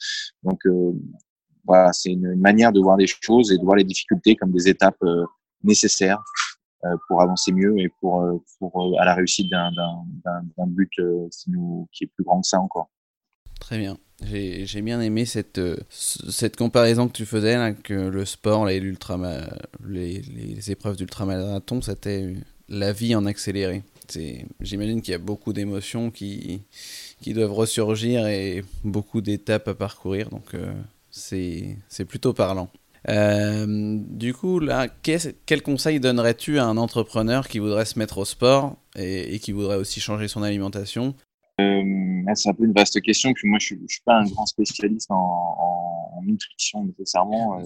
Donc 0.43 0.59
voilà, 1.65 1.91
c'est 1.91 2.11
une, 2.11 2.35
manière 2.35 2.71
de 2.71 2.79
voir 2.79 2.95
les 2.95 3.07
choses 3.07 3.51
et 3.51 3.57
de 3.57 3.63
voir 3.63 3.75
les 3.75 3.83
difficultés 3.83 4.35
comme 4.35 4.51
des 4.51 4.69
étapes 4.69 5.03
nécessaires 5.63 6.23
pour 7.07 7.21
avancer 7.21 7.51
mieux 7.51 7.77
et 7.79 7.89
pour, 7.99 8.41
pour 8.57 8.99
à 8.99 9.05
la 9.05 9.13
réussite 9.15 9.49
d'un 9.51 10.67
but 10.67 10.89
qui, 10.89 12.03
est 12.03 12.07
plus 12.07 12.23
grand 12.23 12.41
que 12.41 12.47
ça 12.47 12.59
encore. 12.59 12.89
Très 13.59 13.77
bien. 13.77 13.97
J'ai 14.23 14.81
bien 14.81 14.99
aimé 15.01 15.25
cette, 15.25 15.59
euh, 15.59 15.77
cette 15.89 16.55
comparaison 16.57 17.07
que 17.07 17.13
tu 17.13 17.25
faisais, 17.25 17.55
là, 17.55 17.73
que 17.73 17.93
le 17.93 18.25
sport 18.25 18.69
et 18.69 18.79
les, 18.79 20.21
les 20.21 20.71
épreuves 20.71 20.97
d'ultramarathon, 20.97 21.81
c'était 21.81 22.33
la 22.67 22.93
vie 22.93 23.15
en 23.15 23.25
accéléré. 23.25 23.83
J'imagine 24.59 25.01
qu'il 25.01 25.11
y 25.11 25.15
a 25.15 25.19
beaucoup 25.19 25.53
d'émotions 25.53 26.11
qui, 26.11 26.61
qui 27.21 27.33
doivent 27.33 27.53
ressurgir 27.53 28.27
et 28.27 28.63
beaucoup 28.83 29.21
d'étapes 29.21 29.67
à 29.67 29.75
parcourir, 29.75 30.29
donc 30.29 30.53
euh, 30.53 30.73
c'est 31.11 32.05
plutôt 32.07 32.33
parlant. 32.33 32.69
Euh, 33.07 33.97
du 34.09 34.33
coup, 34.33 34.59
là, 34.59 34.87
quel 35.01 35.61
conseil 35.63 35.99
donnerais-tu 35.99 36.59
à 36.59 36.65
un 36.65 36.77
entrepreneur 36.77 37.47
qui 37.47 37.59
voudrait 37.59 37.85
se 37.85 37.97
mettre 37.97 38.17
au 38.17 38.25
sport 38.25 38.75
et, 38.95 39.35
et 39.35 39.39
qui 39.39 39.51
voudrait 39.51 39.77
aussi 39.77 39.99
changer 39.99 40.27
son 40.27 40.43
alimentation? 40.43 41.15
Euh, 41.59 41.83
c'est 42.35 42.49
un 42.49 42.53
peu 42.53 42.65
une 42.65 42.73
vaste 42.73 42.99
question. 43.01 43.33
Puis 43.33 43.47
moi, 43.47 43.59
je 43.59 43.75
ne 43.75 43.87
suis 43.87 44.01
pas 44.05 44.19
un 44.19 44.25
grand 44.25 44.45
spécialiste 44.45 45.11
en, 45.11 45.15
en, 45.17 46.21
nutrition 46.23 46.83
nécessairement. 46.83 47.59
Euh, 47.59 47.63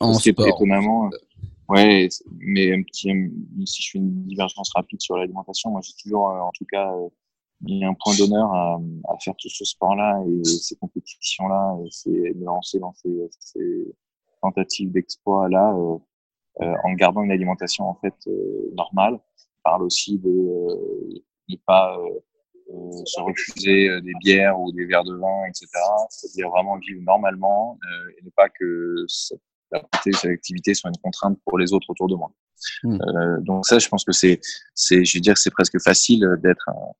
en 0.00 0.14
sport. 0.14 0.46
étonnamment. 0.46 1.10
Ouais, 1.68 2.08
mais 2.38 2.70
si 2.90 3.82
je 3.82 3.90
fais 3.90 3.98
une 3.98 4.24
divergence 4.24 4.72
rapide 4.74 5.00
sur 5.00 5.16
l'alimentation, 5.16 5.70
moi 5.70 5.80
j'ai 5.82 5.94
toujours, 6.02 6.30
euh, 6.30 6.40
en 6.40 6.50
tout 6.50 6.66
cas, 6.70 6.92
euh, 6.92 7.08
mis 7.62 7.84
un 7.84 7.94
point 7.94 8.14
d'honneur 8.16 8.52
à, 8.52 8.80
à, 9.08 9.16
faire 9.20 9.34
tout 9.38 9.48
ce 9.48 9.64
sport-là 9.64 10.22
et 10.26 10.44
ces 10.44 10.76
compétitions-là, 10.76 11.78
et 12.06 12.34
me 12.34 12.44
lancer 12.44 12.78
dans 12.78 12.92
ces, 12.92 13.10
ces 13.38 13.86
tentatives 14.42 14.92
d'exploit-là, 14.92 15.74
euh, 15.74 15.98
euh, 16.60 16.74
en 16.84 16.92
gardant 16.92 17.22
une 17.22 17.32
alimentation 17.32 17.88
en 17.88 17.94
fait 17.94 18.14
normale. 18.74 19.18
Je 19.38 19.44
parle 19.62 19.82
aussi 19.82 20.18
de 20.18 20.28
ne 21.48 21.56
pas 21.66 21.96
euh, 22.72 23.04
se 23.04 23.20
refuser 23.20 23.88
euh, 23.88 24.00
des 24.00 24.12
bières 24.20 24.58
ou 24.58 24.72
des 24.72 24.86
verres 24.86 25.04
de 25.04 25.14
vin, 25.14 25.44
etc. 25.46 25.66
C'est-à-dire 26.08 26.48
vraiment 26.50 26.78
vivre 26.78 27.02
normalement 27.02 27.78
euh, 27.84 28.10
et 28.16 28.24
ne 28.24 28.30
pas 28.30 28.48
que 28.48 28.94
la 29.30 29.36
cette 30.04 30.30
activité 30.30 30.74
soit 30.74 30.90
une 30.90 31.00
contrainte 31.02 31.38
pour 31.44 31.58
les 31.58 31.72
autres 31.72 31.88
autour 31.90 32.08
de 32.08 32.14
moi. 32.14 32.30
Hmm. 32.82 32.98
Euh, 33.00 33.40
donc 33.40 33.66
ça, 33.66 33.78
je 33.78 33.88
pense 33.88 34.04
que 34.04 34.12
c'est, 34.12 34.40
c'est, 34.74 35.04
je 35.04 35.18
veux 35.18 35.22
dire, 35.22 35.36
c'est 35.36 35.50
presque 35.50 35.80
facile 35.80 36.26
d'être 36.42 36.68
un, 36.68 36.92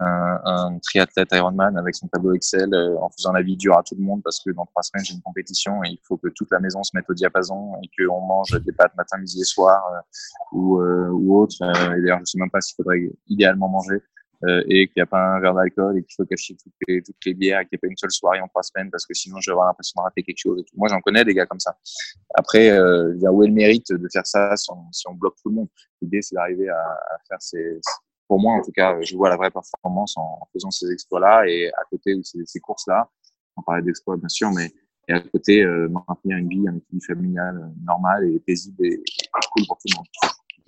un, 0.00 0.40
un, 0.44 0.78
triathlète 0.78 1.28
Ironman 1.32 1.76
avec 1.76 1.94
son 1.94 2.08
tableau 2.08 2.32
Excel 2.34 2.72
euh, 2.72 2.96
en 3.00 3.10
faisant 3.10 3.32
la 3.32 3.42
vie 3.42 3.56
dure 3.56 3.76
à 3.76 3.82
tout 3.82 3.94
le 3.96 4.02
monde 4.02 4.22
parce 4.22 4.40
que 4.40 4.50
dans 4.50 4.64
trois 4.66 4.82
semaines 4.82 5.04
j'ai 5.04 5.14
une 5.14 5.22
compétition 5.22 5.82
et 5.84 5.90
il 5.90 6.00
faut 6.06 6.16
que 6.16 6.28
toute 6.28 6.50
la 6.50 6.60
maison 6.60 6.82
se 6.82 6.90
mette 6.94 7.08
au 7.08 7.14
diapason 7.14 7.74
et 7.82 7.88
qu'on 7.98 8.20
mange 8.20 8.52
des 8.64 8.72
pâtes 8.72 8.94
matin, 8.96 9.18
midi 9.18 9.40
et 9.40 9.44
soir 9.44 9.82
euh, 9.92 10.00
ou, 10.52 10.80
euh, 10.80 11.08
ou 11.10 11.40
autre. 11.40 11.56
et 11.60 12.00
d'ailleurs, 12.00 12.20
je 12.20 12.24
sais 12.24 12.38
même 12.38 12.50
pas 12.50 12.60
s'il 12.60 12.76
faudrait 12.76 13.10
idéalement 13.28 13.68
manger. 13.68 14.00
Euh, 14.46 14.62
et 14.66 14.88
qu'il 14.88 14.94
n'y 14.96 15.02
a 15.02 15.06
pas 15.06 15.36
un 15.36 15.40
verre 15.40 15.54
d'alcool 15.54 15.96
et 15.96 16.02
qu'il 16.02 16.14
faut 16.14 16.26
cacher 16.26 16.54
toutes 16.56 16.74
les, 17.24 17.34
bières 17.34 17.60
et 17.60 17.64
qu'il 17.66 17.76
n'y 17.76 17.78
a 17.78 17.82
pas 17.82 17.86
une 17.86 17.96
seule 17.96 18.10
soirée 18.10 18.40
en 18.40 18.48
trois 18.48 18.62
semaines 18.62 18.90
parce 18.90 19.06
que 19.06 19.14
sinon 19.14 19.40
je 19.40 19.50
vais 19.50 19.52
avoir 19.52 19.68
l'impression 19.68 19.94
de 20.00 20.02
rater 20.02 20.22
quelque 20.22 20.38
chose. 20.38 20.64
Moi, 20.76 20.88
j'en 20.88 21.00
connais 21.00 21.24
des 21.24 21.34
gars 21.34 21.46
comme 21.46 21.60
ça. 21.60 21.78
Après, 22.34 22.70
euh, 22.70 23.14
où 23.30 23.42
est 23.42 23.46
le 23.46 23.54
mérite 23.54 23.90
de 23.90 24.08
faire 24.12 24.26
ça 24.26 24.54
si 24.56 24.70
on, 25.06 25.14
bloque 25.14 25.36
tout 25.42 25.48
le 25.48 25.54
monde? 25.54 25.68
L'idée, 26.02 26.20
c'est 26.20 26.34
d'arriver 26.34 26.68
à, 26.68 26.98
faire 27.28 27.40
ces... 27.40 27.80
Pour 28.28 28.40
moi, 28.40 28.54
en 28.54 28.62
tout 28.62 28.72
cas, 28.72 29.00
je 29.00 29.16
vois 29.16 29.30
la 29.30 29.36
vraie 29.36 29.50
performance 29.50 30.14
en, 30.16 30.46
faisant 30.52 30.70
ces 30.70 30.90
exploits-là 30.90 31.46
et 31.46 31.68
à 31.68 31.84
côté 31.88 32.14
de 32.14 32.22
ces, 32.22 32.60
courses-là. 32.60 33.08
On 33.56 33.62
parlait 33.62 33.82
d'exploits, 33.82 34.16
bien 34.16 34.28
sûr, 34.28 34.50
mais 34.50 34.72
et 35.08 35.12
à 35.12 35.20
côté, 35.20 35.62
euh, 35.62 35.88
maintenir 35.88 36.38
une 36.38 36.48
vie, 36.48 36.56
une 36.66 36.80
vie 36.90 37.04
familiale 37.06 37.58
euh, 37.58 37.84
normale 37.84 38.24
et 38.24 38.40
paisible 38.40 38.84
et 38.86 39.02
cool 39.52 39.66
pour 39.66 39.76
tout 39.78 39.88
le 39.90 39.96
monde 39.96 40.06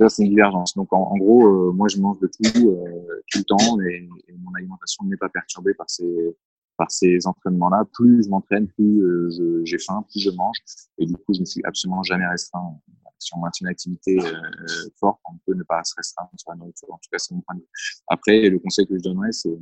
c'est 0.08 0.24
une 0.24 0.30
divergence. 0.30 0.74
Donc, 0.74 0.92
en, 0.92 1.02
en 1.02 1.16
gros, 1.16 1.46
euh, 1.46 1.72
moi, 1.72 1.88
je 1.88 1.98
mange 1.98 2.18
de 2.20 2.26
tout, 2.26 2.70
euh, 2.70 3.22
tout 3.30 3.38
le 3.38 3.44
temps 3.44 3.80
et, 3.80 4.08
et 4.28 4.36
mon 4.38 4.52
alimentation 4.54 5.04
n'est 5.04 5.16
pas 5.16 5.28
perturbée 5.28 5.74
par 5.74 5.88
ces, 5.88 6.36
par 6.76 6.90
ces 6.90 7.26
entraînements-là. 7.26 7.84
Plus 7.92 8.24
je 8.24 8.28
m'entraîne, 8.28 8.68
plus 8.68 9.00
euh, 9.02 9.62
j'ai 9.64 9.78
faim, 9.78 10.04
plus 10.10 10.20
je 10.20 10.30
mange. 10.30 10.56
Et 10.98 11.06
du 11.06 11.14
coup, 11.14 11.32
je 11.34 11.40
ne 11.40 11.46
suis 11.46 11.62
absolument 11.64 12.02
jamais 12.02 12.26
restreint. 12.26 12.78
Si 13.18 13.30
on 13.34 13.40
maintient 13.40 13.66
une 13.66 13.70
activité 13.70 14.18
forte, 15.00 15.18
on 15.24 15.38
peut 15.46 15.54
ne 15.54 15.62
pas 15.62 15.82
se 15.84 15.94
restreindre 15.96 16.30
sur 16.36 16.50
la 16.50 16.56
nourriture. 16.58 16.88
En 16.90 16.98
tout 16.98 17.08
cas, 17.10 17.16
c'est 17.18 17.34
mon 17.34 17.40
point 17.40 17.54
de 17.54 17.60
vue. 17.60 17.68
Après, 18.08 18.50
le 18.50 18.58
conseil 18.58 18.86
que 18.86 18.94
je 18.94 19.02
donnerais, 19.02 19.32
c'est 19.32 19.56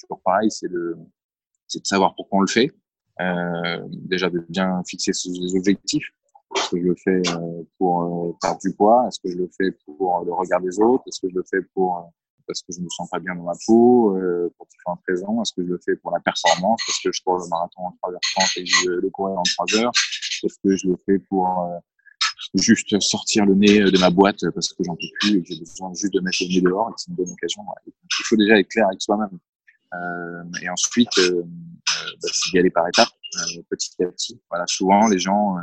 toujours 0.00 0.20
pareil, 0.24 0.48
c'est 0.48 0.68
de, 0.68 0.96
c'est 1.66 1.80
de 1.80 1.86
savoir 1.86 2.14
pourquoi 2.14 2.38
on 2.38 2.42
le 2.42 2.46
fait. 2.46 2.70
Euh, 3.20 3.88
déjà 3.90 4.30
de 4.30 4.44
bien 4.48 4.80
fixer 4.86 5.12
ses 5.12 5.56
objectifs. 5.56 6.06
Est-ce 6.56 6.70
que 6.70 6.78
je 6.80 6.84
le 6.84 6.94
fais 6.96 7.22
euh, 7.30 7.62
pour 7.78 8.02
euh, 8.02 8.36
perdre 8.40 8.60
du 8.60 8.72
poids? 8.72 9.06
Est-ce 9.06 9.20
que 9.20 9.30
je 9.30 9.36
le 9.36 9.48
fais 9.56 9.70
pour 9.84 10.24
le 10.24 10.32
regard 10.32 10.60
des 10.60 10.80
autres? 10.80 11.04
Est-ce 11.06 11.20
que 11.20 11.28
je 11.28 11.34
le 11.34 11.44
fais 11.48 11.62
pour 11.74 11.98
euh, 11.98 12.02
parce 12.46 12.62
que 12.62 12.72
je 12.72 12.80
me 12.80 12.88
sens 12.88 13.08
pas 13.10 13.18
bien 13.18 13.34
dans 13.34 13.42
ma 13.42 13.54
peau, 13.66 14.16
pour 14.56 14.66
différentes 14.66 15.00
raisons? 15.08 15.42
Est-ce 15.42 15.52
que 15.52 15.64
je 15.64 15.68
le 15.68 15.80
fais 15.84 15.96
pour 15.96 16.12
la 16.12 16.20
performance? 16.20 16.80
Parce 16.86 17.00
que 17.02 17.10
je 17.12 17.20
cours 17.22 17.38
le 17.38 17.48
marathon 17.48 17.82
en 17.82 18.08
3h30 18.08 18.60
et 18.60 18.86
le 18.86 19.10
courir 19.10 19.38
en 19.38 19.42
3 19.42 19.80
heures? 19.80 19.92
Est-ce 20.44 20.54
que 20.62 20.76
je 20.76 20.86
le 20.86 20.96
fais 21.04 21.18
pour 21.28 21.68
juste 22.54 23.00
sortir 23.00 23.46
le 23.46 23.56
nez 23.56 23.80
de 23.80 23.98
ma 23.98 24.10
boîte 24.10 24.48
parce 24.54 24.72
que 24.72 24.84
j'en 24.84 24.94
peux 24.94 25.08
plus 25.20 25.38
et 25.38 25.42
que 25.42 25.48
j'ai 25.54 25.58
besoin 25.58 25.92
juste 25.94 26.14
de 26.14 26.20
mettre 26.20 26.38
le 26.42 26.54
nez 26.54 26.60
dehors 26.60 26.88
et 26.90 26.92
c'est 26.96 27.10
une 27.10 27.16
bonne 27.16 27.32
occasion? 27.32 27.62
Il 27.84 28.24
faut 28.26 28.36
déjà 28.36 28.60
être 28.60 28.68
clair 28.68 28.86
avec 28.86 29.02
soi-même. 29.02 29.40
Euh, 29.94 30.42
et 30.62 30.68
ensuite, 30.68 31.18
euh, 31.18 31.42
bah, 32.22 32.28
c'est 32.32 32.50
d'y 32.50 32.58
aller 32.58 32.70
par 32.70 32.86
étapes, 32.88 33.08
petit 33.70 34.02
à 34.02 34.06
petit. 34.06 34.40
Voilà, 34.50 34.66
souvent 34.66 35.06
les 35.08 35.18
gens 35.18 35.56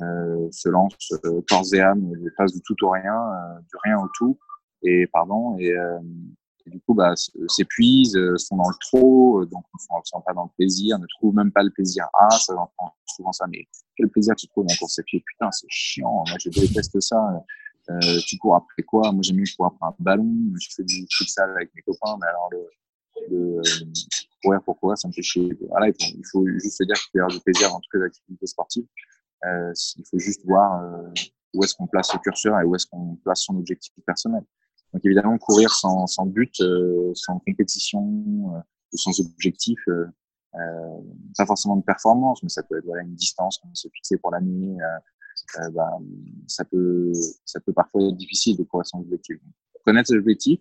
euh, 0.00 0.48
se 0.50 0.68
lance 0.68 1.12
euh, 1.24 1.42
corps 1.48 1.74
et 1.74 1.80
âme, 1.80 2.12
passe 2.36 2.52
du 2.52 2.60
tout 2.62 2.76
au 2.84 2.90
rien, 2.90 3.14
euh, 3.14 3.60
du 3.60 3.76
rien 3.84 3.98
au 3.98 4.08
tout, 4.16 4.38
et 4.82 5.06
pardon, 5.06 5.58
et, 5.58 5.74
et 6.66 6.70
du 6.70 6.80
coup 6.80 6.94
bah, 6.94 7.12
s'épuisent, 7.48 8.18
sont 8.36 8.56
dans 8.56 8.68
le 8.68 8.74
trop, 8.80 9.44
donc 9.44 9.64
ne 9.74 10.00
sont 10.04 10.20
pas 10.22 10.32
dans 10.32 10.44
le 10.44 10.50
plaisir, 10.56 10.98
ne 10.98 11.06
trouvent 11.18 11.34
même 11.34 11.52
pas 11.52 11.62
le 11.62 11.70
plaisir. 11.70 12.06
Ah, 12.14 12.30
ça 12.30 12.54
j'entends 12.54 12.94
souvent 13.06 13.32
ça, 13.32 13.46
mais 13.48 13.66
quel 13.96 14.08
plaisir 14.08 14.34
tu 14.36 14.46
trouves 14.48 14.64
dans 14.64 14.74
ton 14.74 14.86
course 14.86 15.00
Putain, 15.06 15.50
c'est 15.50 15.66
chiant, 15.68 16.24
moi 16.26 16.36
je 16.38 16.48
déteste 16.48 16.98
ça. 17.00 17.44
Euh, 17.90 18.18
tu 18.26 18.38
cours 18.38 18.56
après 18.56 18.82
quoi? 18.82 19.10
Moi 19.12 19.20
j'aime 19.22 19.36
mieux 19.36 19.44
courir 19.56 19.72
après 19.74 19.88
un 19.88 19.94
ballon, 19.98 20.32
je 20.60 20.68
fais 20.74 20.84
du 20.84 21.06
futsal 21.10 21.50
avec 21.50 21.74
mes 21.74 21.82
copains, 21.82 22.16
mais 22.20 22.26
alors 22.28 22.48
le, 22.52 22.58
le 23.28 23.62
courir 24.42 24.62
pour 24.62 24.78
courir, 24.78 24.96
ça 24.96 25.08
me. 25.08 25.68
Voilà, 25.68 25.88
il 25.88 26.22
faut, 26.30 26.46
juste 26.46 26.78
se 26.78 26.84
dire 26.84 26.96
qu'il 26.96 27.18
y 27.18 27.20
a 27.20 27.26
du 27.26 27.40
plaisir 27.40 27.70
dans 27.70 27.80
toutes 27.80 28.00
les 28.00 28.06
activités 28.06 28.46
sportives. 28.46 28.86
Euh, 29.44 29.72
il 29.96 30.04
faut 30.10 30.18
juste 30.18 30.44
voir 30.44 30.82
euh, 30.82 31.08
où 31.54 31.64
est-ce 31.64 31.74
qu'on 31.74 31.86
place 31.86 32.12
le 32.12 32.20
curseur 32.20 32.58
et 32.60 32.64
où 32.64 32.74
est-ce 32.74 32.86
qu'on 32.86 33.16
place 33.16 33.42
son 33.42 33.56
objectif 33.56 33.92
personnel. 34.06 34.42
Donc 34.92 35.04
évidemment, 35.04 35.38
courir 35.38 35.70
sans, 35.70 36.06
but, 36.26 36.60
euh, 36.60 37.12
sans 37.14 37.38
compétition 37.38 38.00
ou 38.00 38.62
sans 38.92 39.18
objectif, 39.20 39.78
euh, 39.88 41.00
pas 41.36 41.46
forcément 41.46 41.76
de 41.76 41.84
performance, 41.84 42.42
mais 42.42 42.48
ça 42.48 42.62
peut 42.62 42.78
être 42.78 42.84
voilà, 42.84 43.02
une 43.02 43.14
distance 43.14 43.58
qu'on 43.58 43.74
s'est 43.74 43.90
fixée 43.94 44.16
pour 44.16 44.32
l'année. 44.32 44.76
Euh, 44.80 45.70
bah, 45.70 45.98
ça 46.46 46.64
peut 46.64 47.12
ça 47.44 47.60
peut 47.60 47.72
parfois 47.72 48.02
être 48.02 48.16
difficile 48.16 48.56
de 48.56 48.64
courir 48.64 48.86
sans 48.86 49.00
objectif. 49.00 49.36
Connaître 49.84 50.08
ses 50.08 50.16
objectifs, 50.16 50.60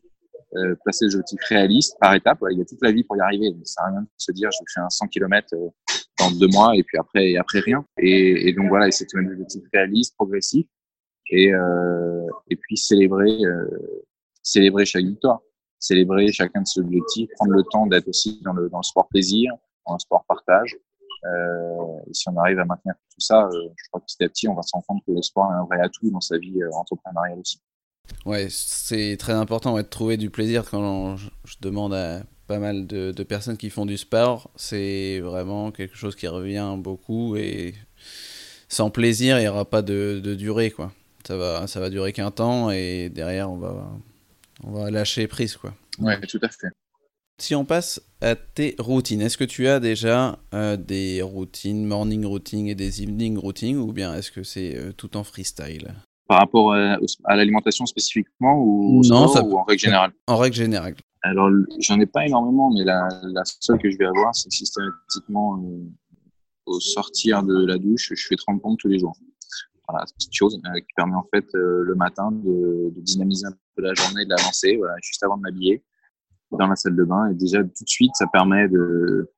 euh, 0.55 0.75
placer 0.83 1.05
des 1.05 1.15
objectifs 1.15 1.43
réalistes 1.47 1.95
par 1.99 2.13
étape. 2.15 2.39
Il 2.51 2.57
y 2.57 2.61
a 2.61 2.65
toute 2.65 2.81
la 2.81 2.91
vie 2.91 3.03
pour 3.03 3.17
y 3.17 3.21
arriver. 3.21 3.53
Ça 3.63 3.83
sert 3.83 3.91
rien 3.91 4.01
de 4.01 4.07
se 4.17 4.31
dire 4.31 4.49
je 4.51 4.57
fais 4.73 4.81
un 4.81 4.89
100 4.89 5.07
km 5.07 5.47
dans 6.19 6.31
deux 6.31 6.47
mois 6.47 6.75
et 6.75 6.83
puis 6.83 6.97
après 6.97 7.31
et 7.31 7.37
après 7.37 7.59
rien. 7.59 7.85
Et, 7.97 8.49
et 8.49 8.53
donc 8.53 8.69
voilà, 8.69 8.85
mettre 8.85 9.13
des 9.13 9.31
objectifs 9.33 9.63
réalistes, 9.73 10.15
progressifs 10.15 10.67
et 11.31 11.53
euh, 11.53 12.25
et 12.49 12.55
puis 12.55 12.77
célébrer 12.77 13.45
euh, 13.45 13.67
célébrer 14.41 14.85
chaque 14.85 15.05
victoire, 15.05 15.41
célébrer 15.77 16.31
chacun 16.31 16.61
de 16.61 16.67
ses 16.67 16.79
objectifs, 16.81 17.29
prendre 17.35 17.53
le 17.53 17.63
temps 17.63 17.85
d'être 17.87 18.07
aussi 18.07 18.41
dans 18.43 18.53
le 18.53 18.69
dans 18.69 18.79
le 18.79 18.83
sport 18.83 19.07
plaisir, 19.07 19.53
dans 19.85 19.93
le 19.93 19.99
sport 19.99 20.25
partage. 20.27 20.77
Euh, 21.25 21.99
et 22.07 22.13
si 22.13 22.29
on 22.29 22.37
arrive 22.37 22.59
à 22.59 22.65
maintenir 22.65 22.95
tout 22.95 23.19
ça, 23.19 23.45
euh, 23.45 23.69
je 23.75 23.89
crois 23.89 23.99
que 23.99 24.05
petit 24.05 24.23
à 24.23 24.29
petit, 24.29 24.47
on 24.47 24.55
va 24.55 24.61
se 24.61 24.71
rendre 24.73 24.85
compte 24.87 25.03
que 25.05 25.11
le 25.11 25.21
sport 25.21 25.51
est 25.51 25.55
un 25.55 25.65
vrai 25.65 25.81
atout 25.81 26.09
dans 26.11 26.21
sa 26.21 26.37
vie 26.37 26.61
euh, 26.61 26.71
entrepreneuriale 26.73 27.39
aussi. 27.39 27.59
Ouais, 28.25 28.47
c'est 28.49 29.17
très 29.17 29.33
important 29.33 29.75
de 29.75 29.81
trouver 29.81 30.17
du 30.17 30.29
plaisir 30.29 30.65
quand 30.69 31.17
je, 31.17 31.27
je 31.45 31.55
demande 31.61 31.93
à 31.93 32.23
pas 32.47 32.59
mal 32.59 32.87
de, 32.87 33.11
de, 33.11 33.23
personnes 33.23 33.57
qui 33.57 33.69
font 33.69 33.85
du 33.85 33.95
sport, 33.95 34.49
c'est 34.55 35.19
vraiment 35.19 35.71
quelque 35.71 35.95
chose 35.95 36.15
qui 36.15 36.27
revient 36.27 36.75
beaucoup 36.79 37.35
et 37.35 37.75
sans 38.67 38.89
plaisir, 38.89 39.37
il 39.37 39.41
n'y 39.41 39.47
aura 39.47 39.69
pas 39.69 39.83
de, 39.83 40.19
de, 40.23 40.33
durée 40.33 40.71
quoi. 40.71 40.91
Ça 41.27 41.37
va, 41.37 41.67
ça 41.67 41.79
va 41.79 41.91
durer 41.91 42.11
qu'un 42.11 42.31
temps 42.31 42.71
et 42.71 43.09
derrière 43.09 43.51
on 43.51 43.57
va, 43.57 43.91
on 44.63 44.71
va 44.71 44.89
lâcher 44.89 45.27
prise 45.27 45.57
quoi. 45.57 45.75
Ouais, 45.99 46.19
tout 46.21 46.39
à 46.41 46.49
fait. 46.49 46.69
Si 47.37 47.53
on 47.53 47.65
passe 47.65 48.01
à 48.19 48.35
tes 48.35 48.75
routines, 48.79 49.21
est-ce 49.21 49.37
que 49.37 49.43
tu 49.43 49.67
as 49.67 49.79
déjà 49.79 50.39
euh, 50.55 50.75
des 50.75 51.21
routines, 51.21 51.85
morning 51.85 52.25
routine 52.25 52.67
et 52.67 52.75
des 52.75 53.03
evening 53.03 53.37
routines 53.37 53.77
ou 53.77 53.93
bien 53.93 54.15
est-ce 54.15 54.31
que 54.31 54.43
c'est 54.43 54.75
euh, 54.75 54.91
tout 54.91 55.15
en 55.15 55.23
freestyle? 55.23 55.93
Par 56.29 56.37
rapport 56.37 56.73
à, 56.73 56.97
à 57.25 57.35
l'alimentation 57.35 57.85
spécifiquement 57.85 58.55
ou, 58.63 59.01
non, 59.03 59.27
ça, 59.27 59.43
ou 59.43 59.57
en 59.57 59.63
règle 59.63 59.81
générale? 59.81 60.11
En 60.27 60.37
règle 60.37 60.55
générale. 60.55 60.95
Alors, 61.21 61.49
j'en 61.79 61.99
ai 61.99 62.05
pas 62.05 62.25
énormément, 62.25 62.71
mais 62.71 62.83
la, 62.83 63.09
la 63.23 63.41
seule 63.43 63.79
que 63.79 63.89
je 63.89 63.97
vais 63.97 64.05
avoir, 64.05 64.33
c'est 64.33 64.51
systématiquement 64.51 65.57
euh, 65.57 65.89
au 66.65 66.79
sortir 66.79 67.43
de 67.43 67.65
la 67.65 67.77
douche, 67.77 68.13
je 68.15 68.27
fais 68.27 68.35
30 68.35 68.61
pompes 68.61 68.79
tous 68.79 68.87
les 68.87 68.99
jours. 68.99 69.17
Voilà, 69.87 70.05
c'est 70.05 70.13
une 70.13 70.17
petite 70.17 70.33
chose 70.33 70.61
euh, 70.63 70.79
qui 70.79 70.93
permet 70.95 71.15
en 71.15 71.25
fait 71.33 71.45
euh, 71.55 71.81
le 71.83 71.95
matin 71.95 72.31
de, 72.31 72.91
de, 72.95 73.01
dynamiser 73.01 73.47
un 73.47 73.53
peu 73.75 73.81
la 73.81 73.93
journée, 73.95 74.23
de 74.23 74.29
l'avancer, 74.29 74.77
voilà, 74.77 74.93
juste 75.01 75.23
avant 75.23 75.35
de 75.35 75.41
m'habiller 75.41 75.83
dans 76.51 76.67
la 76.67 76.75
salle 76.75 76.95
de 76.95 77.03
bain. 77.03 77.31
Et 77.31 77.33
déjà 77.33 77.63
tout 77.63 77.83
de 77.83 77.89
suite, 77.89 78.11
ça 78.13 78.27
permet 78.27 78.67
de 78.69 79.31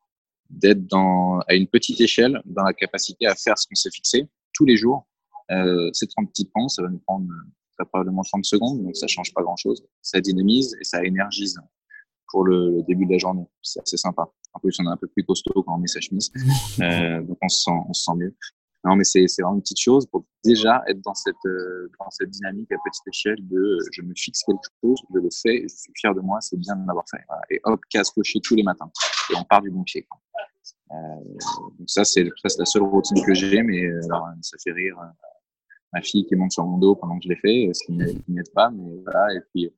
d'être 0.50 0.86
dans 0.88 1.40
à 1.48 1.54
une 1.56 1.68
petite 1.68 2.02
échelle 2.02 2.42
dans 2.44 2.64
la 2.64 2.74
capacité 2.74 3.26
à 3.26 3.36
faire 3.36 3.58
ce 3.58 3.66
qu'on 3.68 3.76
s'est 3.76 3.90
fixé 3.90 4.28
tous 4.54 4.66
les 4.66 4.76
jours. 4.76 5.08
Euh, 5.52 5.90
ces 5.94 6.08
30 6.08 6.30
petites 6.30 6.52
pompes, 6.54 6.70
ça 6.70 6.82
va 6.82 6.90
nous 6.90 7.00
prendre 7.00 7.28
probablement 7.86 8.22
30 8.22 8.46
secondes, 8.46 8.84
donc 8.84 8.96
ça 8.96 9.08
change 9.08 9.34
pas 9.34 9.42
grand 9.42 9.56
chose. 9.56 9.84
Ça 10.02 10.22
dynamise 10.22 10.76
et 10.80 10.84
ça 10.84 11.04
énergise 11.04 11.60
pour 12.30 12.44
le, 12.44 12.72
le 12.72 12.84
début 12.84 13.06
de 13.06 13.12
la 13.14 13.18
journée. 13.18 13.46
C'est 13.62 13.82
assez 13.82 13.98
sympa. 13.98 14.30
En 14.54 14.60
plus, 14.60 14.76
on 14.80 14.86
est 14.86 14.94
un 14.94 14.98
peu 14.98 15.08
plus 15.08 15.24
costaud 15.24 15.64
quand 15.64 15.76
on 15.76 15.78
met 15.78 15.88
sa 15.88 16.02
chemise, 16.02 16.32
euh, 16.82 17.22
donc 17.22 17.38
on 17.42 17.50
se 17.50 17.64
sent, 17.64 17.72
on 17.88 17.94
se 17.94 18.04
sent 18.04 18.12
mieux. 18.18 18.36
Non, 18.84 18.96
mais 18.96 19.04
c'est 19.04 19.28
vraiment 19.40 19.56
une 19.56 19.62
petite 19.62 19.80
chose 19.80 20.08
pour 20.08 20.26
déjà 20.44 20.82
être 20.88 21.00
dans 21.02 21.14
cette, 21.14 21.36
euh, 21.46 21.92
dans 22.00 22.10
cette 22.10 22.32
dynamique 22.32 22.72
à 22.72 22.78
petite 22.84 23.08
échelle 23.08 23.38
de 23.48 23.56
euh, 23.56 23.78
je 23.92 24.02
me 24.02 24.12
fixe 24.16 24.42
quelque 24.44 24.60
chose, 24.84 25.00
je 25.14 25.20
le 25.20 25.30
fais, 25.30 25.62
je 25.70 25.76
suis 25.76 25.94
fier 25.96 26.16
de 26.16 26.22
moi, 26.22 26.42
c'est 26.42 26.58
bien 26.58 26.76
de 26.76 26.88
l'avoir 26.88 27.06
fait. 27.08 27.24
Voilà. 27.28 27.44
Et 27.52 27.62
hop, 27.64 27.80
casse 27.92 28.10
coché 28.10 28.40
tous 28.42 28.56
les 28.56 28.64
matins. 28.64 28.90
Et 29.32 29.36
on 29.38 29.44
part 29.44 29.62
du 29.62 29.70
bon 29.70 29.84
pied. 29.84 30.02
Quoi. 30.10 30.20
Euh, 30.94 31.24
donc 31.78 31.90
ça, 31.90 32.04
c'est 32.04 32.24
la 32.24 32.66
seule 32.66 32.82
routine 32.82 33.24
que 33.24 33.36
j'ai, 33.36 33.62
mais 33.62 33.86
alors, 34.06 34.30
ça 34.42 34.58
fait 34.64 34.72
rire 34.72 34.98
ma 35.94 36.02
fille 36.02 36.26
qui 36.26 36.36
monte 36.36 36.52
sur 36.52 36.66
mon 36.66 36.78
dos 36.78 36.96
pendant 36.96 37.18
que 37.18 37.24
je 37.24 37.30
l'ai 37.30 37.36
fait, 37.36 37.70
ce 37.74 37.86
qui 37.86 37.94
m'aide 37.94 38.52
pas, 38.54 38.70
mais 38.72 39.02
voilà. 39.04 39.34
Et 39.36 39.42
puis, 39.50 39.74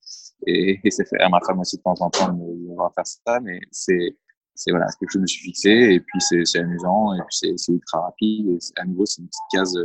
et, 0.46 0.80
et 0.84 0.92
c'est 0.92 1.08
fait 1.08 1.20
à 1.20 1.30
ma 1.30 1.40
femme 1.46 1.60
aussi 1.60 1.78
de 1.78 1.82
temps 1.82 2.00
en 2.00 2.10
temps, 2.10 2.38
on 2.38 2.76
va 2.76 2.92
faire 2.96 3.06
ça, 3.06 3.40
mais 3.40 3.60
c'est, 3.72 4.18
c'est 4.56 4.72
voilà, 4.72 4.86
quelque 5.00 5.10
chose 5.10 5.14
que 5.14 5.18
je 5.18 5.22
me 5.22 5.28
suis 5.28 5.44
fixé, 5.44 5.70
et 5.70 6.00
puis 6.00 6.22
c'est, 6.22 6.46
c'est 6.46 6.60
amusant, 6.60 7.14
et 7.14 7.20
puis 7.20 7.56
c'est, 7.58 7.72
ultra 7.72 8.02
rapide, 8.02 8.50
et 8.50 8.80
à 8.80 8.86
nouveau, 8.86 9.06
c'est 9.06 9.22
une 9.22 9.28
petite 9.28 9.42
case, 9.52 9.78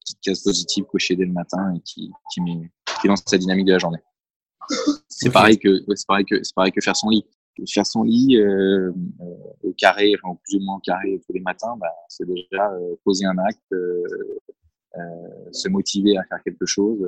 petite 0.00 0.20
case 0.22 0.42
positive 0.42 0.84
cochée 0.86 1.16
dès 1.16 1.26
le 1.26 1.32
matin 1.32 1.74
et 1.76 1.80
qui, 1.80 2.10
qui, 2.32 2.40
met, 2.40 2.70
qui 3.00 3.08
lance 3.08 3.22
sa 3.26 3.38
dynamique 3.38 3.66
de 3.66 3.72
la 3.72 3.78
journée. 3.78 4.00
C'est 5.08 5.28
okay. 5.28 5.32
pareil 5.32 5.58
que, 5.58 5.68
ouais, 5.68 5.96
c'est 5.96 6.06
pareil 6.06 6.24
que, 6.24 6.42
c'est 6.42 6.54
pareil 6.54 6.72
que 6.72 6.80
faire 6.80 6.96
son 6.96 7.08
lit. 7.08 7.24
faire 7.72 7.86
son 7.86 8.02
lit 8.04 8.36
euh, 8.36 8.92
au 9.62 9.72
carré, 9.72 10.14
enfin 10.22 10.36
plus 10.44 10.56
ou 10.56 10.60
moins 10.64 10.76
au 10.76 10.80
carré 10.80 11.20
tous 11.26 11.32
les 11.32 11.40
matins, 11.40 11.76
bah, 11.78 11.92
c'est 12.08 12.26
déjà 12.26 12.70
poser 13.04 13.26
un 13.26 13.38
acte, 13.38 13.60
se 15.52 15.68
motiver 15.68 16.18
à 16.18 16.24
faire 16.24 16.42
quelque 16.42 16.66
chose, 16.66 16.98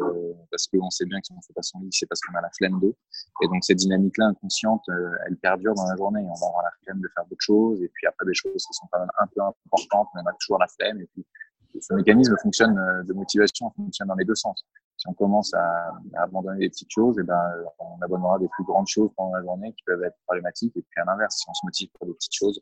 parce 0.51 0.67
qu'on 0.69 0.91
sait 0.91 1.05
bien 1.05 1.21
que 1.21 1.27
si 1.27 1.33
on 1.33 1.37
ne 1.37 1.43
fait 1.43 1.53
pas 1.53 1.63
son 1.63 1.81
lit, 1.81 1.91
c'est 1.93 2.07
parce 2.07 2.21
qu'on 2.21 2.35
a 2.37 2.41
la 2.41 2.51
flemme 2.57 2.81
d'eau. 2.81 2.97
Et 3.43 3.47
donc 3.49 3.63
cette 3.63 3.79
dynamique-là 3.79 4.27
inconsciente, 4.27 4.83
elle 5.27 5.37
perdure 5.37 5.75
dans 5.75 5.87
la 5.87 5.97
journée. 5.97 6.23
On 6.23 6.35
va 6.35 6.47
avoir 6.47 6.63
la 6.63 6.71
flemme 6.83 7.01
de 7.01 7.09
faire 7.15 7.25
d'autres 7.25 7.41
choses, 7.41 7.83
et 7.83 7.89
puis 7.89 8.07
après 8.07 8.27
des 8.27 8.35
choses 8.35 8.65
qui 8.65 8.73
sont 8.73 8.87
quand 8.91 9.01
même 9.01 9.11
un 9.19 9.27
peu 9.27 9.43
importantes, 9.43 10.09
mais 10.15 10.23
on 10.25 10.29
a 10.29 10.33
toujours 10.41 10.59
la 10.59 10.69
flemme, 10.69 11.01
et 11.01 11.07
puis 11.13 11.27
ce 11.81 11.95
mécanisme 11.95 12.37
fonctionne 12.43 12.75
de 13.07 13.13
motivation 13.13 13.71
fonctionne 13.71 14.09
dans 14.09 14.15
les 14.15 14.25
deux 14.25 14.35
sens. 14.35 14.65
Si 14.97 15.09
on 15.09 15.15
commence 15.15 15.53
à, 15.55 15.93
abandonner 16.19 16.61
des 16.61 16.69
petites 16.71 16.91
choses, 16.91 17.19
et 17.19 17.23
eh 17.23 17.25
ben 17.25 17.41
on 17.79 18.01
abandonnera 18.01 18.39
des 18.39 18.49
plus 18.49 18.65
grandes 18.65 18.87
choses 18.87 19.11
pendant 19.17 19.35
la 19.35 19.43
journée 19.43 19.73
qui 19.73 19.83
peuvent 19.85 20.03
être 20.03 20.17
problématiques. 20.27 20.77
Et 20.77 20.83
puis 20.83 21.01
à 21.01 21.05
l'inverse, 21.05 21.37
si 21.37 21.45
on 21.49 21.55
se 21.55 21.67
motive 21.67 21.91
pour 21.99 22.07
des 22.07 22.15
petites 22.15 22.35
choses 22.35 22.61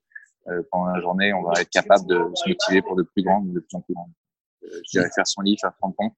euh, 0.48 0.62
pendant 0.70 0.86
la 0.86 1.00
journée, 1.00 1.32
on 1.34 1.42
va 1.42 1.60
être 1.60 1.70
capable 1.70 2.06
de 2.06 2.18
se 2.34 2.48
motiver 2.48 2.82
pour 2.82 2.96
de 2.96 3.02
plus 3.02 3.22
grandes, 3.22 3.52
de 3.52 3.60
plus 3.60 3.76
en 3.76 3.80
plus 3.80 3.94
grandes. 3.94 4.12
Euh, 4.64 4.80
je 4.84 4.98
dirais 4.98 5.10
faire 5.14 5.26
son 5.26 5.42
lit, 5.42 5.56
faire 5.60 5.72
30 5.80 5.94
pompes. 5.96 6.14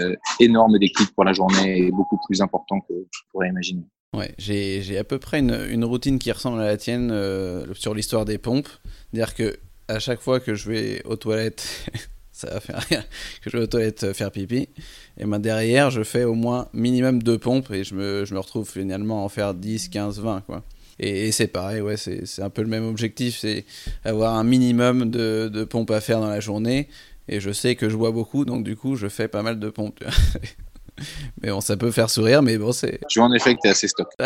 Euh, 0.00 0.14
énorme 0.38 0.78
déclic 0.78 1.14
pour 1.14 1.24
la 1.24 1.32
journée 1.32 1.78
et 1.78 1.90
beaucoup 1.90 2.18
plus 2.26 2.42
important 2.42 2.80
que 2.80 2.94
je 3.10 3.20
pourrais 3.32 3.48
imaginer. 3.48 3.82
Ouais, 4.14 4.34
j'ai 4.38 4.98
à 4.98 5.04
peu 5.04 5.18
près 5.18 5.38
une, 5.38 5.58
une, 5.70 5.84
routine 5.84 6.18
qui 6.18 6.30
ressemble 6.30 6.60
à 6.60 6.66
la 6.66 6.76
tienne 6.76 7.10
euh, 7.10 7.66
sur 7.74 7.94
l'histoire 7.94 8.24
des 8.24 8.36
pompes. 8.36 8.68
C'est-à-dire 9.10 9.34
que 9.34 9.58
à 9.88 9.98
chaque 9.98 10.20
fois 10.20 10.40
que 10.40 10.54
je 10.54 10.70
vais 10.70 11.02
aux 11.04 11.16
toilettes, 11.16 11.90
ça 12.32 12.50
va 12.50 12.60
faire 12.60 12.80
rien, 12.88 13.02
que 13.42 13.50
je 13.50 13.56
vais 13.56 13.62
aux 13.62 13.66
toilettes 13.66 14.04
euh, 14.04 14.14
faire 14.14 14.30
pipi, 14.30 14.68
et 15.16 15.24
ben 15.24 15.38
derrière, 15.38 15.90
je 15.90 16.02
fais 16.02 16.24
au 16.24 16.34
moins 16.34 16.68
minimum 16.74 17.22
deux 17.22 17.38
pompes 17.38 17.70
et 17.70 17.84
je 17.84 17.94
me, 17.94 18.24
je 18.26 18.34
me 18.34 18.38
retrouve 18.38 18.68
finalement 18.68 19.22
à 19.22 19.24
en 19.24 19.28
faire 19.30 19.54
10, 19.54 19.88
15, 19.88 20.20
20, 20.20 20.42
quoi. 20.42 20.62
Et, 21.00 21.30
c'est 21.30 21.46
pareil, 21.46 21.80
ouais, 21.80 21.96
c'est 21.96 22.42
un 22.42 22.50
peu 22.50 22.60
le 22.60 22.68
même 22.68 22.84
objectif, 22.84 23.38
c'est 23.38 23.64
avoir 24.04 24.34
un 24.34 24.42
minimum 24.42 25.10
de 25.10 25.64
pompes 25.64 25.92
à 25.92 26.00
faire 26.00 26.20
dans 26.20 26.28
la 26.28 26.40
journée. 26.40 26.88
Et 27.28 27.40
je 27.40 27.50
sais 27.50 27.76
que 27.76 27.88
je 27.88 27.96
bois 27.96 28.10
beaucoup, 28.10 28.44
donc 28.44 28.64
du 28.64 28.76
coup, 28.76 28.96
je 28.96 29.08
fais 29.08 29.28
pas 29.28 29.42
mal 29.42 29.58
de 29.58 29.68
pompes. 29.68 30.02
mais 31.42 31.50
bon, 31.50 31.60
ça 31.60 31.76
peut 31.76 31.90
faire 31.90 32.10
sourire, 32.10 32.42
mais 32.42 32.58
bon, 32.58 32.72
c'est. 32.72 33.00
Tu 33.08 33.18
vois 33.18 33.28
en 33.28 33.32
effet 33.32 33.54
que 33.54 33.60
t'es 33.62 33.68
assez 33.68 33.88
stock. 33.88 34.08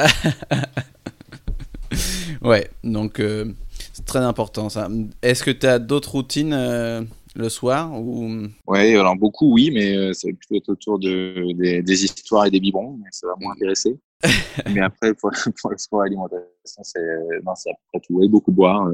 ouais, 2.43 2.71
donc 2.85 3.21
euh, 3.21 3.53
c'est 3.93 4.05
très 4.05 4.21
important 4.21 4.69
ça. 4.69 4.89
Est-ce 5.23 5.43
que 5.43 5.51
tu 5.51 5.67
as 5.67 5.81
d'autres 5.81 6.13
routines 6.13 6.53
euh, 6.53 7.03
le 7.35 7.49
soir 7.49 7.99
ou... 8.01 8.31
Ouais, 8.67 8.97
alors 8.97 9.17
beaucoup 9.17 9.53
oui, 9.53 9.71
mais 9.73 9.97
euh, 9.97 10.13
ça 10.13 10.29
va 10.29 10.35
plutôt 10.35 10.57
être 10.57 10.69
autour 10.69 10.99
de, 10.99 11.81
des, 11.81 12.05
histoires 12.05 12.45
et 12.47 12.51
des 12.51 12.61
biberons, 12.61 12.99
mais 13.03 13.09
ça 13.11 13.27
va 13.27 13.35
moins 13.41 13.53
intéresser. 13.53 13.99
mais 14.73 14.81
après, 14.81 15.15
pour, 15.15 15.31
le 15.31 15.79
sport 15.79 16.03
et 16.03 16.05
l'alimentation, 16.05 16.83
c'est 16.83 17.01
non, 17.45 17.55
c'est 17.57 17.71
après 17.71 18.01
tout. 18.07 18.21
beaucoup 18.29 18.53
boire. 18.53 18.89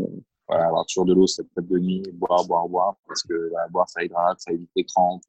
Euh, 0.51 0.55
voilà, 0.55 0.67
avoir 0.67 0.87
toujours 0.87 1.05
de 1.05 1.15
l'eau 1.15 1.27
cette 1.27 1.53
tête 1.55 1.69
de 1.69 1.79
nuit, 1.79 2.03
boire, 2.15 2.45
boire, 2.47 2.69
boire, 2.69 2.97
parce 3.07 3.23
que 3.23 3.35
boire 3.71 3.89
ça 3.89 4.03
hydrate, 4.03 4.41
ça 4.41 4.53
évite 4.53 4.71
les 4.77 4.85
crampes, 4.85 5.23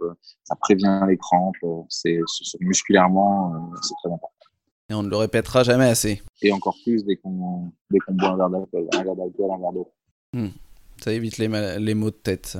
ça 0.43 0.55
prévient 0.55 1.01
les 1.07 1.17
crampes, 1.17 1.55
c'est 1.89 2.19
musculairement 2.61 3.71
c'est 3.81 3.95
très 4.01 4.13
important. 4.13 4.33
Et 4.89 4.93
on 4.93 5.03
ne 5.03 5.09
le 5.09 5.17
répétera 5.17 5.63
jamais 5.63 5.85
assez. 5.85 6.21
Et 6.41 6.51
encore 6.51 6.75
plus 6.83 7.03
dès 7.05 7.17
qu'on 7.17 7.71
dès 7.91 7.99
qu'on 7.99 8.13
boit 8.13 8.29
un 8.29 8.37
verre 8.37 8.49
d'alcool, 8.49 8.87
un 8.93 9.03
verre 9.03 9.15
d'alcool, 9.15 9.51
un 9.51 9.59
verre 9.59 9.73
d'eau. 9.73 9.91
Hmm. 10.33 10.47
Ça 11.03 11.11
évite 11.11 11.37
les, 11.37 11.79
les 11.79 11.93
maux 11.95 12.11
de 12.11 12.15
tête, 12.15 12.57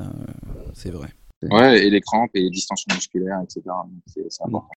c'est 0.74 0.92
vrai. 0.92 1.10
Ouais, 1.44 1.86
et 1.86 1.90
les 1.90 2.02
crampes 2.02 2.32
et 2.34 2.42
les 2.42 2.50
distensions 2.50 2.94
musculaires, 2.94 3.42
etc. 3.42 3.62
C'est 4.06 4.22
hmm. 4.22 4.48
important. 4.48 4.70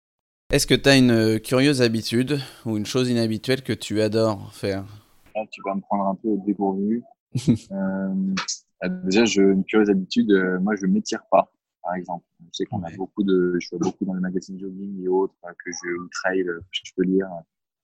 Est-ce 0.52 0.68
que 0.68 0.76
tu 0.76 0.90
as 0.90 0.98
une 0.98 1.12
euh, 1.12 1.40
curieuse 1.40 1.82
habitude 1.82 2.38
ou 2.66 2.76
une 2.76 2.86
chose 2.86 3.10
inhabituelle 3.10 3.64
que 3.64 3.72
tu 3.72 4.02
adores 4.02 4.54
faire? 4.54 4.84
Là, 5.34 5.46
tu 5.50 5.62
vas 5.64 5.74
me 5.76 5.80
prendre 5.80 6.10
un 6.10 6.16
peu 6.16 6.28
au 6.28 6.44
dépourvu. 6.46 7.04
euh, 7.72 8.90
déjà, 9.04 9.26
j'ai 9.26 9.42
une 9.42 9.64
curieuse 9.64 9.90
habitude, 9.90 10.32
euh, 10.32 10.60
moi 10.60 10.76
je 10.76 10.86
ne 10.86 10.92
m'étire 10.92 11.24
pas, 11.30 11.52
par 11.82 11.96
exemple. 11.96 12.26
Je 12.40 12.58
sais 12.58 12.66
qu'on 12.66 12.84
a 12.84 12.92
beaucoup 12.96 13.24
de, 13.24 13.58
je 13.60 13.70
vois 13.70 13.80
beaucoup 13.80 14.06
dans 14.06 14.14
le 14.14 14.22
magazine 14.22 14.60
jogging 14.60 15.04
et 15.04 15.08
autres 15.08 15.36
euh, 15.46 15.52
que 15.64 15.72
je 15.72 16.10
trail, 16.12 16.46
je 16.72 16.92
peux 16.96 17.04
lire 17.04 17.30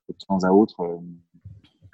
de 0.10 0.16
temps 0.28 0.44
à 0.44 0.52
autre. 0.52 1.02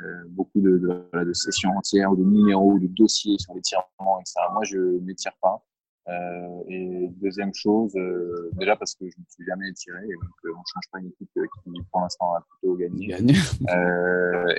Euh, 0.04 0.24
beaucoup 0.30 0.60
de, 0.60 0.78
de, 0.80 1.24
de, 1.24 1.34
sessions 1.34 1.70
entières 1.72 2.12
ou 2.12 2.16
de 2.16 2.24
numéros 2.24 2.74
ou 2.74 2.80
de 2.80 2.88
dossiers 2.88 3.38
sur 3.38 3.54
l'étirement, 3.54 4.20
etc. 4.20 4.40
Moi, 4.52 4.64
je 4.64 4.78
ne 4.78 5.00
m'étire 5.00 5.34
pas. 5.42 5.64
Euh, 6.10 6.64
et 6.68 7.08
deuxième 7.22 7.54
chose, 7.54 7.96
euh, 7.96 8.50
déjà 8.54 8.76
parce 8.76 8.94
que 8.96 9.06
je 9.10 9.16
ne 9.16 9.22
me 9.22 9.26
suis 9.30 9.46
jamais 9.46 9.70
étiré, 9.70 10.04
et 10.04 10.14
donc 10.16 10.32
on 10.44 10.50
ne 10.50 10.64
change 10.74 10.90
pas 10.92 11.00
une 11.00 11.08
équipe 11.08 11.30
qui 11.34 11.72
pour 11.90 12.02
l'instant 12.02 12.34
a 12.34 12.42
plutôt 12.42 12.76
gagné. 12.76 13.16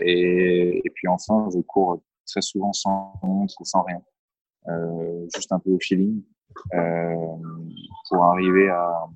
Et, 0.01 0.91
puis 0.95 1.09
enfin, 1.09 1.51
je 1.53 1.61
cours 1.61 2.03
très 2.27 2.43
souvent 2.43 2.73
sans 2.73 3.15
montre, 3.23 3.55
sans 3.65 3.83
rien, 3.83 4.03
juste 5.35 5.53
un 5.53 5.59
peu 5.59 5.71
au 5.71 5.79
feeling, 5.81 6.23
pour 8.09 8.25
arriver 8.25 8.69
à, 8.69 9.07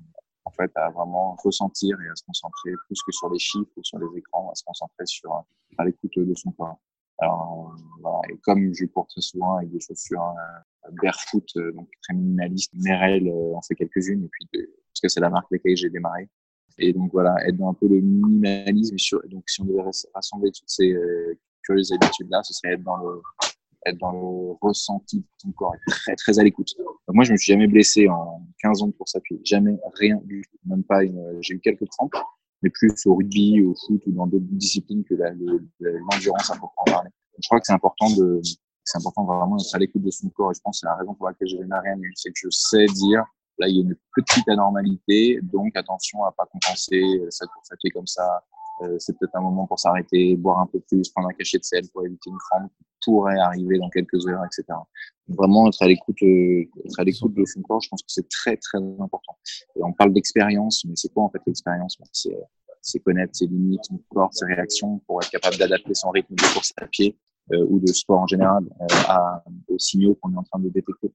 en 0.45 0.51
fait, 0.51 0.71
à 0.75 0.89
vraiment 0.89 1.35
ressentir 1.43 1.99
et 2.01 2.09
à 2.09 2.15
se 2.15 2.23
concentrer 2.23 2.71
plus 2.87 3.01
que 3.01 3.11
sur 3.11 3.29
les 3.29 3.39
chiffres 3.39 3.71
ou 3.77 3.83
sur 3.83 3.99
les 3.99 4.17
écrans, 4.17 4.49
à 4.51 4.55
se 4.55 4.63
concentrer 4.63 5.05
sur 5.05 5.31
à 5.77 5.85
l'écoute 5.85 6.17
de 6.17 6.33
son 6.35 6.51
corps. 6.51 6.79
Alors, 7.19 7.75
voilà. 8.01 8.19
Et 8.29 8.37
comme 8.43 8.73
je 8.73 8.85
cours 8.85 9.07
très 9.07 9.21
souvent 9.21 9.57
avec 9.57 9.69
des 9.71 9.79
chaussures 9.79 10.23
euh, 10.23 10.91
barefoot, 11.01 11.45
euh, 11.57 11.71
donc 11.73 11.89
très 12.01 12.13
minimalistes, 12.13 12.71
Merrell 12.75 13.27
euh, 13.27 13.55
en 13.55 13.61
fait 13.61 13.75
quelques-unes, 13.75 14.23
et 14.23 14.29
puis 14.29 14.47
parce 14.53 15.01
que 15.03 15.09
c'est 15.09 15.19
la 15.19 15.29
marque 15.29 15.47
avec 15.51 15.63
laquelle 15.63 15.77
j'ai 15.77 15.89
démarré. 15.89 16.29
Et 16.77 16.93
donc 16.93 17.11
voilà, 17.11 17.35
être 17.45 17.57
dans 17.57 17.69
un 17.69 17.73
peu 17.73 17.89
le 17.89 17.99
minimalisme. 17.99 18.95
donc 19.29 19.43
si 19.49 19.61
on 19.61 19.65
devait 19.65 19.83
rassembler 20.13 20.51
toutes 20.51 20.69
ces 20.69 20.93
euh, 20.93 21.37
curieuses 21.63 21.91
habitudes-là, 21.93 22.41
ce 22.43 22.53
serait 22.53 22.73
être 22.73 22.83
dans 22.83 22.97
le 22.97 24.57
ressenti 24.61 25.19
de 25.19 25.25
son 25.37 25.51
corps, 25.51 25.73
être 25.75 25.95
très, 25.95 26.15
très 26.15 26.39
à 26.39 26.43
l'écoute. 26.43 26.69
Moi, 27.07 27.23
je 27.23 27.31
me 27.31 27.37
suis 27.37 27.53
jamais 27.53 27.67
blessé 27.67 28.07
en 28.07 28.45
15 28.61 28.83
ans 28.83 28.87
de 28.87 28.91
course 28.91 29.15
à 29.15 29.19
pied. 29.21 29.39
Jamais, 29.43 29.77
rien 29.95 30.19
du 30.25 30.43
tout. 30.49 30.57
Même 30.65 30.83
pas 30.83 31.03
une, 31.03 31.37
j'ai 31.41 31.55
eu 31.55 31.59
quelques 31.59 31.87
crampes, 31.87 32.15
mais 32.61 32.69
plus 32.69 32.93
au 33.05 33.15
rugby, 33.15 33.61
au 33.61 33.73
foot 33.75 34.01
ou 34.05 34.11
dans 34.11 34.27
d'autres 34.27 34.45
disciplines 34.49 35.03
que 35.03 35.15
l'endurance 35.15 36.51
à 36.51 36.55
proprement 36.55 36.85
parler. 36.85 37.09
Je 37.41 37.47
crois 37.47 37.59
que 37.59 37.65
c'est 37.65 37.73
important 37.73 38.09
de, 38.15 38.41
c'est 38.83 38.97
important 38.97 39.23
vraiment 39.23 39.55
d'être 39.55 39.73
à 39.73 39.79
l'écoute 39.79 40.01
de 40.01 40.11
son 40.11 40.29
corps. 40.29 40.51
Et 40.51 40.55
je 40.55 40.61
pense 40.61 40.77
que 40.77 40.79
c'est 40.81 40.87
la 40.87 40.95
raison 40.95 41.13
pour 41.13 41.27
laquelle 41.27 41.47
j'ai 41.47 41.57
rien 41.57 41.97
eu. 41.99 42.11
C'est 42.15 42.29
que 42.29 42.39
je 42.41 42.49
sais 42.49 42.85
dire, 42.85 43.23
là, 43.57 43.67
il 43.67 43.75
y 43.75 43.79
a 43.79 43.83
une 43.83 43.95
petite 44.15 44.47
anormalité, 44.49 45.39
donc 45.43 45.75
attention 45.75 46.23
à 46.25 46.31
pas 46.31 46.45
compenser 46.45 47.21
cette 47.29 47.49
course 47.49 47.71
à 47.71 47.89
comme 47.93 48.07
ça, 48.07 48.23
euh, 48.25 48.39
c'est 48.97 49.17
peut-être 49.17 49.35
un 49.35 49.41
moment 49.41 49.67
pour 49.67 49.79
s'arrêter, 49.79 50.35
boire 50.35 50.59
un 50.59 50.67
peu 50.67 50.79
plus, 50.79 51.09
prendre 51.09 51.29
un 51.29 51.33
cachet 51.33 51.57
de 51.57 51.63
sel 51.63 51.83
pour 51.93 52.05
éviter 52.05 52.29
une 52.29 52.37
crampe 52.37 52.71
qui 53.01 53.11
pourrait 53.11 53.37
arriver 53.39 53.77
dans 53.77 53.89
quelques 53.89 54.27
heures, 54.27 54.43
etc. 54.45 54.77
Vraiment 55.27 55.67
être 55.67 55.81
à 55.81 55.87
l'écoute, 55.87 56.21
euh, 56.23 56.65
être 56.85 56.99
à 56.99 57.03
l'écoute 57.03 57.33
de 57.33 57.45
son 57.45 57.61
corps, 57.61 57.81
je 57.81 57.89
pense 57.89 58.01
que 58.01 58.11
c'est 58.11 58.27
très 58.29 58.57
très 58.57 58.77
important. 58.77 59.37
Et 59.75 59.83
on 59.83 59.93
parle 59.93 60.13
d'expérience, 60.13 60.85
mais 60.85 60.93
c'est 60.95 61.13
quoi 61.13 61.23
en 61.23 61.29
fait 61.29 61.41
l'expérience? 61.45 61.97
C'est 62.11 62.35
c'est 62.81 62.99
connaître 62.99 63.35
ses 63.35 63.47
limites, 63.47 63.83
son 63.83 63.99
corps, 64.09 64.33
ses 64.33 64.45
réactions 64.45 64.99
pour 65.05 65.21
être 65.21 65.29
capable 65.29 65.57
d'adapter 65.57 65.93
son 65.93 66.11
rythme 66.11 66.33
de 66.35 66.53
course 66.53 66.73
à 66.77 66.87
pied 66.87 67.17
euh, 67.51 67.65
ou 67.69 67.79
de 67.79 67.87
sport 67.87 68.21
en 68.21 68.27
général 68.27 68.63
euh, 68.81 69.51
aux 69.67 69.79
signaux 69.79 70.15
qu'on 70.15 70.33
est 70.33 70.37
en 70.37 70.43
train 70.43 70.59
de 70.59 70.69
détecter 70.69 71.11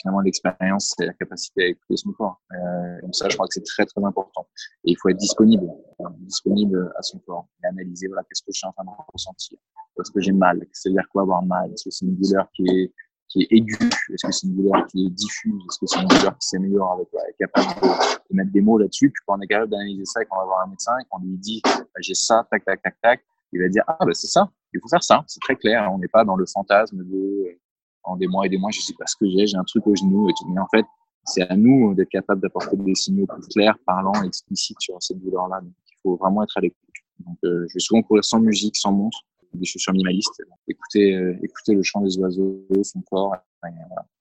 finalement, 0.00 0.20
l'expérience, 0.20 0.94
c'est 0.96 1.06
la 1.06 1.12
capacité 1.14 1.64
à 1.64 1.66
écouter 1.68 1.96
son 1.96 2.12
corps. 2.12 2.40
Euh, 2.52 3.00
donc 3.02 3.14
ça, 3.14 3.28
je 3.28 3.34
crois 3.34 3.46
que 3.46 3.54
c'est 3.54 3.64
très, 3.64 3.86
très 3.86 4.04
important. 4.04 4.46
Et 4.84 4.92
il 4.92 4.96
faut 5.00 5.08
être 5.08 5.16
disponible, 5.16 5.66
euh, 6.00 6.04
disponible 6.20 6.92
à 6.96 7.02
son 7.02 7.18
corps 7.20 7.48
et 7.62 7.66
analyser, 7.66 8.08
voilà, 8.08 8.22
qu'est-ce 8.24 8.42
que 8.42 8.52
je 8.52 8.58
suis 8.58 8.66
en 8.66 8.72
train 8.72 8.84
de 8.84 8.90
ressentir. 9.12 9.58
Est-ce 10.00 10.10
que 10.10 10.20
j'ai 10.20 10.32
mal? 10.32 10.66
C'est-à-dire 10.72 11.04
quoi 11.10 11.22
avoir 11.22 11.42
mal? 11.42 11.72
Est-ce 11.72 11.84
que 11.84 11.90
c'est 11.90 12.06
une 12.06 12.16
douleur 12.16 12.48
qui 12.54 12.64
est, 12.68 12.92
qui 13.28 13.42
est 13.42 13.46
aiguë? 13.50 13.90
Est-ce 14.12 14.26
que 14.26 14.32
c'est 14.32 14.46
une 14.46 14.56
douleur 14.56 14.86
qui 14.88 15.06
est 15.06 15.10
diffuse? 15.10 15.62
Est-ce 15.68 15.78
que 15.78 15.86
c'est 15.86 16.00
une 16.00 16.08
douleur 16.08 16.36
qui 16.38 16.48
s'améliore 16.48 16.92
avec, 16.92 17.12
ouais, 17.12 17.34
capable 17.38 17.68
de, 17.80 18.36
mettre 18.36 18.50
des 18.50 18.60
mots 18.60 18.78
là-dessus? 18.78 19.10
Puis 19.10 19.22
quand 19.26 19.38
on 19.38 19.40
est 19.40 19.46
capable 19.46 19.70
d'analyser 19.70 20.04
ça 20.04 20.22
et 20.22 20.26
qu'on 20.26 20.38
va 20.38 20.44
voir 20.44 20.66
un 20.66 20.70
médecin 20.70 20.98
et 20.98 21.04
qu'on 21.08 21.20
lui 21.20 21.38
dit, 21.38 21.60
bah, 21.64 21.84
j'ai 22.00 22.14
ça, 22.14 22.46
tac, 22.50 22.64
tac, 22.64 22.82
tac, 22.82 22.96
tac, 23.00 23.24
il 23.52 23.62
va 23.62 23.68
dire, 23.68 23.84
ah, 23.86 23.98
bah, 24.00 24.12
c'est 24.12 24.26
ça. 24.26 24.50
Il 24.72 24.80
faut 24.80 24.88
faire 24.88 25.04
ça. 25.04 25.22
C'est 25.28 25.40
très 25.40 25.54
clair. 25.54 25.88
On 25.92 25.98
n'est 25.98 26.08
pas 26.08 26.24
dans 26.24 26.34
le 26.34 26.44
fantasme 26.46 27.04
de, 27.04 27.56
en 28.04 28.16
des 28.16 28.26
mois 28.26 28.46
et 28.46 28.48
des 28.48 28.58
mois, 28.58 28.70
je 28.70 28.80
sais 28.80 28.94
pas 28.98 29.06
ce 29.06 29.16
que 29.16 29.28
j'ai, 29.28 29.46
j'ai 29.46 29.56
un 29.56 29.64
truc 29.64 29.86
au 29.86 29.94
genou 29.94 30.28
et 30.28 30.32
tout. 30.38 30.46
Mais 30.48 30.60
en 30.60 30.68
fait, 30.68 30.84
c'est 31.24 31.42
à 31.48 31.56
nous 31.56 31.94
d'être 31.94 32.10
capable 32.10 32.40
d'apporter 32.40 32.76
des 32.76 32.94
signaux 32.94 33.26
plus 33.26 33.46
clairs, 33.48 33.76
parlants, 33.86 34.22
explicites 34.22 34.80
sur 34.80 34.96
cette 35.00 35.18
douleur-là. 35.20 35.60
Donc, 35.60 35.72
il 35.88 35.96
faut 36.02 36.16
vraiment 36.16 36.42
être 36.42 36.56
à 36.56 36.60
l'écoute. 36.60 36.78
Donc, 37.20 37.38
euh, 37.44 37.66
je 37.68 37.74
vais 37.74 37.80
souvent 37.80 38.02
courir 38.02 38.24
sans 38.24 38.40
musique, 38.40 38.76
sans 38.76 38.92
montre, 38.92 39.20
des 39.54 39.64
chaussures 39.64 39.92
minimalistes. 39.92 40.42
Écouter, 40.68 41.14
euh, 41.14 41.38
écouter 41.42 41.74
le 41.74 41.82
chant 41.82 42.00
des 42.00 42.18
oiseaux, 42.18 42.66
son 42.82 43.00
corps. 43.02 43.34
voilà. 43.62 43.76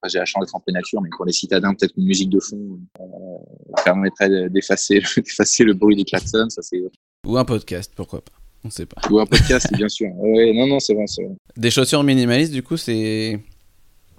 j'ai 0.06 0.20
la 0.20 0.26
chance 0.26 0.46
d'être 0.46 0.56
en 0.56 0.60
pleine 0.60 0.76
nature, 0.76 1.02
mais 1.02 1.10
pour 1.16 1.26
les 1.26 1.34
citadins, 1.34 1.74
peut-être 1.74 1.94
une 1.98 2.06
musique 2.06 2.30
de 2.30 2.40
fond 2.40 2.80
euh, 3.00 3.04
permettrait 3.84 4.50
d'effacer, 4.50 5.02
d'effacer 5.18 5.64
le 5.64 5.74
bruit 5.74 5.96
des 5.96 6.06
klaxons. 6.06 6.50
Ça, 6.50 6.62
c'est... 6.62 6.82
Ou 7.28 7.38
un 7.38 7.46
podcast, 7.46 7.92
pourquoi 7.96 8.22
pas. 8.22 8.34
On 8.66 8.70
sait 8.70 8.86
pas. 8.86 9.02
Ou 9.12 9.20
un 9.20 9.26
podcast, 9.26 9.68
bien 9.74 9.90
sûr. 9.90 10.08
Ouais, 10.16 10.54
non, 10.54 10.68
non, 10.68 10.80
c'est 10.80 10.94
vrai, 10.94 11.06
c'est 11.08 11.24
vrai. 11.24 11.36
Des 11.58 11.70
chaussures 11.70 12.04
minimalistes, 12.04 12.54
du 12.54 12.64
coup, 12.64 12.78
c'est 12.78 13.40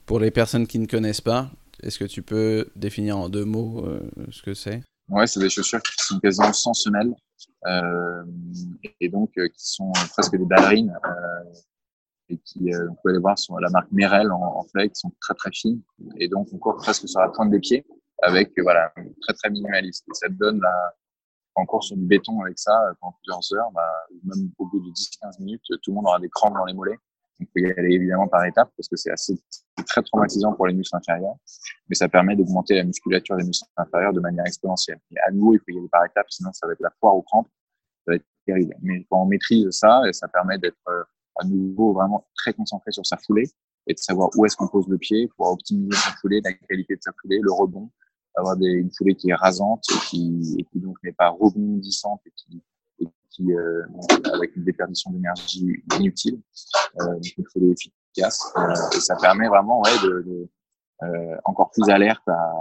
pour 0.06 0.20
les 0.20 0.30
personnes 0.30 0.66
qui 0.66 0.78
ne 0.78 0.86
connaissent 0.86 1.20
pas, 1.20 1.50
est-ce 1.82 1.98
que 1.98 2.04
tu 2.04 2.22
peux 2.22 2.70
définir 2.76 3.18
en 3.18 3.28
deux 3.28 3.44
mots 3.44 3.84
euh, 3.86 4.00
ce 4.30 4.42
que 4.42 4.54
c'est? 4.54 4.82
Ouais, 5.08 5.26
c'est 5.26 5.40
des 5.40 5.50
chaussures 5.50 5.82
qui 5.82 6.04
sont 6.04 6.18
quasiment 6.18 6.52
sans 6.52 6.72
semelle 6.72 7.14
euh, 7.66 8.24
et 9.00 9.08
donc 9.08 9.32
qui 9.34 9.50
sont 9.56 9.92
presque 10.10 10.36
des 10.36 10.44
ballerines 10.44 10.96
et 12.30 12.38
qui, 12.38 12.70
vous 12.70 12.94
pouvez 13.02 13.14
les 13.14 13.20
voir, 13.20 13.38
sur 13.38 13.58
la 13.60 13.68
marque 13.68 13.92
Merrell 13.92 14.32
en, 14.32 14.60
en 14.60 14.64
qui 14.64 14.94
sont 14.94 15.12
très 15.20 15.34
très 15.34 15.50
fines 15.52 15.82
et 16.16 16.28
donc 16.28 16.48
on 16.52 16.58
court 16.58 16.76
presque 16.76 17.06
sur 17.06 17.20
la 17.20 17.28
pointe 17.28 17.50
des 17.50 17.60
pieds 17.60 17.84
avec 18.22 18.52
voilà 18.58 18.92
très 19.22 19.34
très 19.34 19.50
minimaliste. 19.50 20.04
Et 20.08 20.14
ça 20.14 20.28
donne 20.28 20.60
la, 20.60 20.94
en 21.54 21.66
cours 21.66 21.84
sur 21.84 21.96
du 21.96 22.04
béton 22.04 22.40
avec 22.42 22.58
ça 22.58 22.72
pendant 23.00 23.16
plusieurs 23.22 23.54
heures, 23.54 23.70
bah, 23.72 23.92
même 24.24 24.50
au 24.58 24.66
bout 24.66 24.80
de 24.80 24.90
10-15 24.90 25.40
minutes, 25.40 25.62
tout 25.68 25.90
le 25.90 25.94
monde 25.94 26.06
aura 26.06 26.18
des 26.18 26.28
crampes 26.28 26.54
dans 26.54 26.64
les 26.64 26.74
mollets. 26.74 26.98
Il 27.40 27.46
faut 27.46 27.58
y 27.58 27.70
aller 27.78 27.94
évidemment 27.94 28.28
par 28.28 28.44
étapes 28.44 28.70
parce 28.76 28.88
que 28.88 28.96
c'est 28.96 29.10
assez 29.10 29.34
très 29.86 30.02
traumatisant 30.02 30.52
pour 30.52 30.66
les 30.66 30.74
muscles 30.74 30.96
inférieurs, 30.96 31.36
mais 31.88 31.96
ça 31.96 32.08
permet 32.08 32.36
d'augmenter 32.36 32.76
la 32.76 32.84
musculature 32.84 33.36
des 33.36 33.44
muscles 33.44 33.68
inférieurs 33.76 34.12
de 34.12 34.20
manière 34.20 34.46
exponentielle. 34.46 35.00
Et 35.10 35.18
à 35.26 35.30
nouveau, 35.30 35.54
il 35.54 35.58
faut 35.58 35.70
y 35.74 35.78
aller 35.78 35.88
par 35.88 36.04
étapes, 36.04 36.30
sinon 36.30 36.52
ça 36.52 36.66
va 36.66 36.72
être 36.72 36.80
la 36.80 36.92
foire 37.00 37.14
aux 37.14 37.22
crampes, 37.22 37.48
ça 38.06 38.12
va 38.12 38.16
être 38.16 38.26
terrible. 38.46 38.74
Mais 38.82 39.04
quand 39.10 39.22
on 39.22 39.26
maîtrise 39.26 39.68
ça, 39.70 40.02
ça 40.12 40.28
permet 40.28 40.58
d'être 40.58 40.76
euh, 40.88 41.02
à 41.36 41.44
nouveau 41.44 41.92
vraiment 41.92 42.26
très 42.36 42.52
concentré 42.52 42.92
sur 42.92 43.04
sa 43.04 43.16
foulée 43.16 43.50
et 43.86 43.94
de 43.94 43.98
savoir 43.98 44.30
où 44.36 44.46
est-ce 44.46 44.56
qu'on 44.56 44.68
pose 44.68 44.88
le 44.88 44.98
pied, 44.98 45.28
pour 45.36 45.48
optimiser 45.48 45.96
sa 45.96 46.12
foulée, 46.20 46.40
la 46.42 46.52
qualité 46.52 46.96
de 46.96 47.02
sa 47.02 47.12
foulée, 47.20 47.40
le 47.42 47.52
rebond, 47.52 47.90
avoir 48.36 48.56
des, 48.56 48.66
une 48.66 48.90
foulée 48.90 49.14
qui 49.14 49.30
est 49.30 49.34
rasante 49.34 49.84
et 49.90 49.98
qui, 50.08 50.56
et 50.58 50.64
qui 50.64 50.80
donc 50.80 50.96
n'est 51.02 51.12
pas 51.12 51.28
rebondissante 51.28 52.20
et 52.26 52.32
qui, 52.36 52.62
euh, 53.42 53.82
avec 54.32 54.54
une 54.56 54.64
déperdition 54.64 55.10
d'énergie 55.10 55.82
inutile. 55.98 56.40
Euh, 57.00 57.14
donc 57.14 57.36
une 57.38 57.44
foulée 57.52 57.70
efficace. 57.70 58.52
Euh, 58.56 58.96
et 58.96 59.00
ça 59.00 59.16
permet 59.16 59.48
vraiment 59.48 59.82
ouais, 59.82 59.98
de, 60.02 60.22
de 60.22 60.48
encore 61.44 61.70
plus 61.70 61.90
alerte 61.90 62.26
à 62.28 62.52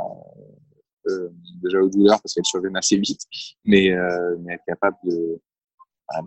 déjà 1.62 1.80
aux 1.80 1.90
douleurs 1.90 2.22
parce 2.22 2.34
qu'elles 2.34 2.44
surviennent 2.46 2.76
assez 2.76 2.98
vite, 2.98 3.22
mais, 3.64 3.90
mais 4.40 4.56
être 4.56 4.66
capable 4.68 4.98
de 5.06 5.40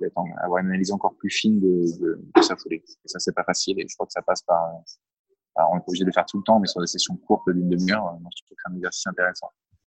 d'être 0.00 0.16
avoir 0.42 0.60
une 0.60 0.68
analyse 0.68 0.90
encore 0.92 1.14
plus 1.16 1.28
fine 1.30 1.60
de, 1.60 2.00
de, 2.00 2.20
de 2.34 2.42
sa 2.42 2.56
foulée. 2.56 2.82
Et 3.04 3.08
ça, 3.08 3.18
c'est 3.18 3.34
pas 3.34 3.44
facile. 3.44 3.78
Et 3.78 3.86
je 3.86 3.94
crois 3.94 4.06
que 4.06 4.12
ça 4.12 4.22
passe 4.22 4.42
par 4.42 4.82
alors, 5.56 5.70
on 5.72 5.78
est 5.78 5.82
obligé 5.86 6.04
de 6.04 6.08
le 6.08 6.12
faire 6.12 6.26
tout 6.26 6.36
le 6.36 6.42
temps, 6.44 6.60
mais 6.60 6.66
sur 6.66 6.80
des 6.80 6.86
sessions 6.86 7.16
courtes 7.16 7.48
d'une 7.48 7.68
demi-heure, 7.68 8.14
je 8.14 8.42
trouve 8.42 8.50
que 8.50 8.62
c'est 8.62 8.70
un 8.70 8.76
exercice 8.76 9.06
intéressant. 9.06 9.50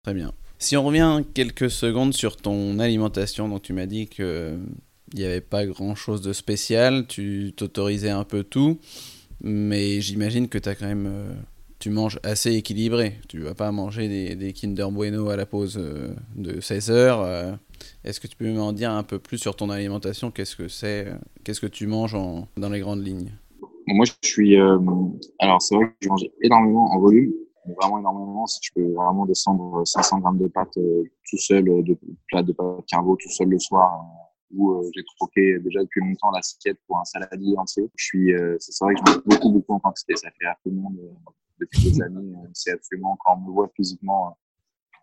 Très 0.07 0.15
bien. 0.15 0.31
Si 0.61 0.77
on 0.77 0.85
revient 0.85 1.25
quelques 1.35 1.69
secondes 1.69 2.15
sur 2.15 2.37
ton 2.37 2.79
alimentation, 2.79 3.49
donc 3.49 3.63
tu 3.63 3.73
m'as 3.73 3.87
dit 3.87 4.07
que 4.07 4.57
il 5.13 5.19
n'y 5.19 5.25
avait 5.25 5.41
pas 5.41 5.67
grand-chose 5.67 6.23
de 6.23 6.33
spécial, 6.33 7.09
tu 7.09 7.53
t'autorisais 7.57 8.11
un 8.11 8.23
peu 8.23 8.45
tout, 8.45 8.79
mais 9.43 10.01
j'imagine 10.01 10.47
que 10.47 10.59
as 10.59 10.77
quand 10.77 10.87
même, 10.87 11.09
euh, 11.09 11.35
tu 11.81 11.91
manges 11.91 12.21
assez 12.23 12.55
équilibré. 12.55 13.15
Tu 13.29 13.41
vas 13.41 13.55
pas 13.55 13.73
manger 13.73 14.37
des, 14.37 14.53
Kinder 14.53 14.93
Bueno 14.93 15.29
à 15.29 15.35
la 15.35 15.45
pause 15.45 15.77
euh, 15.77 16.15
de 16.37 16.61
16 16.61 16.91
heures. 16.93 17.59
Est-ce 18.05 18.21
que 18.21 18.29
tu 18.29 18.37
peux 18.37 18.49
m'en 18.53 18.73
dire 18.73 18.93
un 18.93 19.03
peu 19.03 19.19
plus 19.19 19.39
sur 19.39 19.57
ton 19.57 19.71
alimentation? 19.71 20.31
Qu'est-ce 20.31 20.55
que 20.55 20.69
c'est 20.69 21.09
Qu'est-ce 21.43 21.61
que 21.61 21.67
tu 21.67 21.89
manges 21.89 22.17
dans 22.57 22.71
les 22.71 22.79
grandes 22.79 23.05
lignes? 23.05 23.33
Moi, 23.89 24.05
je 24.05 24.13
suis. 24.29 24.57
Euh, 24.57 24.79
alors, 25.41 25.61
c'est 25.63 25.75
vrai 25.75 25.87
que 25.87 25.95
je 26.01 26.09
mange 26.09 26.25
énormément 26.43 26.93
en 26.93 27.01
volume, 27.01 27.33
vraiment 27.75 27.99
énormément. 27.99 28.47
Si 28.47 28.61
je 28.63 28.71
peux 28.75 28.93
vraiment 28.93 29.27
descendre 29.27 29.87
500 29.87 30.21
grammes 30.21 30.39
de 30.39 30.49
pâtes 30.49 30.77
euh, 30.79 31.05
tout 31.29 31.39
seul, 31.39 31.69
euh, 31.69 31.83
de 31.83 31.99
plat 32.29 32.43
de 32.43 32.53
pâtes 32.53 32.85
carbo 32.87 33.17
tout 33.17 33.31
seul 33.31 33.49
le 33.49 33.59
soir, 33.59 34.05
où 34.55 34.81
j'ai 34.95 35.03
troqué 35.17 35.59
déjà 35.59 35.81
depuis 35.81 36.01
longtemps 36.01 36.31
l'assiette 36.31 36.79
pour 36.87 36.99
un 36.99 37.05
saladier 37.05 37.59
entier. 37.59 37.91
Je 37.97 38.05
suis. 38.05 38.33
c'est 38.61 38.85
vrai 38.85 38.95
que 38.95 39.01
je 39.05 39.13
mange 39.13 39.25
beaucoup, 39.25 39.51
beaucoup 39.51 39.73
en 39.73 39.81
quantité. 39.81 40.15
Ça 40.15 40.31
fait 40.31 40.71
le 40.71 40.77
monde 40.77 40.97
depuis 41.61 41.91
des 41.91 42.01
années. 42.01 42.33
c'est 42.53 42.71
absolument 42.71 43.17
quand 43.25 43.37
on 43.37 43.49
me 43.49 43.53
voit 43.53 43.69
physiquement. 43.75 44.39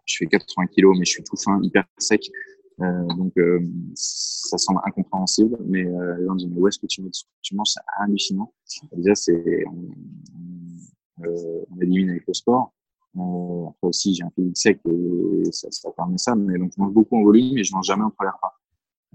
Je 0.05 0.15
fais 0.19 0.27
80 0.27 0.67
kilos, 0.67 0.97
mais 0.97 1.03
je 1.03 1.11
suis 1.11 1.23
tout 1.23 1.35
fin, 1.35 1.61
hyper 1.61 1.83
sec. 1.97 2.21
Euh, 2.81 3.07
donc, 3.15 3.33
euh, 3.37 3.59
ça 3.93 4.57
semble 4.57 4.79
incompréhensible, 4.85 5.57
mais 5.65 5.85
euh, 5.85 6.17
là, 6.19 6.31
on 6.31 6.35
dit, 6.35 6.47
mais 6.47 6.59
où 6.59 6.67
est-ce 6.67 6.79
que 6.79 6.87
tu, 6.87 7.03
tu 7.41 7.55
manges 7.55 7.69
C'est 7.69 7.81
hallucinant. 7.99 8.51
Déjà, 8.93 9.15
c'est, 9.15 9.63
on, 9.67 9.89
euh, 11.21 11.65
on, 11.71 11.81
élimine 11.81 12.11
avec 12.11 12.23
le 12.27 12.33
sport. 12.33 12.73
Euh, 13.17 13.67
après 13.67 13.87
aussi, 13.87 14.15
j'ai 14.15 14.23
un 14.23 14.31
physique 14.31 14.57
sec 14.57 14.79
et 14.85 15.51
ça, 15.51 15.67
ça 15.71 15.91
permet 15.91 16.17
ça, 16.17 16.35
mais 16.35 16.57
donc, 16.57 16.71
je 16.75 16.81
mange 16.81 16.93
beaucoup 16.93 17.17
en 17.17 17.23
volume 17.23 17.57
et 17.57 17.63
je 17.63 17.73
mange 17.73 17.85
jamais 17.85 18.03
entre 18.03 18.21
les 18.21 18.29
repas. 18.29 18.59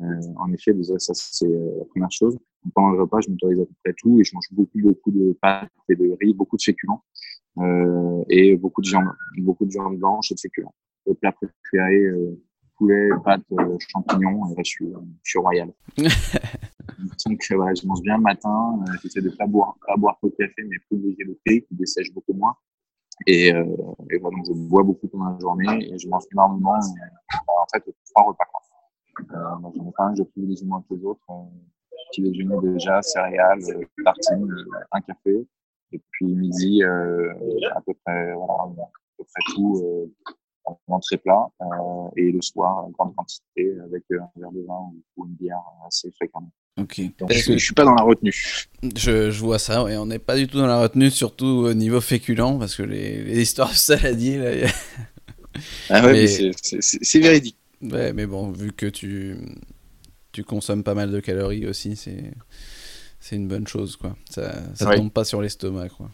Euh, 0.00 0.32
en 0.36 0.52
effet, 0.52 0.72
déjà, 0.72 0.98
ça, 0.98 1.12
c'est 1.14 1.48
la 1.48 1.84
première 1.86 2.12
chose. 2.12 2.34
Donc, 2.34 2.72
pendant 2.74 2.90
le 2.90 3.00
repas, 3.00 3.20
je 3.20 3.30
m'autorise 3.30 3.60
à 3.60 3.64
peu 3.64 3.72
près 3.84 3.94
tout 3.96 4.20
et 4.20 4.24
je 4.24 4.34
mange 4.34 4.46
beaucoup, 4.52 4.78
beaucoup 4.78 5.10
de 5.10 5.36
pâtes 5.40 5.70
et 5.88 5.96
de 5.96 6.16
riz, 6.20 6.34
beaucoup 6.34 6.56
de 6.56 6.62
féculents 6.62 7.02
euh, 7.58 8.24
et 8.28 8.56
beaucoup 8.56 8.82
de 8.82 8.88
viande, 8.88 9.08
beaucoup 9.38 9.64
de 9.64 9.70
viande 9.70 9.98
blanche 9.98 10.30
et 10.30 10.34
de 10.34 10.40
féculents. 10.40 10.74
Le 11.06 11.14
plat 11.14 11.32
préféré, 11.32 11.96
euh, 11.96 12.40
poulet, 12.76 13.08
pâtes, 13.24 13.42
euh, 13.52 13.76
champignons, 13.80 14.52
et 14.52 14.56
là, 14.56 14.62
je 14.64 14.70
suis, 14.70 14.86
je 15.22 15.30
suis 15.30 15.38
royal. 15.38 15.72
Donc, 17.26 17.46
voilà, 17.50 17.74
je 17.74 17.86
mange 17.86 18.02
bien 18.02 18.16
le 18.16 18.22
matin, 18.22 18.80
euh, 18.82 18.92
j'essaie 19.02 19.20
de 19.20 19.30
pas 19.30 19.46
boire, 19.46 19.76
pas 19.86 19.96
boire 19.96 20.16
trop 20.18 20.28
de 20.28 20.34
café, 20.34 20.62
mais 20.68 20.76
privilégier 20.86 21.24
le 21.24 21.38
thé 21.44 21.62
qui 21.62 21.74
dessèche 21.74 22.12
beaucoup 22.12 22.32
moins. 22.32 22.54
Et, 23.26 23.52
euh, 23.52 23.64
et 24.10 24.18
voilà, 24.18 24.36
donc 24.36 24.46
je 24.46 24.52
bois 24.52 24.82
beaucoup 24.82 25.08
pendant 25.08 25.30
la 25.30 25.38
journée 25.38 25.92
et 25.92 25.98
je 25.98 26.08
mange 26.08 26.24
énormément, 26.32 26.74
en 26.74 27.66
fait, 27.72 27.84
trois 28.14 28.24
repas. 28.24 28.44
Euh, 29.20 29.58
donc, 29.60 29.74
j'en 29.76 29.84
ai 29.84 29.92
un 29.98 30.12
que 30.12 30.18
je 30.18 30.22
privilégie 30.22 30.64
moins 30.64 30.82
que 30.88 30.94
les 30.94 31.04
autres. 31.04 31.20
Euh, 31.30 31.34
petit 32.10 32.22
déjeuner 32.22 32.56
déjà, 32.62 33.02
céréales, 33.02 33.60
euh, 33.68 33.84
tartines, 34.04 34.54
un 34.92 35.00
café. 35.00 35.46
Et 35.92 36.00
puis 36.10 36.26
midi, 36.26 36.82
euh, 36.84 37.32
à 37.74 37.80
peu 37.80 37.94
près, 38.04 38.34
voilà, 38.34 38.62
à 38.62 38.68
peu 39.16 39.24
près 39.24 39.54
tout, 39.54 39.82
en 40.88 41.00
très 41.00 41.16
plat 41.16 41.48
euh, 41.60 41.66
et 42.16 42.32
le 42.32 42.42
soir 42.42 42.84
en 42.84 42.90
grande 42.90 43.14
quantité 43.14 43.74
avec 43.84 44.04
euh, 44.12 44.20
un 44.20 44.40
verre 44.40 44.52
de 44.52 44.64
vin 44.66 44.90
ou 45.16 45.26
une 45.26 45.34
bière 45.34 45.62
assez 45.86 46.10
fréquemment. 46.12 46.50
Ok. 46.78 47.00
Donc, 47.18 47.32
je, 47.32 47.52
je, 47.52 47.58
suis 47.58 47.74
pas 47.74 47.84
dans 47.84 47.94
la 47.94 48.02
retenue. 48.02 48.34
Je, 48.96 49.30
je 49.30 49.40
vois 49.40 49.58
ça, 49.58 49.82
ouais. 49.82 49.96
on 49.96 50.06
n'est 50.06 50.18
pas 50.18 50.36
du 50.36 50.46
tout 50.46 50.58
dans 50.58 50.66
la 50.66 50.80
retenue, 50.80 51.10
surtout 51.10 51.46
au 51.46 51.74
niveau 51.74 52.00
féculent, 52.00 52.58
parce 52.58 52.76
que 52.76 52.82
les, 52.82 53.24
les 53.24 53.40
histoires 53.40 53.70
de 53.70 53.74
saladier, 53.74 54.38
là. 54.38 54.68
A... 54.68 54.70
ah 55.90 56.06
ouais, 56.06 56.12
mais... 56.12 56.52
c'est 56.62 57.18
véridique. 57.18 57.58
Ouais, 57.82 58.12
mais 58.12 58.26
bon, 58.26 58.50
vu 58.50 58.72
que 58.72 58.86
tu, 58.86 59.36
tu 60.32 60.44
consommes 60.44 60.84
pas 60.84 60.94
mal 60.94 61.10
de 61.10 61.20
calories 61.20 61.66
aussi, 61.66 61.96
c'est 61.96 62.32
c'est 63.20 63.36
une 63.36 63.48
bonne 63.48 63.66
chose, 63.66 63.96
quoi. 63.96 64.16
Ça, 64.30 64.54
ça 64.74 64.88
ouais. 64.88 64.96
tombe 64.96 65.10
pas 65.10 65.24
sur 65.24 65.42
l'estomac, 65.42 65.88
quoi. 65.88 66.10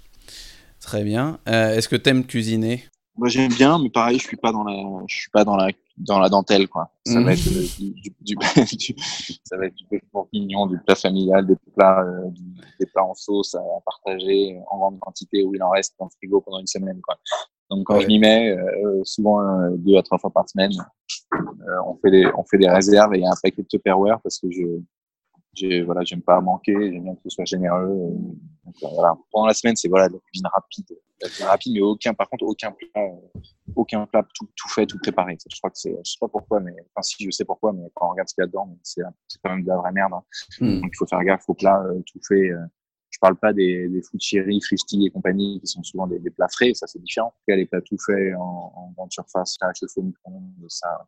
Très 0.80 1.04
bien. 1.04 1.38
Euh, 1.48 1.74
Est-ce 1.74 1.88
que 1.88 1.96
t'aimes 1.96 2.26
cuisiner? 2.26 2.84
Moi 3.16 3.28
j'aime 3.28 3.52
bien, 3.52 3.78
mais 3.78 3.90
pareil, 3.90 4.18
je 4.18 4.24
suis 4.24 4.36
pas 4.36 4.52
dans 4.52 4.64
la, 4.64 4.74
je 5.08 5.16
suis 5.16 5.30
pas 5.30 5.44
dans 5.44 5.56
la, 5.56 5.68
dans 5.96 6.18
la 6.18 6.28
dentelle 6.28 6.68
quoi. 6.68 6.90
Ça 7.06 7.20
mmh. 7.20 7.24
va 7.24 7.32
être 7.32 7.44
du, 7.78 7.90
du, 7.90 8.14
du, 8.20 8.34
du, 8.76 8.96
ça 9.44 9.56
va 9.56 9.66
être 9.66 9.74
du 9.74 10.02
bourguignon, 10.12 10.66
du 10.66 10.78
plat 10.80 10.94
familial, 10.94 11.46
des 11.46 11.56
plats, 11.74 12.02
euh, 12.02 12.28
des 12.80 12.86
plats 12.86 13.04
en 13.04 13.14
sauce 13.14 13.54
à 13.54 13.62
partager 13.84 14.58
en 14.70 14.78
grande 14.78 14.98
quantité 15.00 15.44
où 15.44 15.54
il 15.54 15.62
en 15.62 15.70
reste 15.70 15.94
dans 15.98 16.06
le 16.06 16.10
frigo 16.18 16.40
pendant 16.40 16.58
une 16.58 16.66
semaine 16.66 17.00
quoi. 17.00 17.16
Donc 17.70 17.86
quand 17.86 17.94
ouais. 17.96 18.02
je 18.02 18.06
m'y 18.06 18.18
mets, 18.18 18.50
euh, 18.50 19.02
souvent 19.04 19.40
euh, 19.40 19.70
deux 19.76 19.96
à 19.96 20.02
trois 20.02 20.18
fois 20.18 20.30
par 20.30 20.48
semaine, 20.48 20.72
euh, 21.32 21.76
on 21.86 21.96
fait 21.96 22.10
des, 22.10 22.26
on 22.36 22.44
fait 22.44 22.58
des 22.58 22.68
réserves 22.68 23.14
et 23.14 23.18
il 23.18 23.22
y 23.22 23.26
a 23.26 23.30
un 23.30 23.40
paquet 23.42 23.62
de 23.62 23.68
Tupperware 23.68 24.20
parce 24.20 24.38
que 24.38 24.50
je, 24.50 24.62
j'ai 25.54 25.82
voilà 25.82 26.02
j'aime 26.04 26.22
pas 26.22 26.40
manquer 26.40 26.74
j'aime 26.92 27.04
bien 27.04 27.14
que 27.14 27.22
ce 27.24 27.30
soit 27.30 27.44
généreux 27.44 28.12
donc, 28.64 28.92
voilà 28.94 29.14
pendant 29.30 29.46
la 29.46 29.54
semaine 29.54 29.76
c'est 29.76 29.88
voilà 29.88 30.08
la 30.08 30.18
cuisine 30.18 30.46
rapide 30.52 30.98
la 31.22 31.28
cuisine 31.28 31.46
rapide 31.46 31.72
mais 31.74 31.80
aucun 31.80 32.14
par 32.14 32.28
contre 32.28 32.44
aucun 32.44 32.72
plat 32.72 33.02
aucun 33.76 34.06
plat 34.06 34.26
tout, 34.34 34.48
tout 34.56 34.68
fait 34.68 34.86
tout 34.86 34.98
préparé 34.98 35.36
je 35.50 35.58
crois 35.58 35.70
que 35.70 35.78
c'est 35.78 35.96
je 36.04 36.10
sais 36.10 36.18
pas 36.20 36.28
pourquoi 36.28 36.60
mais 36.60 36.72
enfin 36.72 37.02
si 37.02 37.24
je 37.24 37.30
sais 37.30 37.44
pourquoi 37.44 37.72
mais 37.72 37.88
quand 37.94 38.08
on 38.08 38.10
regarde 38.10 38.28
ce 38.28 38.34
qu'il 38.34 38.42
y 38.42 38.44
a 38.44 38.46
dedans 38.46 38.76
c'est 38.82 39.02
quand 39.42 39.50
même 39.50 39.62
de 39.62 39.68
la 39.68 39.76
vraie 39.76 39.92
merde 39.92 40.12
hein. 40.14 40.22
mm. 40.60 40.80
donc 40.80 40.90
il 40.92 40.96
faut 40.96 41.06
faire 41.06 41.22
gaffe 41.24 41.48
aux 41.48 41.54
plats 41.54 41.82
euh, 41.84 42.00
tout 42.06 42.20
fait 42.26 42.50
euh, 42.50 42.58
je 43.14 43.18
parle 43.20 43.36
pas 43.36 43.52
des, 43.52 43.88
des 43.88 44.02
food 44.02 44.20
cherry, 44.20 44.60
fristy 44.60 45.06
et 45.06 45.10
compagnie 45.10 45.60
qui 45.60 45.68
sont 45.68 45.84
souvent 45.84 46.08
des, 46.08 46.18
des 46.18 46.30
plats 46.30 46.48
frais, 46.48 46.74
ça 46.74 46.88
c'est 46.88 47.00
différent. 47.00 47.28
En 47.28 47.30
tout 47.30 47.44
cas, 47.46 47.54
les 47.54 47.64
plats 47.64 47.80
tout 47.80 47.96
faits 48.04 48.34
en, 48.34 48.72
en 48.74 48.92
grande 48.96 49.12
surface, 49.12 49.56
à 49.60 49.72
chauffer 49.72 50.00
au 50.00 50.02
micro-ondes, 50.02 50.50
ça 50.68 51.06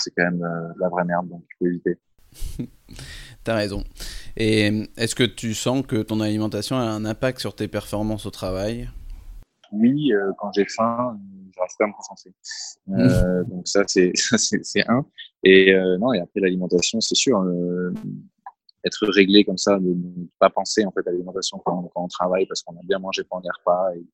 c'est 0.00 0.12
quand 0.16 0.24
même 0.24 0.42
euh, 0.42 0.72
la 0.78 0.88
vraie 0.88 1.04
merde, 1.04 1.28
donc 1.28 1.44
il 1.48 1.56
faut 1.58 1.66
éviter. 1.66 1.98
T'as 3.44 3.54
raison. 3.54 3.84
Et 4.36 4.88
est-ce 4.96 5.14
que 5.14 5.24
tu 5.24 5.54
sens 5.54 5.84
que 5.86 6.02
ton 6.02 6.20
alimentation 6.20 6.76
a 6.76 6.82
un 6.82 7.04
impact 7.04 7.40
sur 7.40 7.54
tes 7.54 7.68
performances 7.68 8.26
au 8.26 8.30
travail? 8.30 8.88
Oui, 9.72 10.12
euh, 10.12 10.30
quand 10.38 10.52
j'ai 10.52 10.66
faim, 10.66 11.18
j'arrive 11.56 11.76
pas 11.78 11.84
à 11.84 11.88
me 11.88 11.92
concentrer. 11.92 12.32
Euh, 12.90 13.44
donc 13.44 13.66
ça, 13.66 13.82
c'est 13.86 14.88
un. 14.88 15.04
Et 15.42 15.72
euh, 15.72 15.98
non, 15.98 16.12
et 16.12 16.20
après 16.20 16.40
l'alimentation, 16.40 17.00
c'est 17.00 17.14
sûr. 17.14 17.40
Euh, 17.40 17.92
être 18.86 19.06
réglé 19.06 19.44
comme 19.44 19.56
ça, 19.56 19.78
de 19.78 19.88
ne 19.88 20.26
pas 20.38 20.50
penser 20.50 20.84
en 20.84 20.90
fait 20.90 21.00
à 21.08 21.10
l'alimentation 21.10 21.58
quand, 21.64 21.90
quand, 21.94 22.04
on 22.04 22.08
travaille 22.08 22.44
parce 22.44 22.62
qu'on 22.62 22.74
a 22.74 22.82
bien 22.84 22.98
mangé 22.98 23.24
pendant 23.24 23.42
les 23.42 23.50
repas 23.58 23.94
et, 23.94 24.04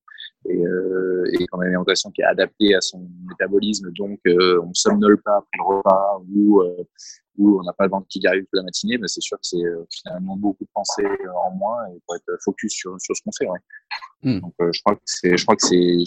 et, 0.48 0.56
euh, 0.56 1.24
et 1.32 1.46
qu'on 1.46 1.60
a 1.60 1.64
une 1.64 1.70
alimentation 1.70 2.10
qui 2.10 2.22
est 2.22 2.24
adaptée 2.24 2.74
à 2.74 2.80
son 2.80 3.08
métabolisme, 3.28 3.90
donc 3.92 4.18
euh, 4.26 4.60
on 4.62 4.68
ne 4.68 4.74
somnole 4.74 5.20
pas 5.22 5.36
après 5.36 5.58
le 5.58 5.64
repas 5.64 6.22
ou, 6.34 6.60
euh, 6.60 6.84
ou 7.36 7.60
on 7.60 7.62
n'a 7.62 7.72
pas 7.72 7.84
le 7.84 7.90
ventre 7.90 8.06
qui 8.08 8.20
garde 8.20 8.38
toute 8.38 8.48
la 8.52 8.62
matinée, 8.62 8.98
mais 8.98 9.08
c'est 9.08 9.20
sûr 9.20 9.36
que 9.36 9.46
c'est 9.46 9.64
euh, 9.64 9.84
finalement 9.90 10.36
beaucoup 10.36 10.64
de 10.64 10.70
pensées 10.72 11.04
en 11.46 11.50
moins 11.52 11.86
et 11.88 12.00
pour 12.06 12.16
être 12.16 12.38
focus 12.42 12.72
sur, 12.72 13.00
sur 13.00 13.16
ce 13.16 13.22
qu'on 13.22 13.32
fait. 13.32 13.48
Ouais. 13.48 13.58
Mm. 14.22 14.40
Donc 14.40 14.54
je 14.58 14.80
crois 14.82 14.96
que 14.96 15.02
c'est, 15.04 15.36
je 15.36 15.44
crois 15.44 15.56
que 15.56 15.66
c'est, 15.66 15.98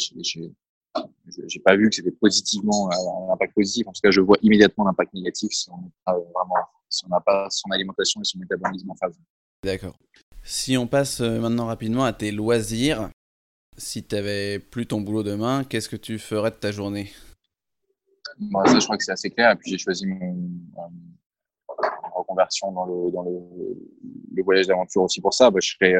j'ai 1.47 1.59
pas 1.59 1.76
vu 1.76 1.89
que 1.89 1.95
c'était 1.95 2.11
positivement 2.11 2.89
un 2.91 3.34
impact 3.34 3.53
positif. 3.55 3.88
En 3.88 3.91
tout 3.91 4.01
cas, 4.03 4.11
je 4.11 4.22
vois 4.22 4.38
immédiatement 4.41 4.86
l'impact 4.86 5.14
négatif 5.14 5.51
si 5.51 5.70
on 5.72 5.78
n'a 5.78 6.14
vraiment, 6.14 6.55
si 6.89 7.05
on 7.05 7.09
n'a 7.09 7.22
pas 7.22 7.47
son 7.49 7.70
alimentation 7.72 8.22
et 8.22 8.24
son 8.24 8.39
métabolisme 8.39 8.89
en 8.91 8.95
phase. 8.95 9.18
D'accord. 9.64 9.97
Si 10.43 10.78
on 10.78 10.88
passe 10.88 11.22
maintenant 11.22 11.68
rapidement 11.68 12.03
à 12.03 12.14
tes 12.14 12.32
loisirs, 12.32 13.09
si 13.78 14.03
tu 14.03 14.15
n'avais 14.15 14.59
plus 14.59 14.86
ton 14.86 15.01
boulot 15.01 15.24
demain, 15.24 15.63
qu'est-ce 15.63 15.89
que 15.89 15.95
tu 15.95 16.19
ferais 16.19 16.51
de 16.51 16.55
ta 16.55 16.71
journée? 16.71 17.11
Moi, 18.39 18.65
Ça, 18.67 18.80
je 18.80 18.86
crois 18.86 18.97
que 18.97 19.03
c'est 19.03 19.11
assez 19.11 19.30
clair. 19.30 19.51
Et 19.51 19.55
puis, 19.55 19.71
j'ai 19.71 19.78
choisi 19.78 20.05
mon, 20.07 20.49
reconversion 22.15 22.71
dans 22.71 22.86
le, 22.86 23.11
dans 23.11 23.24
le, 23.24 24.43
voyage 24.43 24.67
d'aventure 24.67 25.03
aussi 25.03 25.21
pour 25.21 25.34
ça. 25.34 25.49
Bah, 25.49 25.59
je, 25.61 25.71
serais, 25.71 25.95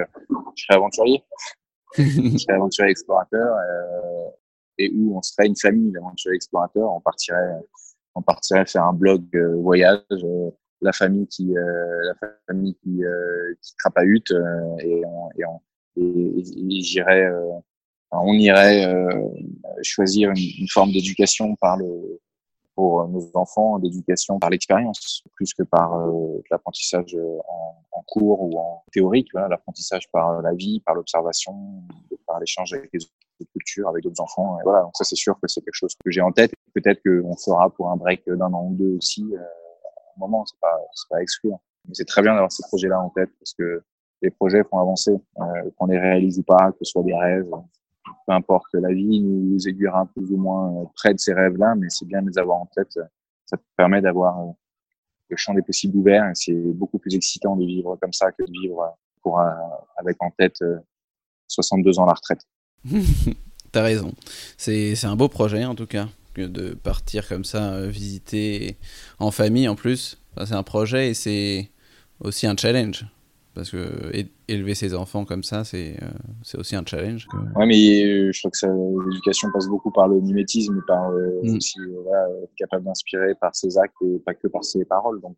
je 0.56 0.64
serais 0.64 0.76
aventurier. 0.76 1.24
je 1.98 2.38
serais 2.38 2.54
aventurier 2.54 2.92
explorateur. 2.92 3.56
Euh, 3.56 4.30
et 4.80 4.92
où 4.96 5.16
on 5.16 5.22
serait 5.22 5.48
une 5.48 5.56
famille 5.56 5.92
d'aventuriers 5.92 6.36
explorateurs. 6.36 6.92
On 6.92 7.02
partirait, 7.02 7.60
on 8.16 8.22
partirait 8.22 8.66
faire 8.66 8.84
un 8.84 8.94
blog 8.94 9.24
euh, 9.36 9.56
voyage. 9.58 10.02
Euh, 10.12 10.50
la 10.82 10.92
famille 10.92 11.28
qui, 11.28 11.54
la 11.54 12.14
famille 12.46 12.76
qui, 12.84 13.02
qui 13.62 13.76
crapahute 13.78 14.32
et, 14.80 15.06
on, 15.06 15.30
et 15.38 15.46
on 15.46 15.62
et, 15.98 16.82
j'irais, 16.82 17.26
euh, 17.26 17.50
on 18.12 18.34
irait 18.34 18.86
euh, 18.86 19.30
choisir 19.82 20.32
une, 20.32 20.68
forme 20.70 20.92
d'éducation 20.92 21.56
par 21.56 21.78
le 21.78 22.20
pour 22.76 23.08
nos 23.08 23.30
enfants, 23.36 23.78
d'éducation 23.78 24.40
par 24.40 24.50
l'expérience, 24.50 25.24
plus 25.36 25.54
que 25.54 25.62
par 25.62 25.96
euh, 25.96 26.42
l'apprentissage 26.50 27.16
en, 27.48 27.76
en, 27.92 28.02
cours 28.08 28.42
ou 28.42 28.58
en 28.58 28.84
théorique. 28.92 29.30
L'apprentissage 29.34 30.10
par 30.12 30.42
la 30.42 30.56
vie, 30.56 30.80
par 30.80 30.96
l'observation, 30.96 31.54
par 32.26 32.40
l'échange 32.40 32.74
avec 32.74 32.90
les 32.92 33.04
autres 33.04 33.52
cultures, 33.52 33.90
avec 33.90 34.04
d'autres 34.04 34.22
enfants. 34.22 34.60
Et 34.60 34.64
voilà, 34.64 34.82
donc 34.82 34.92
ça 34.96 35.04
c'est 35.04 35.16
sûr 35.16 35.40
que 35.40 35.48
c'est 35.48 35.62
quelque 35.62 35.76
chose 35.76 35.96
que 36.04 36.12
j'ai 36.12 36.22
en 36.22 36.32
tête. 36.32 36.54
Peut-être 36.74 37.02
qu'on 37.04 37.36
fera 37.36 37.70
pour 37.70 37.90
un 37.92 37.98
break 37.98 38.24
d'un 38.28 38.52
an 38.52 38.68
ou 38.70 38.76
deux 38.76 38.98
aussi. 38.98 39.24
Euh, 39.34 39.38
un 40.16 40.20
moment, 40.20 40.46
c'est 40.46 40.60
pas, 40.60 40.80
c'est 40.94 41.10
pas 41.10 41.18
à 41.18 41.22
exclure. 41.22 41.60
Mais 41.88 41.94
c'est 41.94 42.06
très 42.06 42.22
bien 42.22 42.34
d'avoir 42.34 42.52
ces 42.52 42.64
projets-là 42.68 43.00
en 43.00 43.10
tête 43.10 43.30
parce 43.40 43.54
que 43.54 43.84
les 44.24 44.32
projets 44.32 44.64
font 44.64 44.80
avancer, 44.80 45.12
euh, 45.12 45.44
qu'on 45.78 45.86
les 45.88 46.00
réalise 46.00 46.40
ou 46.40 46.44
pas, 46.44 46.72
que 46.72 46.78
ce 46.82 46.92
soit 46.92 47.04
des 47.04 47.14
rêves, 47.14 47.50
peu 48.26 48.34
importe. 48.34 48.74
La 48.74 48.92
vie 48.92 49.22
nous 49.22 49.68
aiguillera 49.68 50.08
plus 50.16 50.32
ou 50.32 50.38
moins 50.38 50.74
euh, 50.74 50.86
près 50.96 51.14
de 51.14 51.20
ces 51.20 51.34
rêves-là, 51.34 51.76
mais 51.76 51.88
c'est 51.90 52.06
bien 52.06 52.22
de 52.22 52.30
les 52.30 52.38
avoir 52.38 52.60
en 52.60 52.70
tête. 52.74 52.98
Ça 53.46 53.58
permet 53.76 54.02
d'avoir 54.02 54.40
euh, 54.40 54.52
le 55.30 55.36
champ 55.36 55.54
des 55.54 55.62
possibles 55.62 55.98
ouvert. 55.98 56.32
C'est 56.34 56.54
beaucoup 56.54 56.98
plus 56.98 57.14
excitant 57.16 57.58
de 57.58 57.66
vivre 57.66 57.98
comme 58.02 58.14
ça 58.14 58.32
que 58.32 58.44
de 58.44 58.52
vivre 58.52 58.98
avec 59.98 60.22
en 60.22 60.32
tête 60.32 60.62
62 61.48 62.00
ans 62.00 62.06
la 62.06 62.14
retraite. 62.14 62.46
T'as 63.72 63.82
raison. 63.82 64.14
C'est 64.58 65.06
un 65.06 65.16
beau 65.16 65.30
projet 65.30 65.64
en 65.64 65.76
tout 65.76 65.88
cas, 65.88 66.08
de 66.36 66.74
partir 66.74 67.28
comme 67.28 67.46
ça, 67.46 67.88
visiter 67.88 68.78
en 69.20 69.32
famille 69.32 69.70
en 69.70 69.76
plus. 69.76 70.18
c'est 70.46 70.54
un 70.54 70.64
projet 70.64 71.12
et 71.12 71.14
c'est 71.14 71.72
aussi 72.20 72.48
un 72.48 72.58
challenge. 72.58 73.06
Parce 73.54 73.70
que 73.70 74.12
élever 74.48 74.74
ses 74.74 74.96
enfants 74.96 75.26
comme 75.26 75.44
ça, 75.44 75.64
c'est 75.64 75.98
euh, 76.02 76.08
c'est 76.42 76.58
aussi 76.58 76.76
un 76.76 76.84
challenge. 76.84 77.28
Ouais, 77.56 77.68
mais 77.68 78.04
euh, 78.04 78.32
je 78.32 78.40
crois 78.40 78.50
que 78.50 79.10
l'éducation 79.10 79.50
passe 79.54 79.68
beaucoup 79.68 79.92
par 79.92 80.08
le 80.08 80.20
mimétisme, 80.20 80.82
par 80.88 81.12
euh, 81.12 81.40
mm. 81.44 81.58
aussi 81.58 81.80
voilà, 82.04 82.28
être 82.44 82.56
capable 82.58 82.86
d'inspirer 82.86 83.36
par 83.36 83.56
ses 83.56 83.78
actes 83.78 83.96
et 84.02 84.20
pas 84.26 84.34
que 84.34 84.48
par 84.48 84.64
ses 84.64 84.86
paroles. 84.86 85.22
Donc 85.22 85.38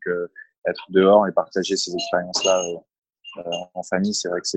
être 0.65 0.85
dehors 0.89 1.27
et 1.27 1.33
partager 1.33 1.75
ces 1.75 1.93
expériences-là 1.93 2.61
en 3.73 3.83
famille, 3.83 4.13
c'est 4.13 4.29
vrai 4.29 4.39
que 4.39 4.47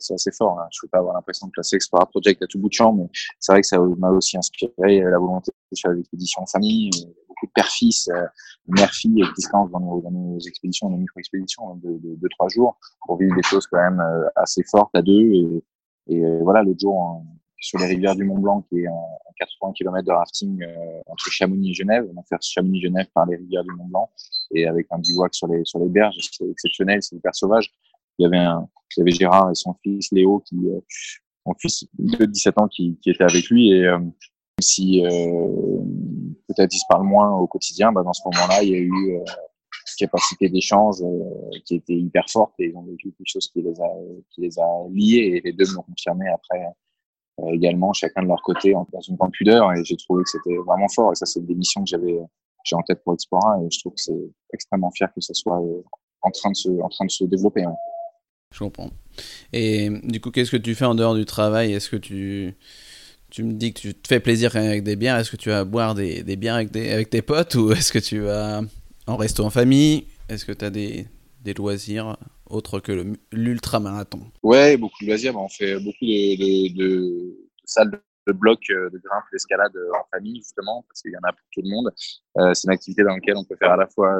c'est 0.00 0.14
assez 0.14 0.32
fort. 0.32 0.58
Hein. 0.58 0.66
Je 0.72 0.80
ne 0.82 0.86
veux 0.86 0.90
pas 0.90 0.98
avoir 0.98 1.14
l'impression 1.14 1.46
de 1.46 1.52
placer 1.52 1.76
Explora 1.76 2.06
Project 2.06 2.42
à 2.42 2.46
tout 2.48 2.58
bout 2.58 2.68
de 2.68 2.74
champ, 2.74 2.92
mais 2.92 3.08
c'est 3.38 3.52
vrai 3.52 3.60
que 3.60 3.68
ça 3.68 3.78
m'a 3.78 4.10
aussi 4.10 4.36
inspiré 4.36 5.00
la 5.00 5.18
volonté 5.18 5.52
de 5.70 5.78
faire 5.78 5.92
des 5.92 6.00
expéditions 6.00 6.42
en 6.42 6.46
famille 6.46 6.90
beaucoup 7.36 7.46
de 7.46 7.52
père-fils, 7.54 8.08
euh, 8.08 8.26
mère-fille 8.68 9.22
dans 9.52 9.80
nos, 9.80 10.00
dans 10.00 10.10
nos 10.10 10.38
expéditions, 10.40 10.90
nos 10.90 10.96
micro-expéditions 10.96 11.70
hein, 11.70 11.80
de, 11.82 11.98
de, 11.98 12.16
de, 12.16 12.28
trois 12.28 12.48
jours 12.48 12.78
pour 13.06 13.18
vivre 13.18 13.34
des 13.36 13.42
choses 13.42 13.66
quand 13.66 13.78
même 13.78 14.00
euh, 14.00 14.28
assez 14.36 14.62
fortes 14.64 14.94
à 14.94 15.02
deux. 15.02 15.62
Et, 16.08 16.24
euh, 16.24 16.40
voilà, 16.42 16.62
l'autre 16.62 16.80
jour, 16.80 17.22
sur 17.58 17.78
les 17.78 17.86
rivières 17.86 18.14
du 18.14 18.24
Mont 18.24 18.38
Blanc, 18.38 18.62
qui 18.68 18.80
est 18.80 18.88
en 18.88 19.18
80 19.38 19.72
km 19.74 20.06
de 20.06 20.12
rafting 20.12 20.64
entre 21.06 21.30
Chamonix 21.30 21.70
et 21.70 21.74
Genève, 21.74 22.08
on 22.14 22.20
a 22.20 22.22
fait 22.22 22.36
Chamonix-Genève 22.40 23.06
par 23.14 23.26
les 23.26 23.36
rivières 23.36 23.64
du 23.64 23.70
Mont 23.72 23.86
Blanc 23.86 24.10
et 24.54 24.66
avec 24.66 24.86
un 24.90 24.98
bivouac 24.98 25.34
sur 25.34 25.46
les, 25.46 25.62
sur 25.64 25.78
les 25.80 25.88
berges, 25.88 26.16
c'est 26.32 26.48
exceptionnel, 26.48 27.02
c'est 27.02 27.16
hyper 27.16 27.34
sauvage. 27.34 27.70
Il 28.18 28.22
y 28.22 28.26
avait 28.26 28.46
il 28.96 29.00
y 29.00 29.02
avait 29.02 29.10
Gérard 29.10 29.50
et 29.50 29.54
son 29.54 29.74
fils 29.82 30.10
Léo 30.12 30.40
qui, 30.40 30.56
mon 31.44 31.54
fils 31.58 31.86
de 31.98 32.24
17 32.24 32.58
ans 32.58 32.68
qui, 32.68 32.98
qui 33.02 33.10
était 33.10 33.24
avec 33.24 33.44
lui 33.50 33.72
et 33.72 33.86
si 34.60 35.04
euh, 35.04 35.48
peut-être 36.48 36.74
ils 36.74 36.78
se 36.78 36.84
parlent 36.88 37.06
moins 37.06 37.36
au 37.36 37.46
quotidien, 37.46 37.92
bah, 37.92 38.02
dans 38.02 38.12
ce 38.12 38.22
moment-là, 38.26 38.62
il 38.62 38.70
y 38.70 38.74
a 38.74 38.78
eu 38.78 39.16
euh, 39.16 39.18
une 39.18 39.96
capacité 39.98 40.48
d'échange 40.48 41.02
euh, 41.02 41.58
qui 41.64 41.76
était 41.76 41.94
hyper 41.94 42.24
forte 42.28 42.54
et 42.58 42.68
ils 42.68 42.76
ont 42.76 42.82
vécu 42.82 43.12
quelque 43.12 43.28
chose 43.28 43.48
qui 43.48 43.62
les 43.62 43.80
a, 43.80 43.88
qui 44.30 44.40
les 44.40 44.58
a 44.58 44.66
liés 44.90 45.32
et 45.34 45.40
les 45.42 45.52
deux 45.52 45.66
me 45.66 45.74
l'ont 45.76 45.82
confirmé 45.82 46.28
après 46.28 46.64
également, 47.52 47.92
chacun 47.92 48.22
de 48.22 48.28
leur 48.28 48.40
côté, 48.42 48.72
dans 48.72 49.00
une 49.00 49.16
grande 49.16 49.32
pudeur 49.32 49.70
et 49.74 49.84
j'ai 49.84 49.96
trouvé 49.96 50.22
que 50.24 50.30
c'était 50.30 50.56
vraiment 50.66 50.88
fort 50.88 51.12
et 51.12 51.16
ça 51.16 51.26
c'est 51.26 51.44
des 51.44 51.54
missions 51.54 51.84
que 51.84 51.90
j'avais 51.90 52.18
j'ai 52.64 52.76
en 52.76 52.82
tête 52.82 53.04
pour 53.04 53.12
Explora 53.12 53.58
et 53.62 53.68
je 53.70 53.78
trouve 53.78 53.92
que 53.92 54.00
c'est 54.00 54.30
extrêmement 54.54 54.90
fier 54.90 55.12
que 55.14 55.20
ça 55.20 55.34
soit 55.34 55.60
en 56.22 56.30
train 56.30 56.50
de 56.50 56.56
se, 56.56 56.70
en 56.80 56.88
train 56.88 57.04
de 57.04 57.10
se 57.10 57.24
développer. 57.24 57.64
Je 58.54 58.58
comprends. 58.60 58.88
Et 59.52 59.90
du 60.02 60.18
coup, 60.18 60.30
qu'est-ce 60.30 60.50
que 60.50 60.56
tu 60.56 60.74
fais 60.74 60.86
en 60.86 60.94
dehors 60.94 61.14
du 61.14 61.26
travail? 61.26 61.74
Est-ce 61.74 61.90
que 61.90 61.96
tu 61.96 62.56
tu 63.36 63.44
me 63.44 63.52
dis 63.52 63.74
que 63.74 63.80
tu 63.80 63.94
te 63.94 64.08
fais 64.08 64.18
plaisir 64.18 64.56
avec 64.56 64.82
des 64.82 64.96
bières. 64.96 65.18
Est-ce 65.18 65.30
que 65.30 65.36
tu 65.36 65.50
vas 65.50 65.62
boire 65.66 65.94
des, 65.94 66.22
bières 66.36 66.54
avec, 66.54 66.70
des, 66.70 66.90
avec 66.90 67.10
tes 67.10 67.20
potes 67.20 67.54
ou 67.56 67.70
est-ce 67.70 67.92
que 67.92 67.98
tu 67.98 68.20
vas 68.20 68.62
en 69.06 69.16
resto 69.18 69.44
en 69.44 69.50
famille? 69.50 70.06
Est-ce 70.30 70.46
que 70.46 70.52
tu 70.52 70.64
as 70.64 70.70
des, 70.70 71.06
des 71.42 71.52
loisirs 71.52 72.16
autres 72.48 72.80
que 72.80 73.14
l'ultra-marathon? 73.32 74.22
Ouais, 74.42 74.78
beaucoup 74.78 74.96
de 75.02 75.08
loisirs. 75.08 75.36
On 75.36 75.50
fait 75.50 75.74
beaucoup 75.74 76.06
de, 76.06 76.74
de, 76.78 77.36
salles 77.66 78.00
de 78.26 78.32
bloc, 78.32 78.58
euh, 78.70 78.88
de 78.88 78.98
grimpe, 79.04 79.24
d'escalade 79.30 79.76
euh, 79.76 80.00
en 80.00 80.06
famille, 80.10 80.36
justement, 80.36 80.86
parce 80.88 81.02
qu'il 81.02 81.12
y 81.12 81.16
en 81.18 81.28
a 81.28 81.32
pour 81.32 81.46
tout 81.52 81.60
le 81.62 81.68
monde. 81.68 81.92
Euh, 82.38 82.54
c'est 82.54 82.68
une 82.68 82.72
activité 82.72 83.02
dans 83.02 83.12
laquelle 83.12 83.36
on 83.36 83.44
peut 83.44 83.56
faire 83.56 83.72
à 83.72 83.76
la 83.76 83.86
fois 83.86 84.16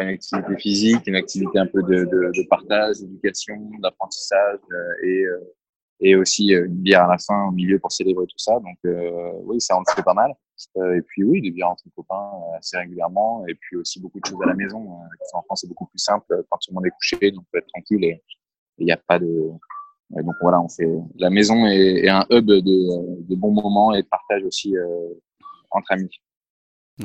une 0.00 0.08
activité 0.08 0.56
physique, 0.56 1.06
une 1.06 1.16
activité 1.16 1.58
un 1.58 1.66
peu 1.66 1.82
de, 1.82 2.06
de 2.06 2.48
partage, 2.48 3.00
d'éducation, 3.00 3.70
d'apprentissage 3.82 4.60
et 5.02 5.24
et 6.00 6.16
aussi 6.16 6.54
euh, 6.54 6.66
une 6.66 6.74
bière 6.74 7.04
à 7.04 7.08
la 7.08 7.18
fin 7.18 7.48
au 7.48 7.50
milieu 7.50 7.78
pour 7.78 7.92
célébrer 7.92 8.26
tout 8.26 8.38
ça. 8.38 8.54
Donc 8.54 8.78
euh, 8.86 9.32
oui, 9.44 9.60
ça 9.60 9.76
on 9.76 9.80
le 9.80 9.94
fait 9.94 10.02
pas 10.02 10.14
mal. 10.14 10.32
Euh, 10.76 10.96
et 10.96 11.02
puis 11.02 11.24
oui, 11.24 11.40
des 11.42 11.50
bières 11.50 11.70
entre 11.70 11.84
copains 11.94 12.30
assez 12.58 12.76
régulièrement. 12.76 13.44
Et 13.46 13.54
puis 13.54 13.76
aussi 13.76 14.00
beaucoup 14.00 14.20
de 14.20 14.26
choses 14.26 14.42
à 14.42 14.46
la 14.46 14.54
maison. 14.54 14.98
en 15.32 15.42
France, 15.42 15.60
c'est 15.62 15.68
beaucoup 15.68 15.86
plus 15.86 15.98
simple 15.98 16.26
quand 16.48 16.58
tout 16.58 16.70
le 16.70 16.74
monde 16.74 16.86
est 16.86 16.90
couché, 16.90 17.30
donc 17.30 17.42
on 17.42 17.50
peut 17.52 17.58
être 17.58 17.68
tranquille 17.68 18.04
et 18.04 18.22
il 18.78 18.86
n'y 18.86 18.92
a 18.92 18.96
pas 18.96 19.18
de. 19.18 19.50
donc 20.10 20.34
voilà, 20.40 20.60
on 20.60 20.68
fait 20.68 20.88
la 21.16 21.30
maison 21.30 21.66
est, 21.66 22.08
un 22.08 22.26
hub 22.30 22.46
de, 22.46 22.60
de, 22.60 23.34
bons 23.36 23.52
moments 23.52 23.94
et 23.94 24.02
de 24.02 24.08
partage 24.08 24.42
aussi 24.44 24.74
entre 25.70 25.92
amis. 25.92 26.10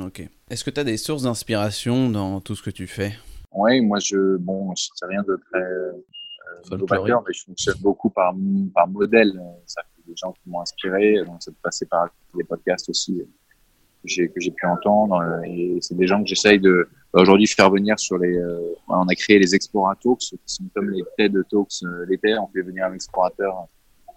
Ok. 0.00 0.22
Est-ce 0.48 0.64
que 0.64 0.70
tu 0.70 0.80
as 0.80 0.84
des 0.84 0.96
sources 0.96 1.24
d'inspiration 1.24 2.08
dans 2.08 2.40
tout 2.40 2.54
ce 2.54 2.62
que 2.62 2.70
tu 2.70 2.86
fais? 2.86 3.12
Oui, 3.52 3.80
moi 3.80 3.98
je 4.00 4.36
bon, 4.36 4.72
c'est 4.76 5.06
rien 5.06 5.22
de 5.22 5.40
très 5.50 5.64
novateur, 6.70 7.22
mais 7.26 7.32
je 7.32 7.44
fonctionne 7.44 7.78
beaucoup 7.80 8.10
par, 8.10 8.34
par 8.74 8.88
modèle. 8.88 9.32
Ça 9.66 9.82
fait 9.82 10.02
des 10.06 10.16
gens 10.16 10.32
qui 10.32 10.48
m'ont 10.48 10.60
inspiré, 10.60 11.22
donc 11.24 11.36
c'est 11.40 11.50
de 11.50 11.56
passer 11.62 11.86
par 11.86 12.08
des 12.34 12.44
podcasts 12.44 12.88
aussi 12.88 13.22
que 14.02 14.08
j'ai, 14.08 14.28
que 14.28 14.40
j'ai 14.40 14.50
pu 14.50 14.66
entendre. 14.66 15.22
Et 15.44 15.78
c'est 15.80 15.96
des 15.96 16.06
gens 16.06 16.22
que 16.22 16.28
j'essaye 16.28 16.58
de 16.58 16.88
bah, 17.12 17.22
aujourd'hui 17.22 17.46
faire 17.46 17.70
venir 17.70 17.98
sur 17.98 18.18
les. 18.18 18.36
Euh, 18.36 18.74
on 18.88 19.06
a 19.06 19.14
créé 19.14 19.38
les 19.38 19.54
Explora 19.54 19.94
Talks, 19.96 20.18
qui 20.18 20.38
sont 20.46 20.64
comme 20.74 20.90
les 20.90 21.02
TED 21.16 21.36
Talks 21.50 21.82
euh, 21.82 22.06
l'été. 22.08 22.36
On 22.38 22.46
fait 22.48 22.62
venir 22.62 22.86
un 22.86 22.94
explorateur 22.94 23.68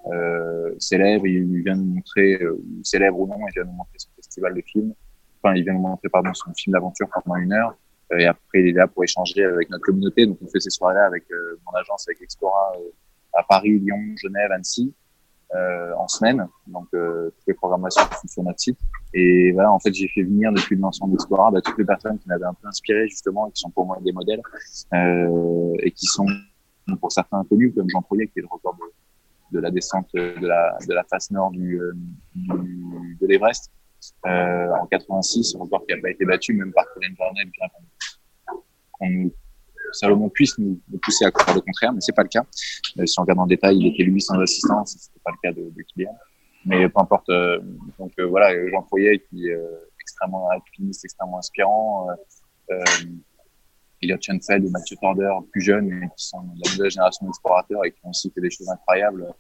euh, 0.08 0.74
célèbre, 0.80 1.26
il 1.28 1.64
vient 1.64 1.76
nous 1.76 1.86
montrer, 1.96 2.34
euh, 2.42 2.62
célèbre 2.84 3.20
ou 3.20 3.28
non, 3.28 3.38
il 3.48 3.54
vient 3.54 3.64
nous 3.64 3.78
montrer 3.78 3.98
son 3.98 4.10
festival 4.16 4.54
de 4.54 4.62
films. 4.62 4.94
Enfin, 5.42 5.56
il 5.56 5.64
vient 5.64 5.74
nous 5.74 5.80
montrer 5.80 6.10
pardon 6.10 6.34
son 6.34 6.54
film 6.54 6.74
d'aventure 6.74 7.08
pendant 7.24 7.38
une 7.38 7.54
heure. 7.54 7.76
Euh, 8.12 8.18
et 8.18 8.26
après, 8.26 8.60
il 8.60 8.68
est 8.68 8.74
là 8.74 8.88
pour 8.88 9.04
échanger 9.04 9.44
avec 9.44 9.70
notre 9.70 9.84
communauté. 9.84 10.26
Donc, 10.26 10.38
on 10.42 10.48
fait 10.48 10.60
ces 10.60 10.70
soirées-là 10.70 11.06
avec 11.06 11.24
euh, 11.32 11.60
mon 11.66 11.78
agence, 11.78 12.08
avec 12.08 12.22
Explora 12.22 12.74
euh, 12.78 12.90
à 13.34 13.44
Paris, 13.44 13.80
Lyon, 13.80 14.16
Genève, 14.18 14.52
Annecy. 14.52 14.94
Euh, 15.56 15.94
en 16.00 16.08
semaine. 16.08 16.48
Donc, 16.66 16.88
euh, 16.96 17.30
toutes 17.30 17.48
les 17.48 17.54
programmations 17.54 18.02
sont 18.20 18.28
sur 18.28 18.44
notre 18.44 18.60
site. 18.60 18.80
Et 19.14 19.52
voilà, 19.52 19.72
en 19.72 19.78
fait, 19.78 19.94
j'ai 19.94 20.08
fait 20.08 20.24
venir 20.24 20.52
depuis 20.52 20.76
le 20.76 20.82
lancement 20.82 21.08
d'Explora 21.08 21.52
bah, 21.52 21.62
toutes 21.62 21.78
les 21.78 21.86
personnes 21.86 22.18
qui 22.18 22.28
m'avaient 22.28 22.46
un 22.46 22.56
peu 22.56 22.68
inspiré, 22.68 23.08
justement, 23.08 23.48
et 23.48 23.52
qui 23.52 23.62
sont 23.62 23.70
pour 23.70 23.86
moi 23.86 24.00
des 24.04 24.12
modèles, 24.14 24.42
euh, 24.96 25.76
et 25.78 25.92
qui 25.92 26.08
sont 26.08 26.26
pour 27.00 27.12
certains 27.12 27.38
inconnus, 27.38 27.72
comme 27.76 27.88
Jean 27.88 28.02
Proyer, 28.02 28.28
qui 28.30 28.40
est 28.40 28.42
le 28.42 28.48
record 28.50 28.76
de, 29.52 29.60
la 29.60 29.70
descente 29.70 30.08
de 30.16 30.48
la, 30.48 30.76
de 30.88 30.94
la 30.94 31.04
face 31.04 31.30
nord 31.30 31.52
du, 31.52 31.80
du 32.34 33.18
de 33.22 33.28
l'Everest 33.28 33.70
euh, 34.26 34.72
en 34.82 34.86
86, 34.88 35.56
un 35.56 35.60
record 35.60 35.86
qui 35.86 35.96
n'a 35.96 36.02
pas 36.02 36.10
été 36.10 36.26
battu, 36.26 36.54
même 36.54 36.72
par 36.74 36.86
Colin 36.94 37.14
Jornet, 37.18 37.46
bien 37.46 37.68
qu'on 38.92 39.32
Salomon 39.92 40.30
puisse 40.30 40.58
nous, 40.58 40.82
pousser 41.04 41.26
à 41.26 41.32
croire 41.32 41.56
le 41.56 41.62
contraire, 41.62 41.94
mais 41.94 42.02
c'est 42.02 42.16
pas 42.16 42.24
le 42.24 42.30
cas. 42.30 42.44
Euh, 42.98 43.06
si 43.06 43.20
on 43.20 43.24
regarde 43.24 43.40
en 43.40 43.46
détail, 43.46 43.78
il 43.78 43.88
était 43.88 44.04
lui 44.04 44.22
sans 44.22 44.40
assistance, 44.40 44.96
c'était 44.98 45.20
pas 45.24 45.32
le 45.32 45.38
cas 45.44 45.54
de, 45.54 45.70
de 45.70 45.82
Kylian. 45.84 46.16
mais 46.66 46.90
peu 46.90 47.00
importe. 47.00 47.30
donc 48.00 48.12
voilà, 48.20 48.54
Jean 48.70 48.84
Foyer 48.84 49.20
qui 49.30 49.50
est 49.50 49.60
extrêmement 50.00 50.50
alpiniste, 50.50 51.06
extrêmement 51.06 51.38
inspirant. 51.38 52.08
Elliot 54.04 54.18
Schoenfeld 54.22 54.66
ou 54.66 54.70
Mathieu 54.70 54.98
Torder, 55.02 55.32
plus 55.52 55.62
jeunes, 55.62 55.88
mais 55.88 56.08
qui 56.18 56.28
sont 56.28 56.42
de 56.42 56.62
la 56.66 56.72
nouvelle 56.72 56.92
génération 56.92 57.26
d'explorateurs 57.26 57.86
et 57.86 57.92
qui 57.92 58.00
ont 58.04 58.10
aussi 58.10 58.32
fait 58.32 58.42
des 58.42 58.50
choses 58.50 58.70
incroyables 58.70 59.34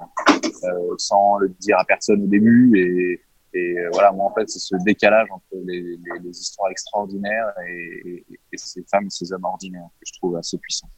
euh, 0.64 0.96
sans 0.98 1.38
le 1.38 1.50
dire 1.50 1.78
à 1.78 1.86
personne 1.86 2.24
au 2.24 2.28
début. 2.28 2.72
Et, 2.78 3.22
et 3.54 3.78
euh, 3.78 3.90
voilà, 3.94 4.12
moi, 4.12 4.26
en 4.26 4.34
fait, 4.34 4.50
c'est 4.50 4.60
ce 4.60 4.76
décalage 4.84 5.28
entre 5.32 5.46
les, 5.66 5.82
les, 5.82 6.20
les 6.24 6.30
histoires 6.30 6.72
extraordinaires 6.72 7.54
et, 7.68 8.26
et, 8.52 8.58
ces 8.58 8.84
femmes 8.90 9.06
et 9.06 9.10
ces 9.10 9.32
hommes 9.32 9.46
ordinaires 9.46 9.90
que 10.00 10.06
je 10.06 10.14
trouve 10.20 10.36
assez 10.38 10.58
puissants. 10.58 10.90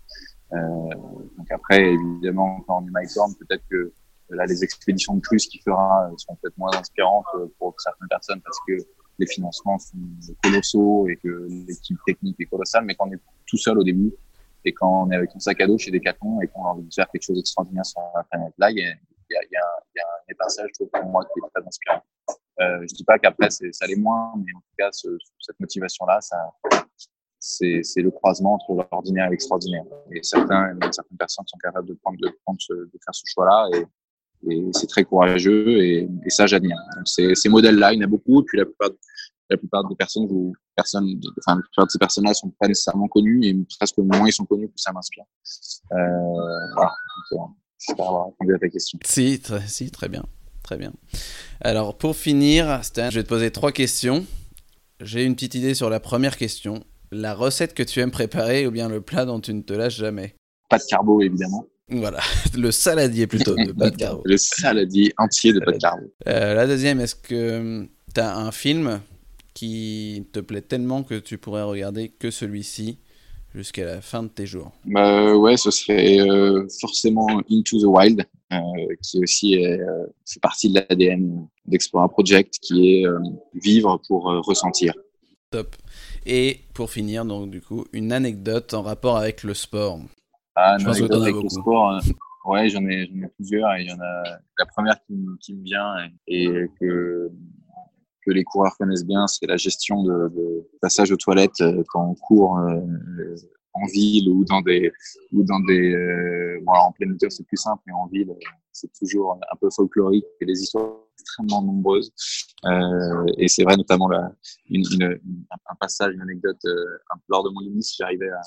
Euh, 0.54 0.58
donc 1.38 1.52
après, 1.52 1.82
évidemment, 1.82 2.62
quand 2.68 2.82
on 2.82 2.88
est 2.88 2.92
Mike 2.92 3.10
Horn, 3.18 3.34
peut-être 3.36 3.64
que 3.70 3.92
là, 4.30 4.46
les 4.46 4.64
expéditions 4.64 5.16
de 5.16 5.22
cruise 5.22 5.48
qu'il 5.48 5.62
fera 5.62 6.10
sont 6.18 6.36
peut-être 6.36 6.58
moins 6.58 6.76
inspirantes 6.76 7.26
pour 7.60 7.76
certaines 7.80 8.08
personnes 8.10 8.42
parce 8.42 8.58
que 8.68 8.74
les 9.18 9.28
financements 9.28 9.78
sont 9.78 9.98
colossaux 10.44 11.08
et 11.08 11.18
que 11.18 11.48
l'équipe 11.68 11.98
technique 12.06 12.36
est 12.40 12.46
colossale, 12.46 12.86
mais 12.86 12.96
qu'on 12.96 13.12
est 13.12 13.20
tout 13.46 13.58
seul 13.58 13.78
au 13.78 13.84
début 13.84 14.14
et 14.66 14.74
quand 14.74 15.04
on 15.04 15.12
est 15.12 15.16
avec 15.16 15.32
son 15.32 15.40
sac 15.40 15.62
à 15.62 15.68
dos 15.68 15.78
chez 15.78 15.92
Decathlon 15.92 16.42
et 16.42 16.48
qu'on 16.48 16.66
a 16.66 16.70
envie 16.70 16.84
de 16.84 16.94
faire 16.94 17.08
quelque 17.12 17.22
chose 17.22 17.38
d'extraordinaire 17.38 17.86
sur 17.86 18.02
la 18.16 18.24
planète, 18.24 18.54
là, 18.58 18.72
il 18.72 18.80
y 18.80 18.84
a, 18.84 18.90
il 19.30 19.34
y 19.34 19.38
a, 19.38 19.42
y 19.96 20.00
a, 20.00 20.04
un 20.04 20.34
étincelle, 20.34 20.68
je 20.70 20.74
trouve, 20.74 20.90
pour 20.90 21.06
moi, 21.06 21.24
qui 21.24 21.40
est 21.40 21.50
très 21.54 21.68
inspirant. 21.68 22.04
Euh, 22.62 22.86
je 22.90 22.96
dis 22.96 23.04
pas 23.04 23.20
qu'après, 23.20 23.50
ça 23.50 23.86
l'est 23.88 23.96
moins, 23.96 24.34
mais 24.38 24.52
en 24.56 24.60
tout 24.60 24.76
cas, 24.78 24.90
ce, 24.92 25.08
cette 25.40 25.60
motivation-là, 25.60 26.20
c'est, 27.40 28.02
le 28.02 28.12
croisement 28.12 28.54
entre 28.54 28.88
l'ordinaire 28.92 29.28
et 29.28 29.32
l'extraordinaire. 29.32 29.84
Et 30.12 30.24
certains, 30.24 30.78
certaines 30.92 31.18
personnes 31.18 31.46
sont 31.48 31.58
capables 31.58 31.88
de 31.88 31.94
prendre, 31.96 32.18
ce, 32.60 32.74
faire 32.74 33.14
ce 33.14 33.24
choix-là 33.26 33.70
et, 33.74 33.86
c'est 34.74 34.86
très 34.86 35.04
courageux 35.04 35.84
et, 35.84 36.08
et 36.24 36.30
ça, 36.30 36.46
j'admire. 36.46 36.78
Ces, 37.06 37.50
modèles-là, 37.50 37.94
il 37.94 38.00
y 38.00 38.04
en 38.04 38.06
a 38.06 38.08
beaucoup. 38.08 38.42
Et 38.42 38.46
puis, 38.46 38.60
la 38.60 38.66
plupart, 39.58 39.88
des 39.88 39.96
personnes, 39.96 40.28
de 40.28 40.52
ces 41.88 41.98
personnes-là 41.98 42.34
sont 42.34 42.50
pas 42.50 42.68
nécessairement 42.68 43.08
connues 43.08 43.44
et 43.44 43.56
presque 43.80 43.98
moins 43.98 44.28
ils 44.28 44.34
sont 44.34 44.46
connus, 44.46 44.68
plus 44.68 44.78
ça 44.78 44.92
m'inspire. 44.92 45.24
Euh, 45.94 45.96
voilà. 46.76 46.94
Euh, 47.32 47.38
j'espère 47.80 48.08
avoir 48.08 48.28
répondu 48.28 48.56
à 48.56 48.60
ta 48.60 48.70
question. 48.70 49.00
Si, 49.04 49.42
très 49.92 50.10
bien. 50.10 50.24
Très 50.66 50.78
bien. 50.78 50.94
Alors, 51.62 51.96
pour 51.96 52.16
finir, 52.16 52.80
Stan, 52.84 53.12
je 53.12 53.20
vais 53.20 53.24
te 53.24 53.30
poser 53.30 53.52
trois 53.52 53.72
questions. 53.72 54.26
J'ai 55.00 55.24
une 55.24 55.36
petite 55.36 55.54
idée 55.54 55.76
sur 55.76 55.92
la 55.92 56.00
première 56.00 56.38
question. 56.38 56.84
La 57.12 57.36
recette 57.36 57.76
que 57.76 57.84
tu 57.84 58.00
aimes 58.00 58.10
préparer 58.10 58.66
ou 58.66 58.72
bien 58.72 58.90
le 58.90 59.00
plat 59.00 59.26
dont 59.26 59.40
tu 59.40 59.54
ne 59.54 59.62
te 59.62 59.74
lâches 59.74 59.98
jamais? 59.98 60.34
Pas 60.70 60.80
de 60.80 60.84
carbo, 60.90 61.22
évidemment. 61.22 61.66
Voilà, 61.90 62.20
le 62.58 62.72
saladier 62.72 63.28
plutôt 63.28 63.54
de 63.56 63.72
pas 63.74 63.92
de 63.92 63.96
carbo. 63.96 64.24
le 64.26 64.38
saladier 64.38 65.14
entier 65.20 65.54
de 65.54 65.60
pas 65.60 65.72
de 65.72 65.78
carbo. 65.78 66.12
Euh, 66.28 66.56
la 66.56 66.66
deuxième, 66.66 67.00
est-ce 67.00 67.14
que 67.14 67.88
tu 68.16 68.20
as 68.20 68.36
un 68.36 68.52
film 68.52 69.02
qui 69.54 70.26
te 70.34 70.40
plaît 70.40 70.62
tellement 70.62 71.04
que 71.04 71.14
tu 71.20 71.38
pourrais 71.38 71.62
regarder 71.62 72.10
que 72.10 72.32
celui-ci 72.32 72.98
jusqu'à 73.54 73.86
la 73.86 74.02
fin 74.02 74.24
de 74.24 74.30
tes 74.30 74.48
jours? 74.48 74.72
Bah, 74.86 75.36
Ouais, 75.36 75.58
ce 75.58 75.70
serait 75.70 76.20
euh, 76.20 76.68
forcément 76.82 77.28
Into 77.52 77.80
the 77.80 77.86
Wild, 77.86 78.26
qui 79.02 79.20
aussi 79.22 79.54
est, 79.56 79.80
euh, 79.80 80.06
fait 80.26 80.40
partie 80.40 80.70
de 80.70 80.76
l'ADN 80.76 81.48
d'Explora 81.66 82.08
Project, 82.10 82.56
qui 82.62 82.96
est 83.02 83.08
euh, 83.08 83.20
vivre 83.54 84.00
pour 84.08 84.30
euh, 84.32 84.40
ressentir. 84.42 84.94
Top. 85.52 85.76
Et 86.26 86.62
pour 86.74 86.90
finir, 86.90 87.26
donc 87.26 87.50
du 87.50 87.62
coup, 87.62 87.86
une 87.94 88.12
anecdote 88.12 88.74
en 88.74 88.82
rapport 88.82 89.18
avec 89.18 89.44
le 89.44 89.54
sport. 89.54 90.00
Ah, 90.56 90.78
Je 90.80 90.86
pense 90.86 91.00
que 91.00 91.14
avec 91.14 91.36
le 91.36 91.50
sport, 91.50 91.92
euh, 91.92 92.00
ouais, 92.52 92.70
j'en 92.70 92.86
ai, 92.88 93.10
plusieurs. 93.36 93.74
Et 93.76 93.84
il 93.84 93.90
y 93.90 93.92
en 93.92 94.00
a 94.00 94.24
la 94.58 94.66
première 94.66 94.96
qui, 95.06 95.14
me- 95.14 95.38
qui 95.38 95.54
me 95.54 95.64
vient 95.64 95.94
et, 96.28 96.44
et 96.46 96.68
que 96.80 97.32
que 98.26 98.32
les 98.32 98.44
coureurs 98.44 98.76
connaissent 98.80 99.06
bien, 99.06 99.28
c'est 99.28 99.46
la 99.46 99.56
gestion 99.56 100.02
de, 100.02 100.30
de 100.30 100.68
passage 100.82 101.12
aux 101.12 101.16
toilettes 101.16 101.62
euh, 101.62 101.84
quand 101.90 102.10
on 102.10 102.16
court 102.16 102.58
euh, 102.58 102.80
en 103.76 103.86
ville 103.88 104.30
ou 104.30 104.44
dans 104.46 104.62
des 104.62 104.92
ou 105.32 105.44
dans 105.44 105.60
des 105.62 105.94
euh, 105.94 106.60
bon 106.64 106.74
en 106.74 106.92
pleine 106.94 107.12
nature 107.12 107.32
c'est 107.32 107.46
plus 107.46 107.58
simple 107.58 107.82
mais 107.88 107.94
en 107.94 108.08
ville 108.08 108.30
euh, 108.32 108.36
c'est 108.72 108.92
toujours 108.98 109.34
un 109.34 109.56
peu 109.62 109.70
folklorique 109.70 110.26
et 110.42 110.46
les 110.46 110.62
histoires 110.62 110.92
extrêmement 111.18 111.62
nombreuses. 111.64 112.12
Euh, 112.66 113.26
et 113.38 113.48
c'est 113.48 113.64
vrai 113.64 113.76
notamment 113.78 114.08
la, 114.10 114.32
une, 114.70 114.84
une- 114.94 115.20
un 115.72 115.76
passage 115.80 116.14
une 116.14 116.22
anecdote 116.22 116.60
euh, 116.66 116.98
lors 117.30 117.44
de 117.44 117.50
mon 117.54 117.62
limite 117.62 117.86
j'arrivais 117.98 118.30
à 118.30 118.42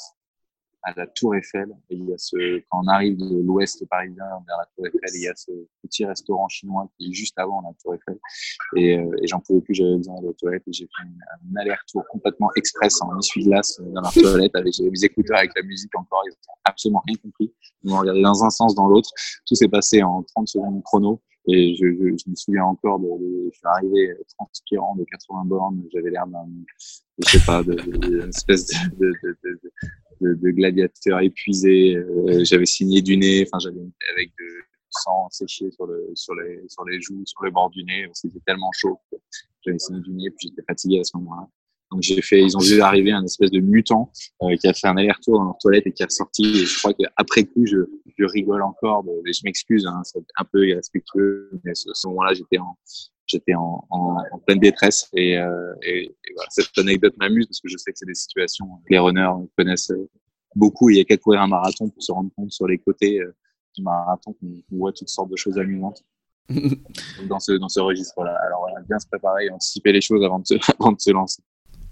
à 0.82 0.92
la 0.96 1.06
Tour 1.06 1.34
Eiffel. 1.34 1.68
Il 1.90 2.08
y 2.08 2.12
a 2.12 2.18
ce, 2.18 2.58
quand 2.68 2.82
on 2.84 2.88
arrive 2.88 3.16
de 3.16 3.42
l'ouest 3.42 3.84
parisien 3.88 4.24
vers 4.46 4.56
la 4.58 4.66
Tour 4.74 4.86
Eiffel, 4.86 5.10
il 5.14 5.22
y 5.22 5.28
a 5.28 5.34
ce 5.34 5.50
petit 5.82 6.04
restaurant 6.04 6.48
chinois 6.48 6.88
qui 6.96 7.10
est 7.10 7.12
juste 7.12 7.38
avant 7.38 7.60
la 7.62 7.70
Tour 7.82 7.94
Eiffel. 7.94 8.18
Et, 8.76 8.98
euh, 8.98 9.22
et 9.22 9.26
j'en 9.26 9.40
pouvais 9.40 9.60
plus, 9.60 9.74
j'avais 9.74 9.96
besoin 9.96 10.16
d'aller 10.16 10.28
aux 10.28 10.32
toilettes 10.34 10.62
et 10.66 10.72
j'ai 10.72 10.84
fait 10.84 11.02
un 11.04 11.56
aller-retour 11.60 12.04
complètement 12.08 12.50
express 12.56 13.00
en 13.02 13.18
essuie-glace 13.18 13.80
dans 13.80 14.00
la 14.00 14.10
toilette 14.10 14.54
avec 14.54 14.74
mes 14.78 15.04
écouteurs 15.04 15.38
avec 15.38 15.52
la 15.56 15.62
musique 15.62 15.94
encore. 15.96 16.22
Ils 16.26 16.32
ont 16.32 16.58
absolument 16.64 17.02
rien 17.06 17.16
compris. 17.22 17.52
Ils 17.82 17.90
m'ont 17.90 18.00
regardé 18.00 18.22
dans 18.22 18.44
un 18.44 18.50
sens, 18.50 18.74
dans 18.74 18.88
l'autre. 18.88 19.10
Tout 19.46 19.54
s'est 19.54 19.68
passé 19.68 20.02
en 20.02 20.22
30 20.22 20.48
secondes 20.48 20.82
chrono. 20.82 21.22
Et 21.50 21.74
je, 21.76 21.86
je, 21.86 22.16
je 22.24 22.30
me 22.30 22.34
souviens 22.34 22.64
encore 22.64 23.00
de, 23.00 23.06
de- 23.06 23.50
je 23.50 23.56
suis 23.56 23.66
arrivé 23.66 24.14
transpirant 24.36 24.94
de 24.96 25.04
80 25.04 25.44
bornes. 25.46 25.82
J'avais 25.92 26.10
l'air 26.10 26.26
d'un, 26.26 26.46
je 27.24 27.30
sais 27.30 27.44
pas, 27.46 27.62
d'une 27.62 28.28
espèce 28.28 28.66
de, 28.98 29.12
de, 30.20 30.34
de, 30.34 30.50
gladiateur 30.50 31.20
épuisé. 31.20 31.96
Euh, 31.96 32.44
j'avais 32.44 32.66
signé 32.66 33.00
du 33.00 33.16
nez, 33.16 33.46
enfin 33.46 33.58
j'avais 33.60 33.80
avec 34.12 34.30
de, 34.38 34.44
sang 34.90 35.28
séché 35.30 35.70
sur 35.70 35.86
le 35.86 36.10
sur 36.14 36.34
les 36.34 36.62
sur 36.68 36.84
les 36.84 37.00
joues, 37.00 37.22
sur 37.24 37.42
le 37.42 37.50
bord 37.50 37.70
du 37.70 37.82
nez. 37.84 38.08
C'était 38.12 38.40
tellement 38.46 38.70
chaud 38.72 38.98
que 39.10 39.16
j'avais 39.64 39.78
signé 39.78 40.00
du 40.00 40.12
nez, 40.12 40.30
puis 40.30 40.48
j'étais 40.48 40.62
fatigué 40.66 41.00
à 41.00 41.04
ce 41.04 41.16
moment-là. 41.18 41.48
Donc 41.90 42.02
j'ai 42.02 42.20
fait, 42.20 42.42
ils 42.42 42.56
ont 42.56 42.60
vu 42.60 42.80
arriver 42.80 43.12
un 43.12 43.24
espèce 43.24 43.50
de 43.50 43.60
mutant 43.60 44.12
euh, 44.42 44.54
qui 44.56 44.68
a 44.68 44.74
fait 44.74 44.88
un 44.88 44.96
aller-retour 44.96 45.38
dans 45.38 45.44
leur 45.44 45.58
toilette 45.58 45.86
et 45.86 45.92
qui 45.92 46.02
est 46.02 46.06
ressorti. 46.06 46.44
Et 46.44 46.66
je 46.66 46.78
crois 46.78 46.92
qu'après 46.92 47.44
coup, 47.44 47.64
je, 47.66 47.78
je 48.16 48.24
rigole 48.24 48.62
encore. 48.62 49.04
De, 49.04 49.10
je 49.24 49.40
m'excuse, 49.44 49.86
hein, 49.86 50.02
c'est 50.04 50.18
un 50.38 50.44
peu 50.44 50.68
irrespectueux, 50.68 51.50
mais 51.64 51.70
à 51.70 51.74
ce, 51.74 51.88
ce 51.92 52.08
moment-là, 52.08 52.34
j'étais 52.34 52.58
en 52.58 52.76
j'étais 53.26 53.54
en, 53.54 53.86
en, 53.90 54.16
en 54.32 54.38
pleine 54.38 54.58
détresse 54.58 55.08
et, 55.12 55.36
euh, 55.36 55.74
et, 55.82 56.04
et 56.04 56.32
voilà, 56.34 56.48
cette 56.50 56.76
anecdote 56.78 57.14
m'amuse 57.18 57.46
parce 57.46 57.60
que 57.60 57.68
je 57.68 57.76
sais 57.76 57.92
que 57.92 57.98
c'est 57.98 58.06
des 58.06 58.14
situations 58.14 58.66
que 58.86 58.90
les 58.90 58.98
runners 58.98 59.28
connaissent 59.56 59.92
beaucoup. 60.54 60.90
Il 60.90 60.96
y 60.96 61.00
a 61.00 61.04
qu'à 61.04 61.16
courir 61.16 61.42
un 61.42 61.46
marathon 61.46 61.88
pour 61.90 62.02
se 62.02 62.12
rendre 62.12 62.30
compte 62.34 62.52
sur 62.52 62.66
les 62.66 62.78
côtés 62.78 63.20
euh, 63.20 63.34
du 63.76 63.82
marathon 63.82 64.32
qu'on 64.34 64.62
qu'on 64.68 64.76
voit 64.76 64.92
toutes 64.92 65.08
sortes 65.08 65.30
de 65.30 65.36
choses 65.36 65.58
amusantes 65.58 66.02
dans 67.28 67.38
ce 67.38 67.52
dans 67.52 67.68
ce 67.68 67.80
registre-là. 67.80 68.34
Alors 68.46 68.60
voilà, 68.60 68.80
bien 68.88 68.98
se 68.98 69.06
préparer 69.06 69.46
et 69.46 69.50
anticiper 69.50 69.92
les 69.92 70.00
choses 70.00 70.24
avant 70.24 70.38
de 70.38 70.46
se, 70.46 70.54
avant 70.80 70.92
de 70.92 71.00
se 71.00 71.10
lancer. 71.10 71.42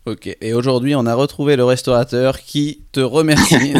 Ok, 0.07 0.37
et 0.41 0.53
aujourd'hui, 0.55 0.95
on 0.95 1.05
a 1.07 1.15
retrouvé 1.15 1.57
le 1.57 1.65
restaurateur 1.65 2.39
qui 2.41 2.85
te 2.93 3.01
remercie. 3.01 3.75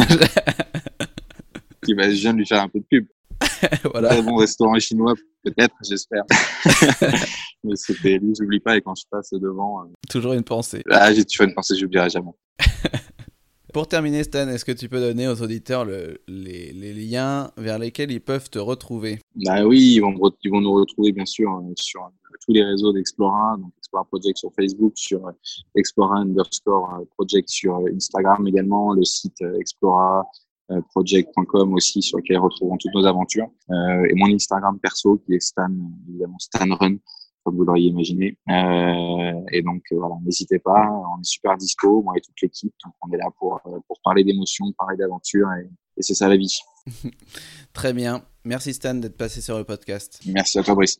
Qui 1.85 1.93
va, 1.93 2.09
je 2.09 2.15
viens 2.19 2.33
de 2.33 2.39
lui 2.39 2.45
faire 2.45 2.61
un 2.61 2.67
peu 2.67 2.79
de 2.79 2.85
pub. 2.89 3.05
voilà. 3.91 4.09
Très 4.09 4.21
bon 4.21 4.35
restaurant 4.35 4.77
chinois, 4.79 5.13
peut-être, 5.43 5.73
j'espère. 5.87 6.23
Mais 7.63 7.75
c'était 7.75 8.17
lui, 8.17 8.33
j'oublie 8.37 8.59
pas. 8.59 8.75
Et 8.77 8.81
quand 8.81 8.95
je 8.95 9.03
passe 9.09 9.29
devant, 9.31 9.83
euh, 9.83 9.85
Toujours 10.09 10.33
une 10.33 10.43
pensée. 10.43 10.83
ah, 10.89 11.13
j'ai 11.13 11.23
fais 11.33 11.45
une 11.45 11.53
pensée, 11.53 11.77
j'oublierai 11.77 12.09
jamais. 12.09 12.31
Pour 13.73 13.87
terminer, 13.87 14.23
Stan, 14.23 14.47
est-ce 14.49 14.65
que 14.65 14.71
tu 14.71 14.89
peux 14.89 14.99
donner 14.99 15.27
aux 15.27 15.41
auditeurs 15.41 15.85
le- 15.85 16.21
les, 16.27 16.73
les 16.73 16.93
liens 16.93 17.51
vers 17.57 17.77
lesquels 17.77 18.11
ils 18.11 18.21
peuvent 18.21 18.49
te 18.49 18.59
retrouver? 18.59 19.19
Bah 19.35 19.63
oui, 19.65 19.93
ils 19.95 19.99
vont, 19.99 20.13
ils 20.43 20.51
nous 20.61 20.73
retrouver 20.73 21.11
bien 21.11 21.25
sûr 21.25 21.51
euh, 21.51 21.73
sur 21.77 22.01
tous 22.45 22.53
les 22.53 22.63
réseaux 22.63 22.91
d'Explora, 22.93 23.55
donc 23.59 23.71
Explora 23.87 24.05
Project 24.05 24.37
sur 24.37 24.51
Facebook, 24.53 24.93
sur 24.95 25.25
euh, 25.27 25.31
Explora 25.75 26.17
underscore 26.17 26.93
euh, 26.95 27.05
Project 27.17 27.47
sur 27.49 27.77
euh, 27.77 27.95
Instagram 27.95 28.45
également, 28.47 28.93
le 28.93 29.03
site 29.05 29.41
euh, 29.41 29.59
Explora 29.59 30.27
euh, 30.71 30.81
project.com 30.89 31.73
aussi 31.73 32.01
sur 32.01 32.17
lequel 32.17 32.39
retrouveront 32.39 32.75
toutes 32.77 32.93
nos 32.93 33.05
aventures 33.05 33.47
euh, 33.71 34.07
et 34.09 34.13
mon 34.15 34.27
Instagram 34.33 34.77
perso 34.79 35.17
qui 35.25 35.35
est 35.35 35.39
Stan 35.39 35.69
évidemment 36.09 36.37
Stan 36.39 36.65
Run 36.69 36.97
comme 37.45 37.55
vous 37.55 37.63
l'auriez 37.63 37.87
imaginé 37.87 38.37
euh, 38.49 39.31
et 39.53 39.61
donc 39.61 39.81
voilà 39.91 40.15
n'hésitez 40.25 40.59
pas 40.59 40.89
on 41.15 41.21
est 41.21 41.23
super 41.23 41.55
dispo 41.55 42.01
moi 42.01 42.15
et 42.17 42.19
toute 42.19 42.35
l'équipe 42.41 42.73
donc 42.83 42.93
on 43.01 43.13
est 43.13 43.17
là 43.17 43.29
pour 43.39 43.61
pour 43.87 44.01
parler 44.03 44.25
d'émotions 44.25 44.65
parler 44.77 44.97
d'aventure 44.97 45.47
et, 45.53 45.69
et 45.95 46.01
c'est 46.01 46.15
ça 46.15 46.27
la 46.27 46.35
vie 46.35 46.59
Très 47.73 47.93
bien. 47.93 48.23
Merci 48.43 48.73
Stan 48.73 48.95
d'être 48.95 49.15
passé 49.15 49.39
sur 49.39 49.57
le 49.57 49.63
podcast. 49.63 50.19
merci 50.25 50.59
à 50.59 50.63
toi 50.63 50.75
Brice 50.75 50.99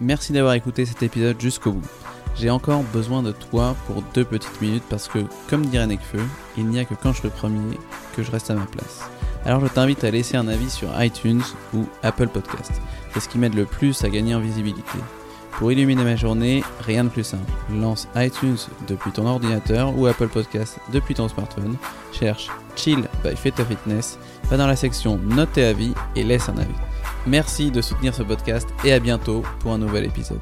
Merci 0.00 0.32
d'avoir 0.32 0.54
écouté 0.54 0.86
cet 0.86 1.04
épisode 1.04 1.40
jusqu'au 1.40 1.72
bout. 1.72 1.88
J'ai 2.36 2.50
encore 2.50 2.82
besoin 2.82 3.22
de 3.22 3.30
toi 3.30 3.76
pour 3.86 4.02
deux 4.12 4.24
petites 4.24 4.60
minutes 4.60 4.82
parce 4.90 5.06
que, 5.06 5.20
comme 5.48 5.66
dirait 5.66 5.86
Nekfeu, 5.86 6.20
il 6.56 6.66
n'y 6.66 6.80
a 6.80 6.84
que 6.84 6.94
quand 6.94 7.12
je 7.12 7.18
serai 7.18 7.30
premier 7.30 7.78
que 8.16 8.24
je 8.24 8.30
reste 8.32 8.50
à 8.50 8.54
ma 8.54 8.66
place. 8.66 9.08
Alors 9.44 9.60
je 9.60 9.66
t'invite 9.66 10.02
à 10.02 10.10
laisser 10.10 10.36
un 10.36 10.48
avis 10.48 10.68
sur 10.68 10.88
iTunes 11.00 11.42
ou 11.72 11.84
Apple 12.02 12.26
Podcast. 12.26 12.72
C'est 13.12 13.20
ce 13.20 13.28
qui 13.28 13.38
m'aide 13.38 13.54
le 13.54 13.66
plus 13.66 14.02
à 14.02 14.08
gagner 14.08 14.34
en 14.34 14.40
visibilité. 14.40 14.98
Pour 15.58 15.70
illuminer 15.70 16.02
ma 16.02 16.16
journée, 16.16 16.64
rien 16.80 17.04
de 17.04 17.08
plus 17.10 17.22
simple. 17.22 17.52
Lance 17.70 18.08
iTunes 18.16 18.56
depuis 18.88 19.12
ton 19.12 19.26
ordinateur 19.26 19.96
ou 19.96 20.06
Apple 20.06 20.26
Podcast 20.26 20.80
depuis 20.92 21.14
ton 21.14 21.28
smartphone. 21.28 21.76
Cherche 22.12 22.48
Chill 22.74 23.04
by 23.22 23.36
Feta 23.36 23.64
Fitness, 23.64 24.18
va 24.50 24.56
dans 24.56 24.66
la 24.66 24.74
section 24.74 25.18
Notes 25.18 25.56
et 25.56 25.66
avis 25.66 25.94
et 26.16 26.24
laisse 26.24 26.48
un 26.48 26.58
avis. 26.58 26.74
Merci 27.26 27.70
de 27.70 27.80
soutenir 27.80 28.14
ce 28.14 28.22
podcast 28.22 28.68
et 28.84 28.92
à 28.92 29.00
bientôt 29.00 29.42
pour 29.60 29.72
un 29.72 29.78
nouvel 29.78 30.04
épisode. 30.04 30.40